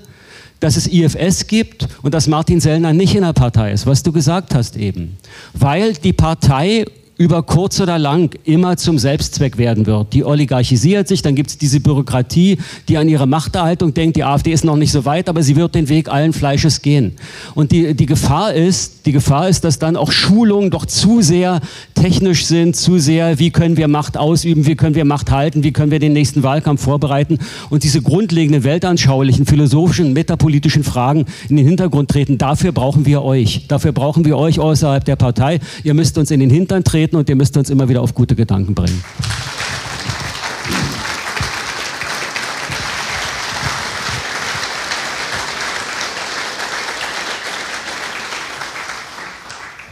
dass 0.59 0.75
es 0.75 0.87
IFS 0.87 1.47
gibt 1.47 1.87
und 2.01 2.13
dass 2.13 2.27
Martin 2.27 2.59
Sellner 2.59 2.93
nicht 2.93 3.15
in 3.15 3.21
der 3.21 3.33
Partei 3.33 3.71
ist, 3.71 3.85
was 3.85 4.03
du 4.03 4.11
gesagt 4.11 4.55
hast 4.55 4.75
eben. 4.75 5.17
Weil 5.53 5.93
die 5.93 6.13
Partei 6.13 6.85
über 7.19 7.43
kurz 7.43 7.81
oder 7.81 7.99
lang 7.99 8.33
immer 8.45 8.77
zum 8.77 8.97
Selbstzweck 8.97 9.57
werden 9.57 9.85
wird. 9.85 10.13
Die 10.13 10.23
oligarchisiert 10.23 11.09
sich, 11.09 11.21
dann 11.21 11.35
gibt 11.35 11.49
es 11.49 11.57
diese 11.57 11.81
Bürokratie, 11.81 12.57
die 12.87 12.97
an 12.97 13.09
ihre 13.09 13.27
Machterhaltung 13.27 13.93
denkt. 13.93 14.15
Die 14.15 14.23
AfD 14.23 14.53
ist 14.53 14.63
noch 14.63 14.77
nicht 14.77 14.93
so 14.93 15.03
weit, 15.03 15.27
aber 15.27 15.43
sie 15.43 15.57
wird 15.57 15.75
den 15.75 15.89
Weg 15.89 16.07
allen 16.07 16.31
Fleisches 16.31 16.81
gehen. 16.81 17.17
Und 17.55 17.73
die, 17.73 17.93
die, 17.93 18.05
Gefahr 18.05 18.53
ist, 18.53 19.05
die 19.05 19.11
Gefahr 19.11 19.49
ist, 19.49 19.65
dass 19.65 19.79
dann 19.79 19.97
auch 19.97 20.13
Schulungen 20.13 20.71
doch 20.71 20.85
zu 20.85 21.21
sehr 21.21 21.59
technisch 21.93 22.45
sind, 22.45 22.77
zu 22.77 22.99
sehr, 22.99 23.37
wie 23.37 23.51
können 23.51 23.75
wir 23.75 23.89
Macht 23.89 24.15
ausüben, 24.15 24.65
wie 24.65 24.77
können 24.77 24.95
wir 24.95 25.03
Macht 25.03 25.29
halten, 25.29 25.65
wie 25.65 25.73
können 25.73 25.91
wir 25.91 25.99
den 25.99 26.13
nächsten 26.13 26.41
Wahlkampf 26.41 26.83
vorbereiten. 26.83 27.37
Und 27.69 27.83
diese 27.83 28.01
grundlegenden 28.01 28.63
weltanschaulichen, 28.63 29.45
philosophischen, 29.45 30.13
metapolitischen 30.13 30.85
Fragen 30.85 31.25
in 31.49 31.57
den 31.57 31.67
Hintergrund 31.67 32.11
treten, 32.11 32.37
dafür 32.37 32.71
brauchen 32.71 33.05
wir 33.05 33.23
euch. 33.23 33.65
Dafür 33.67 33.91
brauchen 33.91 34.23
wir 34.23 34.37
euch 34.37 34.61
außerhalb 34.61 35.03
der 35.03 35.17
Partei. 35.17 35.59
Ihr 35.83 35.93
müsst 35.93 36.17
uns 36.17 36.31
in 36.31 36.39
den 36.39 36.49
Hintern 36.49 36.85
treten 36.85 37.08
treten 37.09 37.15
und 37.15 37.29
ihr 37.29 37.35
müsst 37.35 37.57
uns 37.57 37.69
immer 37.69 37.89
wieder 37.89 38.01
auf 38.01 38.13
gute 38.13 38.35
Gedanken 38.35 38.75
bringen. 38.75 39.03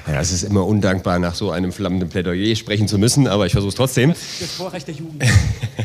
Ja, 0.08 0.22
es 0.22 0.32
ist 0.32 0.44
immer 0.44 0.66
undankbar, 0.66 1.20
nach 1.20 1.36
so 1.36 1.52
einem 1.52 1.72
flammenden 1.72 2.10
Plädoyer 2.10 2.56
sprechen 2.56 2.88
zu 2.88 2.98
müssen, 2.98 3.28
aber 3.28 3.46
ich 3.46 3.52
versuche 3.52 3.70
es 3.70 3.76
trotzdem. 3.76 4.14
Das 4.40 4.52
Vorrecht 4.52 4.88
der 4.88 4.96
Jugend. 4.96 5.24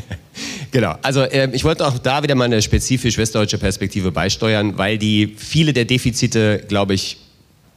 genau, 0.71 0.95
also 1.01 1.21
äh, 1.23 1.49
ich 1.51 1.63
wollte 1.63 1.85
auch 1.85 1.99
da 1.99 2.23
wieder 2.23 2.33
mal 2.33 2.45
eine 2.45 2.61
spezifisch 2.61 3.17
westdeutsche 3.17 3.57
Perspektive 3.57 4.11
beisteuern, 4.11 4.77
weil 4.77 4.97
die 4.97 5.35
viele 5.37 5.73
der 5.73 5.85
Defizite, 5.85 6.63
glaube 6.67 6.93
ich, 6.93 7.17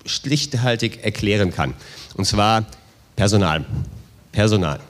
schlichthaltig 0.07 1.01
erklären 1.03 1.53
kann. 1.53 1.75
Und 2.15 2.27
zwar 2.27 2.65
Personal. 3.17 3.65
Personal. 4.31 4.81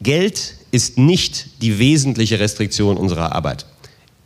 Geld 0.00 0.56
ist 0.70 0.98
nicht 0.98 1.62
die 1.62 1.78
wesentliche 1.78 2.40
Restriktion 2.40 2.96
unserer 2.96 3.34
Arbeit. 3.34 3.66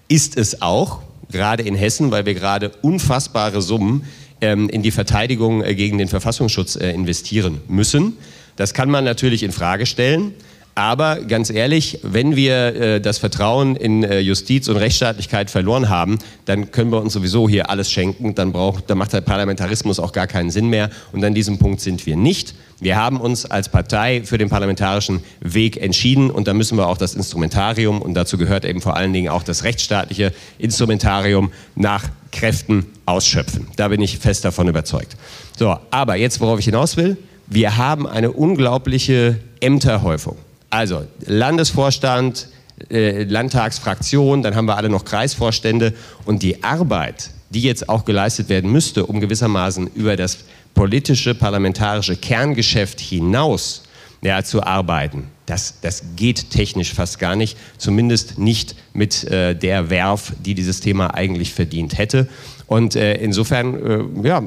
Ist 0.09 0.37
es 0.37 0.63
auch, 0.63 1.01
gerade 1.31 1.63
in 1.63 1.75
Hessen, 1.75 2.11
weil 2.11 2.27
wir 2.27 2.35
gerade 2.35 2.71
unfassbare 2.83 3.61
Summen 3.63 4.05
ähm, 4.41 4.69
in 4.69 4.83
die 4.83 4.91
Verteidigung 4.91 5.63
äh, 5.65 5.75
gegen 5.75 5.99
den 5.99 6.09
Verfassungsschutz 6.09 6.77
äh, 6.77 6.91
investieren 6.91 7.61
müssen. 7.69 8.17
Das 8.57 8.75
kann 8.75 8.91
man 8.91 9.05
natürlich 9.05 9.43
in 9.43 9.53
Frage 9.53 9.87
stellen. 9.87 10.35
Aber 10.77 11.21
ganz 11.23 11.49
ehrlich, 11.49 12.01
wenn 12.03 12.37
wir 12.37 12.55
äh, 12.77 13.01
das 13.01 13.17
Vertrauen 13.17 13.77
in 13.77 14.05
äh, 14.05 14.19
Justiz 14.19 14.69
und 14.69 14.77
Rechtsstaatlichkeit 14.77 15.51
verloren 15.51 15.89
haben, 15.89 16.19
dann 16.45 16.71
können 16.71 16.93
wir 16.93 17.01
uns 17.01 17.15
sowieso 17.15 17.49
hier 17.49 17.71
alles 17.71 17.91
schenken. 17.91 18.35
Dann, 18.35 18.53
braucht, 18.53 18.91
dann 18.91 18.99
macht 18.99 19.15
der 19.15 19.23
Parlamentarismus 19.23 19.99
auch 19.99 20.13
gar 20.13 20.27
keinen 20.27 20.51
Sinn 20.51 20.69
mehr. 20.69 20.91
Und 21.13 21.25
an 21.25 21.33
diesem 21.33 21.57
Punkt 21.57 21.81
sind 21.81 22.05
wir 22.05 22.15
nicht. 22.15 22.55
Wir 22.79 22.97
haben 22.97 23.23
uns 23.23 23.47
als 23.47 23.71
Partei 23.71 24.21
für 24.27 24.37
den 24.37 24.51
parlamentarischen 24.51 25.21
Weg 25.41 25.79
entschieden 25.79 26.31
und 26.31 26.47
da 26.47 26.53
müssen 26.53 26.77
wir 26.77 26.89
auch 26.89 26.99
das 26.99 27.15
Instrumentarium, 27.15 28.03
und 28.03 28.13
dazu 28.13 28.37
gehört 28.37 28.67
eben 28.67 28.83
vor 28.83 28.97
allen 28.97 29.15
Dingen 29.15 29.31
auch 29.31 29.43
das 29.43 29.65
rechtsstaatliche 29.65 30.35
Instrumentarium, 30.59 31.53
nach 31.75 32.05
Kräften 32.33 32.85
ausschöpfen. 33.07 33.69
Da 33.77 33.89
bin 33.89 34.03
ich 34.03 34.19
fest 34.19 34.45
davon 34.45 34.69
überzeugt. 34.69 35.17
So, 35.59 35.75
aber 35.91 36.17
jetzt, 36.17 36.39
worauf 36.43 36.59
ich 36.59 36.67
hinaus 36.67 36.99
will, 36.99 37.17
wir 37.47 37.79
haben 37.79 38.07
eine 38.07 38.31
unglaubliche 38.31 39.41
Ämterhäufung. 39.61 40.37
Also 40.71 41.07
Landesvorstand, 41.25 42.49
äh, 42.91 43.25
Landtagsfraktion, 43.25 44.43
dann 44.43 44.55
haben 44.55 44.67
wir 44.67 44.77
alle 44.77 44.89
noch 44.89 45.05
Kreisvorstände 45.05 45.95
und 46.25 46.43
die 46.43 46.63
Arbeit, 46.63 47.31
die 47.51 47.63
jetzt 47.63 47.89
auch 47.89 48.05
geleistet 48.05 48.49
werden 48.49 48.71
müsste, 48.71 49.07
um 49.07 49.21
gewissermaßen 49.21 49.89
über 49.95 50.17
das 50.17 50.39
politische, 50.75 51.35
parlamentarische 51.35 52.17
Kerngeschäft 52.17 53.01
hinaus 53.01 53.85
ja, 54.23 54.43
zu 54.43 54.63
arbeiten, 54.63 55.29
das, 55.47 55.75
das 55.81 56.03
geht 56.17 56.51
technisch 56.51 56.93
fast 56.93 57.19
gar 57.19 57.37
nicht, 57.37 57.57
zumindest 57.79 58.39
nicht 58.39 58.75
mit 58.93 59.25
äh, 59.25 59.55
der 59.55 59.91
Werf, 59.91 60.33
die 60.45 60.55
dieses 60.55 60.81
Thema 60.81 61.15
eigentlich 61.15 61.55
verdient 61.55 61.97
hätte. 61.97 62.29
Und 62.67 62.97
äh, 62.97 63.15
insofern, 63.15 64.23
äh, 64.23 64.29
ja, 64.29 64.43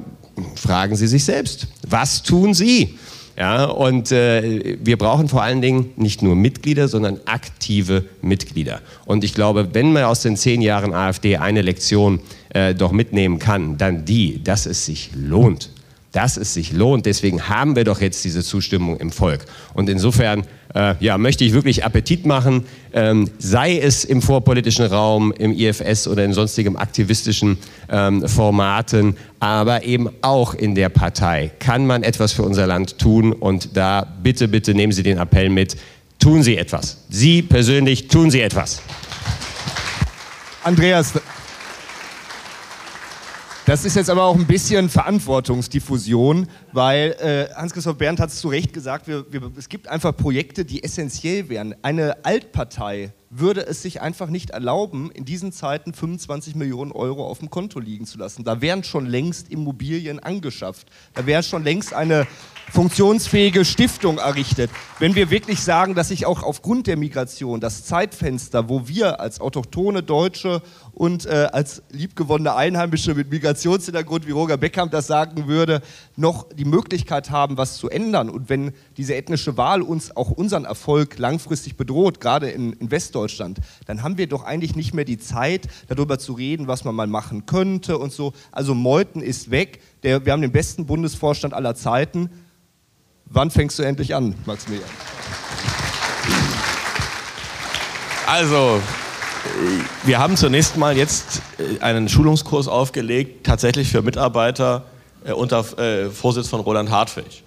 fragen 0.56 0.96
Sie 0.96 1.08
sich 1.08 1.24
selbst, 1.24 1.68
was 1.88 2.22
tun 2.22 2.54
Sie? 2.54 2.98
Ja, 3.40 3.64
und 3.66 4.12
äh, 4.12 4.78
wir 4.84 4.98
brauchen 4.98 5.30
vor 5.30 5.42
allen 5.42 5.62
Dingen 5.62 5.94
nicht 5.96 6.22
nur 6.22 6.36
Mitglieder, 6.36 6.90
sondern 6.90 7.22
aktive 7.26 8.04
Mitglieder. 8.22 8.82
Und 9.06 9.24
ich 9.24 9.34
glaube, 9.34 9.70
wenn 9.72 9.94
man 9.94 10.04
aus 10.04 10.22
den 10.22 10.36
zehn 10.36 10.62
Jahren 10.62 10.94
AfD 10.94 11.38
eine 11.38 11.62
Lektion 11.62 12.20
äh, 12.50 12.76
doch 12.76 12.92
mitnehmen 12.92 13.40
kann, 13.40 13.78
dann 13.78 14.04
die, 14.04 14.44
dass 14.44 14.66
es 14.66 14.86
sich 14.86 15.12
lohnt, 15.16 15.70
dass 16.12 16.38
es 16.38 16.54
sich 16.54 16.72
lohnt. 16.72 17.06
Deswegen 17.06 17.50
haben 17.50 17.76
wir 17.76 17.84
doch 17.84 18.02
jetzt 18.02 18.24
diese 18.26 18.44
Zustimmung 18.44 18.98
im 18.98 19.12
Volk. 19.12 19.46
Und 19.74 19.90
insofern 19.90 20.46
äh, 20.74 20.96
ja, 21.00 21.18
möchte 21.18 21.44
ich 21.44 21.54
wirklich 21.54 21.84
Appetit 21.86 22.26
machen, 22.26 22.66
ähm, 22.94 23.30
sei 23.38 23.78
es 23.78 24.06
im 24.06 24.22
vorpolitischen 24.22 24.86
Raum, 24.86 25.32
im 25.32 25.54
IFS 25.54 26.08
oder 26.08 26.26
in 26.26 26.34
sonstigem 26.34 26.78
aktivistischen 26.78 27.58
ähm, 27.90 28.28
Formaten, 28.28 29.18
aber 29.40 29.84
eben 29.84 30.10
auch 30.22 30.54
in 30.54 30.76
der 30.76 30.90
Partei. 30.90 31.52
Kann 31.60 31.88
man 31.88 32.04
etwas 32.04 32.34
für 32.34 32.44
unser 32.44 32.68
Land 32.68 33.00
tun? 33.00 33.34
Und 33.34 33.78
da 33.78 34.06
bitte, 34.24 34.48
bitte 34.48 34.74
nehmen 34.74 34.94
Sie 34.94 35.04
den 35.04 35.18
Appell 35.18 35.50
mit. 35.50 35.78
Tun 36.20 36.44
Sie 36.44 36.58
etwas. 36.58 36.98
Sie 37.10 37.42
persönlich 37.42 38.08
tun 38.08 38.30
Sie 38.30 38.42
etwas. 38.42 38.82
Andreas, 40.64 41.14
das 43.70 43.86
ist 43.86 43.96
jetzt 43.96 44.10
aber 44.10 44.24
auch 44.24 44.36
ein 44.36 44.48
bisschen 44.48 44.90
Verantwortungsdiffusion, 44.90 46.48
weil 46.72 47.12
äh, 47.20 47.54
Hans-Christoph 47.54 48.00
Berndt 48.00 48.20
hat 48.20 48.32
es 48.32 48.40
zu 48.40 48.48
Recht 48.48 48.74
gesagt, 48.74 49.08
wir, 49.08 49.32
wir, 49.32 49.52
es 49.60 49.70
gibt 49.70 49.88
einfach 49.88 50.18
Projekte, 50.18 50.66
die 50.66 50.84
essentiell 50.84 51.50
wären. 51.50 51.76
Eine 51.84 52.26
Altpartei 52.26 53.14
würde 53.30 53.62
es 53.62 53.84
sich 53.84 54.02
einfach 54.02 54.30
nicht 54.30 54.50
erlauben, 54.50 55.12
in 55.12 55.24
diesen 55.24 55.52
Zeiten 55.52 55.94
25 55.94 56.56
Millionen 56.56 56.92
Euro 56.92 57.28
auf 57.28 57.40
dem 57.40 57.52
Konto 57.52 57.80
liegen 57.80 58.08
zu 58.08 58.18
lassen. 58.18 58.44
Da 58.44 58.60
wären 58.60 58.84
schon 58.84 59.06
längst 59.06 59.52
Immobilien 59.52 60.18
angeschafft. 60.20 60.88
Da 61.14 61.28
wäre 61.28 61.44
schon 61.44 61.64
längst 61.64 61.94
eine 61.94 62.26
funktionsfähige 62.72 63.66
Stiftung 63.66 64.18
errichtet. 64.18 64.72
Wenn 64.98 65.16
wir 65.16 65.30
wirklich 65.30 65.62
sagen, 65.62 65.96
dass 65.96 66.10
sich 66.10 66.26
auch 66.26 66.44
aufgrund 66.44 66.88
der 66.88 66.98
Migration 66.98 67.60
das 67.60 67.86
Zeitfenster, 67.86 68.68
wo 68.68 68.88
wir 68.88 69.20
als 69.20 69.40
autochtone 69.40 70.02
Deutsche 70.02 70.62
und 71.00 71.26
äh, 71.28 71.48
als 71.54 71.82
liebgewonnene 71.92 72.54
Einheimische 72.56 73.16
mit 73.16 73.32
Migrationshintergrund, 73.32 74.28
wie 74.28 74.32
Roger 74.32 74.58
Beckham 74.58 74.90
das 74.90 75.08
sagen 75.08 75.48
würde, 75.48 75.82
noch 76.18 76.52
die 76.52 76.66
Möglichkeit 76.66 77.32
haben, 77.32 77.56
was 77.56 77.78
zu 77.78 77.90
ändern. 77.90 78.30
Und 78.30 78.50
wenn 78.50 78.74
diese 78.98 79.16
ethnische 79.16 79.56
Wahl 79.56 79.82
uns 79.82 80.14
auch 80.18 80.30
unseren 80.30 80.66
Erfolg 80.66 81.18
langfristig 81.18 81.78
bedroht, 81.78 82.20
gerade 82.20 82.50
in, 82.50 82.74
in 82.74 82.92
Westdeutschland, 82.92 83.60
dann 83.86 84.04
haben 84.04 84.18
wir 84.18 84.28
doch 84.28 84.44
eigentlich 84.44 84.76
nicht 84.76 84.94
mehr 84.94 85.06
die 85.06 85.18
Zeit, 85.18 85.70
darüber 85.88 86.20
zu 86.20 86.34
reden, 86.34 86.68
was 86.68 86.84
man 86.84 86.96
mal 86.96 87.08
machen 87.08 87.46
könnte 87.46 87.98
und 87.98 88.12
so. 88.12 88.34
Also 88.52 88.76
Meuthen 88.76 89.22
ist 89.22 89.52
weg. 89.52 89.80
Der, 90.04 90.26
wir 90.26 90.34
haben 90.34 90.42
den 90.42 90.52
besten 90.52 90.86
Bundesvorstand 90.86 91.54
aller 91.54 91.76
Zeiten. 91.76 92.30
Wann 93.24 93.52
fängst 93.52 93.80
du 93.80 93.84
endlich 93.84 94.16
an, 94.16 94.36
Maximilian? 94.46 94.90
Also, 98.28 98.82
wir 100.04 100.20
haben 100.20 100.38
zunächst 100.38 100.78
mal 100.78 100.98
jetzt 100.98 101.42
äh, 101.58 101.82
einen 101.82 102.10
Schulungskurs 102.10 102.68
aufgelegt, 102.68 103.46
tatsächlich 103.46 103.90
für 103.90 104.02
Mitarbeiter 104.02 104.86
äh, 105.26 105.34
unter 105.34 105.66
äh, 105.78 106.10
Vorsitz 106.10 106.48
von 106.48 106.62
Roland 106.62 106.90
Hartwig. 106.90 107.44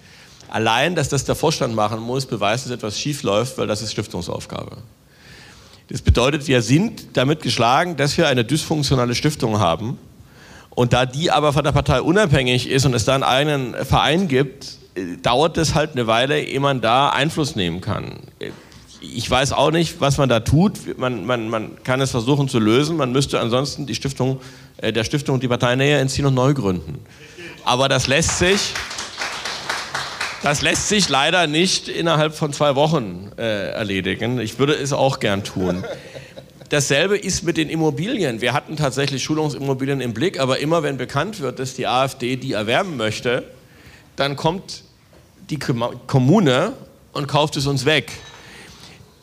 Allein, 0.49 0.95
dass 0.95 1.09
das 1.09 1.25
der 1.25 1.35
Vorstand 1.35 1.75
machen 1.75 1.99
muss, 1.99 2.25
beweist, 2.25 2.65
dass 2.65 2.71
etwas 2.71 2.99
schief 2.99 3.23
läuft, 3.23 3.57
weil 3.57 3.67
das 3.67 3.81
ist 3.81 3.91
Stiftungsaufgabe. 3.91 4.77
Das 5.89 6.01
bedeutet, 6.01 6.47
wir 6.47 6.61
sind 6.61 7.17
damit 7.17 7.41
geschlagen, 7.41 7.97
dass 7.97 8.17
wir 8.17 8.27
eine 8.27 8.45
dysfunktionale 8.45 9.15
Stiftung 9.15 9.59
haben. 9.59 9.97
Und 10.69 10.93
da 10.93 11.05
die 11.05 11.29
aber 11.29 11.53
von 11.53 11.63
der 11.63 11.71
Partei 11.71 12.01
unabhängig 12.01 12.69
ist 12.69 12.85
und 12.85 12.93
es 12.93 13.05
da 13.05 13.13
einen 13.15 13.23
eigenen 13.23 13.85
Verein 13.85 14.27
gibt, 14.27 14.77
dauert 15.21 15.57
es 15.57 15.75
halt 15.75 15.91
eine 15.91 16.07
Weile, 16.07 16.41
ehe 16.41 16.59
man 16.59 16.81
da 16.81 17.09
Einfluss 17.09 17.55
nehmen 17.55 17.81
kann. 17.81 18.19
Ich 19.03 19.29
weiß 19.29 19.51
auch 19.51 19.71
nicht, 19.71 19.99
was 19.99 20.17
man 20.17 20.29
da 20.29 20.39
tut. 20.39 20.97
Man, 20.97 21.25
man, 21.25 21.49
man 21.49 21.83
kann 21.83 21.99
es 21.99 22.11
versuchen 22.11 22.47
zu 22.47 22.59
lösen. 22.59 22.95
Man 22.95 23.11
müsste 23.11 23.39
ansonsten 23.39 23.85
die 23.85 23.95
Stiftung, 23.95 24.39
äh, 24.77 24.93
der 24.93 25.03
Stiftung 25.03 25.39
die 25.39 25.47
Parteinähe 25.47 25.97
entziehen 25.97 26.25
und 26.25 26.33
neu 26.33 26.53
gründen. 26.53 26.99
Aber 27.65 27.89
das 27.89 28.07
lässt 28.07 28.39
sich, 28.39 28.73
das 30.41 30.61
lässt 30.61 30.87
sich 30.87 31.09
leider 31.09 31.47
nicht 31.47 31.89
innerhalb 31.89 32.33
von 32.33 32.53
zwei 32.53 32.75
Wochen 32.75 33.31
äh, 33.37 33.71
erledigen. 33.71 34.39
Ich 34.39 34.57
würde 34.57 34.73
es 34.73 34.93
auch 34.93 35.19
gern 35.19 35.43
tun. 35.43 35.83
Dasselbe 36.69 37.17
ist 37.17 37.43
mit 37.43 37.57
den 37.57 37.69
Immobilien. 37.69 38.41
Wir 38.41 38.53
hatten 38.53 38.77
tatsächlich 38.77 39.23
Schulungsimmobilien 39.23 40.01
im 40.01 40.13
Blick, 40.13 40.39
aber 40.39 40.59
immer 40.59 40.81
wenn 40.81 40.97
bekannt 40.97 41.39
wird, 41.39 41.59
dass 41.59 41.75
die 41.75 41.87
AfD 41.87 42.35
die 42.35 42.53
erwerben 42.53 42.97
möchte, 42.97 43.43
dann 44.15 44.35
kommt 44.35 44.83
die 45.49 45.59
Kommune 45.59 46.73
und 47.11 47.27
kauft 47.27 47.57
es 47.57 47.67
uns 47.67 47.85
weg. 47.85 48.11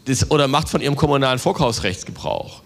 Das, 0.06 0.30
oder 0.30 0.48
macht 0.48 0.68
von 0.68 0.80
ihrem 0.80 0.96
kommunalen 0.96 1.38
Vorkaufsrecht 1.38 2.06
Gebrauch. 2.06 2.62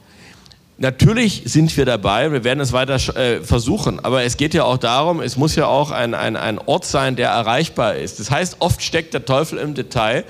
Natürlich 0.77 1.43
sind 1.45 1.77
wir 1.77 1.85
dabei, 1.85 2.33
wir 2.33 2.43
werden 2.43 2.59
es 2.59 2.73
weiter 2.73 2.97
äh, 3.17 3.43
versuchen, 3.43 4.05
aber 4.05 4.25
es 4.25 4.37
geht 4.37 4.55
ja 4.55 4.65
auch 4.65 4.77
darum, 4.77 5.21
es 5.21 5.37
muss 5.37 5.55
ja 5.55 5.67
auch 5.67 5.93
ein, 5.93 6.15
ein, 6.15 6.37
ein 6.37 6.59
Ort 6.59 6.85
sein, 6.85 7.15
der 7.15 7.29
erreichbar 7.29 7.95
ist. 7.95 8.19
Das 8.19 8.31
heißt, 8.33 8.57
oft 8.59 8.83
steckt 8.83 9.15
der 9.15 9.25
Teufel 9.25 9.59
im 9.59 9.75
Detail 9.75 10.25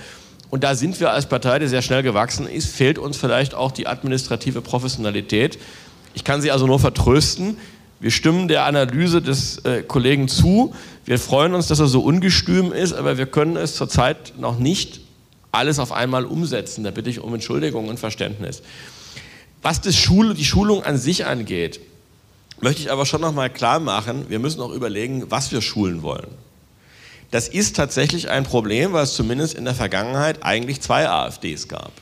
und 0.50 0.62
da 0.62 0.74
sind 0.74 1.00
wir 1.00 1.12
als 1.12 1.26
Partei, 1.26 1.59
die 1.61 1.66
sehr 1.66 1.80
schnell 1.80 2.02
gewachsen 2.02 2.46
ist, 2.46 2.68
fehlt 2.68 2.98
uns 2.98 3.16
vielleicht 3.16 3.55
auch 3.55 3.72
die 3.72 3.86
administrative 3.86 4.61
Professionalität. 4.61 5.59
Ich 6.12 6.24
kann 6.24 6.42
Sie 6.42 6.50
also 6.50 6.66
nur 6.66 6.78
vertrösten, 6.78 7.57
wir 8.00 8.11
stimmen 8.11 8.48
der 8.48 8.66
Analyse 8.66 9.22
des 9.22 9.59
äh, 9.64 9.82
Kollegen 9.82 10.28
zu. 10.28 10.74
Wir 11.07 11.18
freuen 11.18 11.55
uns, 11.55 11.68
dass 11.68 11.80
er 11.80 11.86
so 11.86 12.02
ungestüm 12.02 12.70
ist, 12.70 12.92
aber 12.92 13.16
wir 13.16 13.24
können 13.24 13.57
es 13.57 13.76
zurzeit 13.76 14.34
noch 14.38 14.59
nicht 14.59 15.00
alles 15.55 15.78
auf 15.78 15.92
einmal 15.92 16.24
umsetzen. 16.24 16.84
Da 16.84 16.90
bitte 16.90 17.11
ich 17.11 17.20
um 17.20 17.32
Entschuldigung 17.34 17.88
und 17.88 17.98
Verständnis. 17.98 18.62
Was 19.62 19.80
Schul 19.96 20.34
die 20.34 20.44
Schulung 20.44 20.82
an 20.82 20.98
sich 20.98 21.24
angeht, 21.24 21.80
möchte 22.61 22.82
ich 22.82 22.90
aber 22.90 23.07
schon 23.07 23.20
noch 23.20 23.32
mal 23.32 23.50
klar 23.50 23.80
machen, 23.80 24.26
wir 24.28 24.38
müssen 24.38 24.61
auch 24.61 24.72
überlegen, 24.72 25.30
was 25.30 25.52
wir 25.52 25.62
schulen 25.62 26.02
wollen. 26.02 26.28
Das 27.30 27.48
ist 27.48 27.74
tatsächlich 27.74 28.30
ein 28.30 28.44
Problem, 28.44 28.92
weil 28.92 29.05
es 29.05 29.14
zumindest 29.14 29.55
in 29.55 29.64
der 29.64 29.74
Vergangenheit 29.74 30.44
eigentlich 30.44 30.80
zwei 30.80 31.09
AfDs 31.09 31.68
gab. 31.68 31.92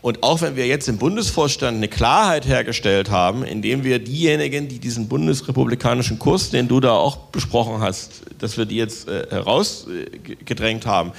Und 0.00 0.22
auch 0.22 0.42
wenn 0.42 0.54
wir 0.54 0.66
jetzt 0.66 0.86
im 0.86 0.98
Bundesvorstand 0.98 1.78
eine 1.78 1.88
Klarheit 1.88 2.46
hergestellt 2.46 3.10
haben, 3.10 3.42
indem 3.42 3.84
wir 3.84 3.98
diejenigen, 3.98 4.68
die 4.68 4.78
diesen 4.78 5.08
bundesrepublikanischen 5.08 6.18
Kurs, 6.18 6.50
den 6.50 6.68
du 6.68 6.78
da 6.78 6.92
auch 6.92 7.16
besprochen 7.32 7.80
hast, 7.80 8.20
dass 8.38 8.58
wir 8.58 8.66
die 8.66 8.76
jetzt 8.76 9.08
äh, 9.08 9.26
herausgedrängt 9.30 10.84
haben, 10.84 11.12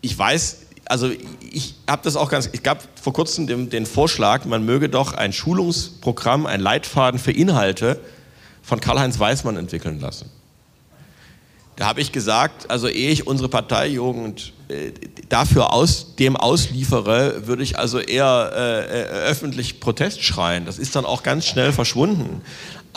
ich 0.00 0.18
weiß, 0.18 0.62
also 0.88 1.10
ich 1.50 1.74
habe 1.88 2.02
das 2.02 2.16
auch 2.16 2.30
ganz, 2.30 2.48
ich 2.52 2.62
gab 2.62 2.82
vor 3.00 3.12
kurzem 3.12 3.46
den, 3.46 3.70
den 3.70 3.86
Vorschlag, 3.86 4.44
man 4.44 4.64
möge 4.64 4.88
doch 4.88 5.12
ein 5.12 5.32
Schulungsprogramm, 5.32 6.46
ein 6.46 6.60
Leitfaden 6.60 7.20
für 7.20 7.32
Inhalte 7.32 8.00
von 8.62 8.80
Karl-Heinz 8.80 9.18
Weismann 9.18 9.56
entwickeln 9.56 10.00
lassen. 10.00 10.30
Da 11.76 11.86
habe 11.86 12.00
ich 12.00 12.10
gesagt, 12.10 12.70
also 12.70 12.88
ehe 12.88 13.10
ich 13.10 13.28
unsere 13.28 13.48
Parteijugend 13.48 14.52
äh, 14.66 14.90
dafür 15.28 15.72
aus, 15.72 16.16
dem 16.16 16.36
ausliefere, 16.36 17.46
würde 17.46 17.62
ich 17.62 17.78
also 17.78 18.00
eher 18.00 18.50
äh, 18.52 18.80
äh, 18.80 19.04
öffentlich 19.30 19.78
Protest 19.78 20.24
schreien. 20.24 20.66
Das 20.66 20.80
ist 20.80 20.96
dann 20.96 21.04
auch 21.04 21.22
ganz 21.22 21.46
schnell 21.46 21.72
verschwunden. 21.72 22.42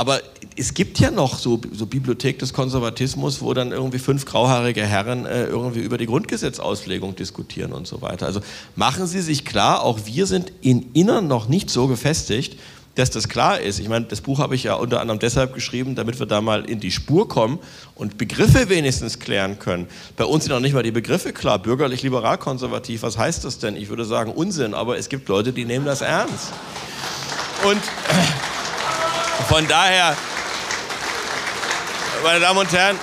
Aber 0.02 0.20
es 0.58 0.74
gibt 0.74 1.00
ja 1.00 1.12
noch 1.12 1.38
so, 1.38 1.62
so 1.72 1.86
Bibliothek 1.86 2.40
des 2.40 2.54
Konservatismus, 2.54 3.40
wo 3.40 3.54
dann 3.54 3.72
irgendwie 3.72 4.00
fünf 4.00 4.26
grauhaarige 4.26 4.84
Herren 4.84 5.28
äh, 5.28 5.46
irgendwie 5.46 5.82
über 5.82 6.00
die 6.00 6.08
Grundgesetzauslegung 6.08 7.16
diskutieren 7.16 7.72
und 7.72 7.86
so 7.86 8.02
weiter. 8.02 8.26
Also 8.26 8.42
machen 8.76 9.06
Sie 9.06 9.22
sich 9.22 9.46
klar, 9.46 9.84
auch 9.84 10.00
wir 10.06 10.26
sind 10.26 10.52
in 10.62 10.92
Innern 10.94 11.28
noch 11.28 11.48
nicht 11.48 11.70
so 11.70 11.86
gefestigt, 11.86 12.58
dass 12.96 13.12
das 13.12 13.30
klar 13.30 13.60
ist. 13.60 13.80
Ich 13.80 13.90
meine, 13.90 14.06
das 14.06 14.22
Buch 14.22 14.40
habe 14.40 14.56
ich 14.56 14.64
ja 14.64 14.74
unter 14.74 15.02
anderem 15.02 15.20
deshalb 15.20 15.54
geschrieben, 15.54 15.94
damit 15.94 16.18
wir 16.18 16.26
da 16.26 16.42
mal 16.42 16.66
in 16.66 16.80
die 16.80 16.90
Spur 16.90 17.28
kommen 17.28 17.60
und 17.94 18.18
Begriffe 18.18 18.70
wenigstens 18.70 19.20
klären 19.20 19.60
können. 19.60 19.86
Bei 20.18 20.26
uns 20.26 20.46
sind 20.46 20.54
noch 20.54 20.62
nicht 20.62 20.74
mal 20.74 20.82
die 20.82 20.90
Begriffe 20.90 21.32
klar. 21.32 21.60
Bürgerlich, 21.60 22.02
liberal, 22.02 22.40
konservativ, 22.40 23.04
was 23.04 23.20
heißt 23.20 23.46
das 23.46 23.60
denn? 23.60 23.76
Ich 23.76 23.90
würde 23.90 24.06
sagen 24.06 24.32
Unsinn, 24.32 24.74
aber 24.74 24.98
es 24.98 25.10
gibt 25.10 25.30
Leute, 25.30 25.54
die 25.54 25.66
nehmen 25.66 25.86
das 25.86 26.02
ernst. 26.02 26.54
Und 27.64 27.82
von 29.48 29.68
daher, 29.68 30.16
meine 32.24 32.40
Damen 32.40 32.60
und 32.60 32.72
Herren, 32.72 32.98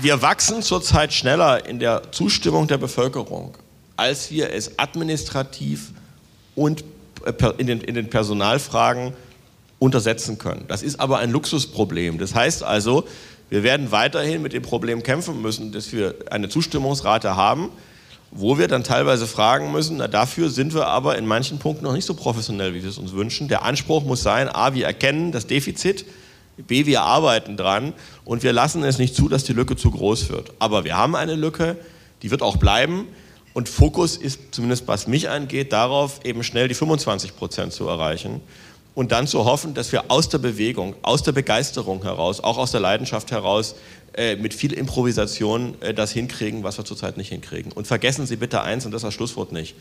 wir 0.00 0.20
wachsen 0.22 0.62
zurzeit 0.62 1.12
schneller 1.12 1.66
in 1.66 1.78
der 1.78 2.12
Zustimmung 2.12 2.66
der 2.66 2.78
Bevölkerung, 2.78 3.56
als 3.96 4.30
wir 4.30 4.52
es 4.52 4.78
administrativ 4.78 5.92
und 6.54 6.84
äh, 7.24 7.32
in 7.58 7.66
den, 7.66 7.80
in 7.80 7.94
den 7.94 8.10
Personalfragen 8.10 9.12
untersetzen 9.78 10.38
können. 10.38 10.64
Das 10.68 10.82
ist 10.82 11.00
aber 11.00 11.18
ein 11.18 11.30
Luxusproblem. 11.30 12.18
Das 12.18 12.34
heißt 12.34 12.62
also, 12.62 13.06
wir 13.48 13.62
werden 13.62 13.92
weiterhin 13.92 14.42
mit 14.42 14.52
dem 14.52 14.62
Problem 14.62 15.02
kämpfen 15.02 15.40
müssen, 15.40 15.72
dass 15.72 15.92
wir 15.92 16.14
eine 16.30 16.48
Zustimmungsrate 16.48 17.36
haben, 17.36 17.70
wo 18.36 18.58
wir 18.58 18.68
dann 18.68 18.84
teilweise 18.84 19.26
fragen 19.26 19.72
müssen, 19.72 19.96
na, 19.96 20.08
dafür 20.08 20.50
sind 20.50 20.74
wir 20.74 20.86
aber 20.86 21.16
in 21.16 21.26
manchen 21.26 21.58
Punkten 21.58 21.84
noch 21.84 21.92
nicht 21.92 22.04
so 22.04 22.14
professionell, 22.14 22.74
wie 22.74 22.82
wir 22.82 22.90
es 22.90 22.98
uns 22.98 23.12
wünschen. 23.12 23.48
Der 23.48 23.64
Anspruch 23.64 24.04
muss 24.04 24.22
sein, 24.22 24.48
a, 24.48 24.74
wir 24.74 24.86
erkennen 24.86 25.32
das 25.32 25.46
Defizit, 25.46 26.04
b, 26.56 26.86
wir 26.86 27.02
arbeiten 27.02 27.56
dran 27.56 27.92
und 28.24 28.42
wir 28.42 28.52
lassen 28.52 28.82
es 28.84 28.98
nicht 28.98 29.14
zu, 29.14 29.28
dass 29.28 29.44
die 29.44 29.52
Lücke 29.52 29.76
zu 29.76 29.90
groß 29.90 30.28
wird. 30.28 30.52
Aber 30.58 30.84
wir 30.84 30.96
haben 30.96 31.16
eine 31.16 31.34
Lücke, 31.34 31.76
die 32.22 32.30
wird 32.30 32.42
auch 32.42 32.56
bleiben. 32.56 33.06
Und 33.54 33.70
Fokus 33.70 34.18
ist, 34.18 34.40
zumindest 34.50 34.86
was 34.86 35.06
mich 35.06 35.30
angeht, 35.30 35.72
darauf, 35.72 36.20
eben 36.24 36.42
schnell 36.42 36.68
die 36.68 36.74
25 36.74 37.36
Prozent 37.36 37.72
zu 37.72 37.88
erreichen 37.88 38.42
und 38.96 39.12
dann 39.12 39.26
zu 39.26 39.44
hoffen, 39.44 39.74
dass 39.74 39.92
wir 39.92 40.10
aus 40.10 40.30
der 40.30 40.38
Bewegung, 40.38 40.96
aus 41.02 41.22
der 41.22 41.32
Begeisterung 41.32 42.02
heraus, 42.02 42.40
auch 42.42 42.56
aus 42.56 42.70
der 42.72 42.80
Leidenschaft 42.80 43.30
heraus, 43.30 43.76
äh, 44.14 44.36
mit 44.36 44.54
viel 44.54 44.72
Improvisation 44.72 45.80
äh, 45.82 45.92
das 45.92 46.12
hinkriegen, 46.12 46.64
was 46.64 46.78
wir 46.78 46.86
zurzeit 46.86 47.18
nicht 47.18 47.28
hinkriegen. 47.28 47.72
Und 47.72 47.86
vergessen 47.86 48.26
Sie 48.26 48.36
bitte 48.36 48.62
eins, 48.62 48.86
und 48.86 48.92
das 48.92 49.00
ist 49.00 49.06
das 49.08 49.14
Schlusswort 49.14 49.52
nicht, 49.52 49.76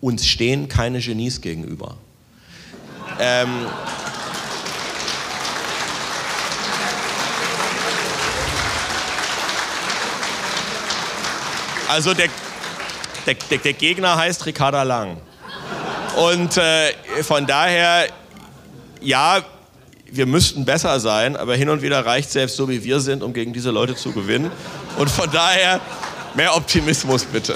uns 0.00 0.24
stehen 0.24 0.68
keine 0.68 1.00
Genies 1.00 1.40
gegenüber. 1.40 1.96
Ähm, 3.18 3.48
also 11.88 12.14
der, 12.14 12.28
der, 13.26 13.34
der, 13.58 13.72
Gegner 13.72 14.16
heißt 14.16 14.46
Ricarda 14.46 14.84
Lang. 14.84 15.16
Und 16.16 16.56
äh, 16.56 16.92
von 17.24 17.48
daher, 17.48 18.06
ja, 19.00 19.42
wir 20.10 20.26
müssten 20.26 20.64
besser 20.64 20.98
sein, 21.00 21.36
aber 21.36 21.54
hin 21.54 21.68
und 21.68 21.82
wieder 21.82 22.04
reicht 22.04 22.30
selbst 22.30 22.56
so, 22.56 22.68
wie 22.68 22.82
wir 22.82 23.00
sind, 23.00 23.22
um 23.22 23.32
gegen 23.32 23.52
diese 23.52 23.70
Leute 23.70 23.94
zu 23.94 24.12
gewinnen. 24.12 24.50
Und 24.98 25.10
von 25.10 25.30
daher 25.30 25.80
mehr 26.34 26.56
Optimismus 26.56 27.24
bitte. 27.24 27.54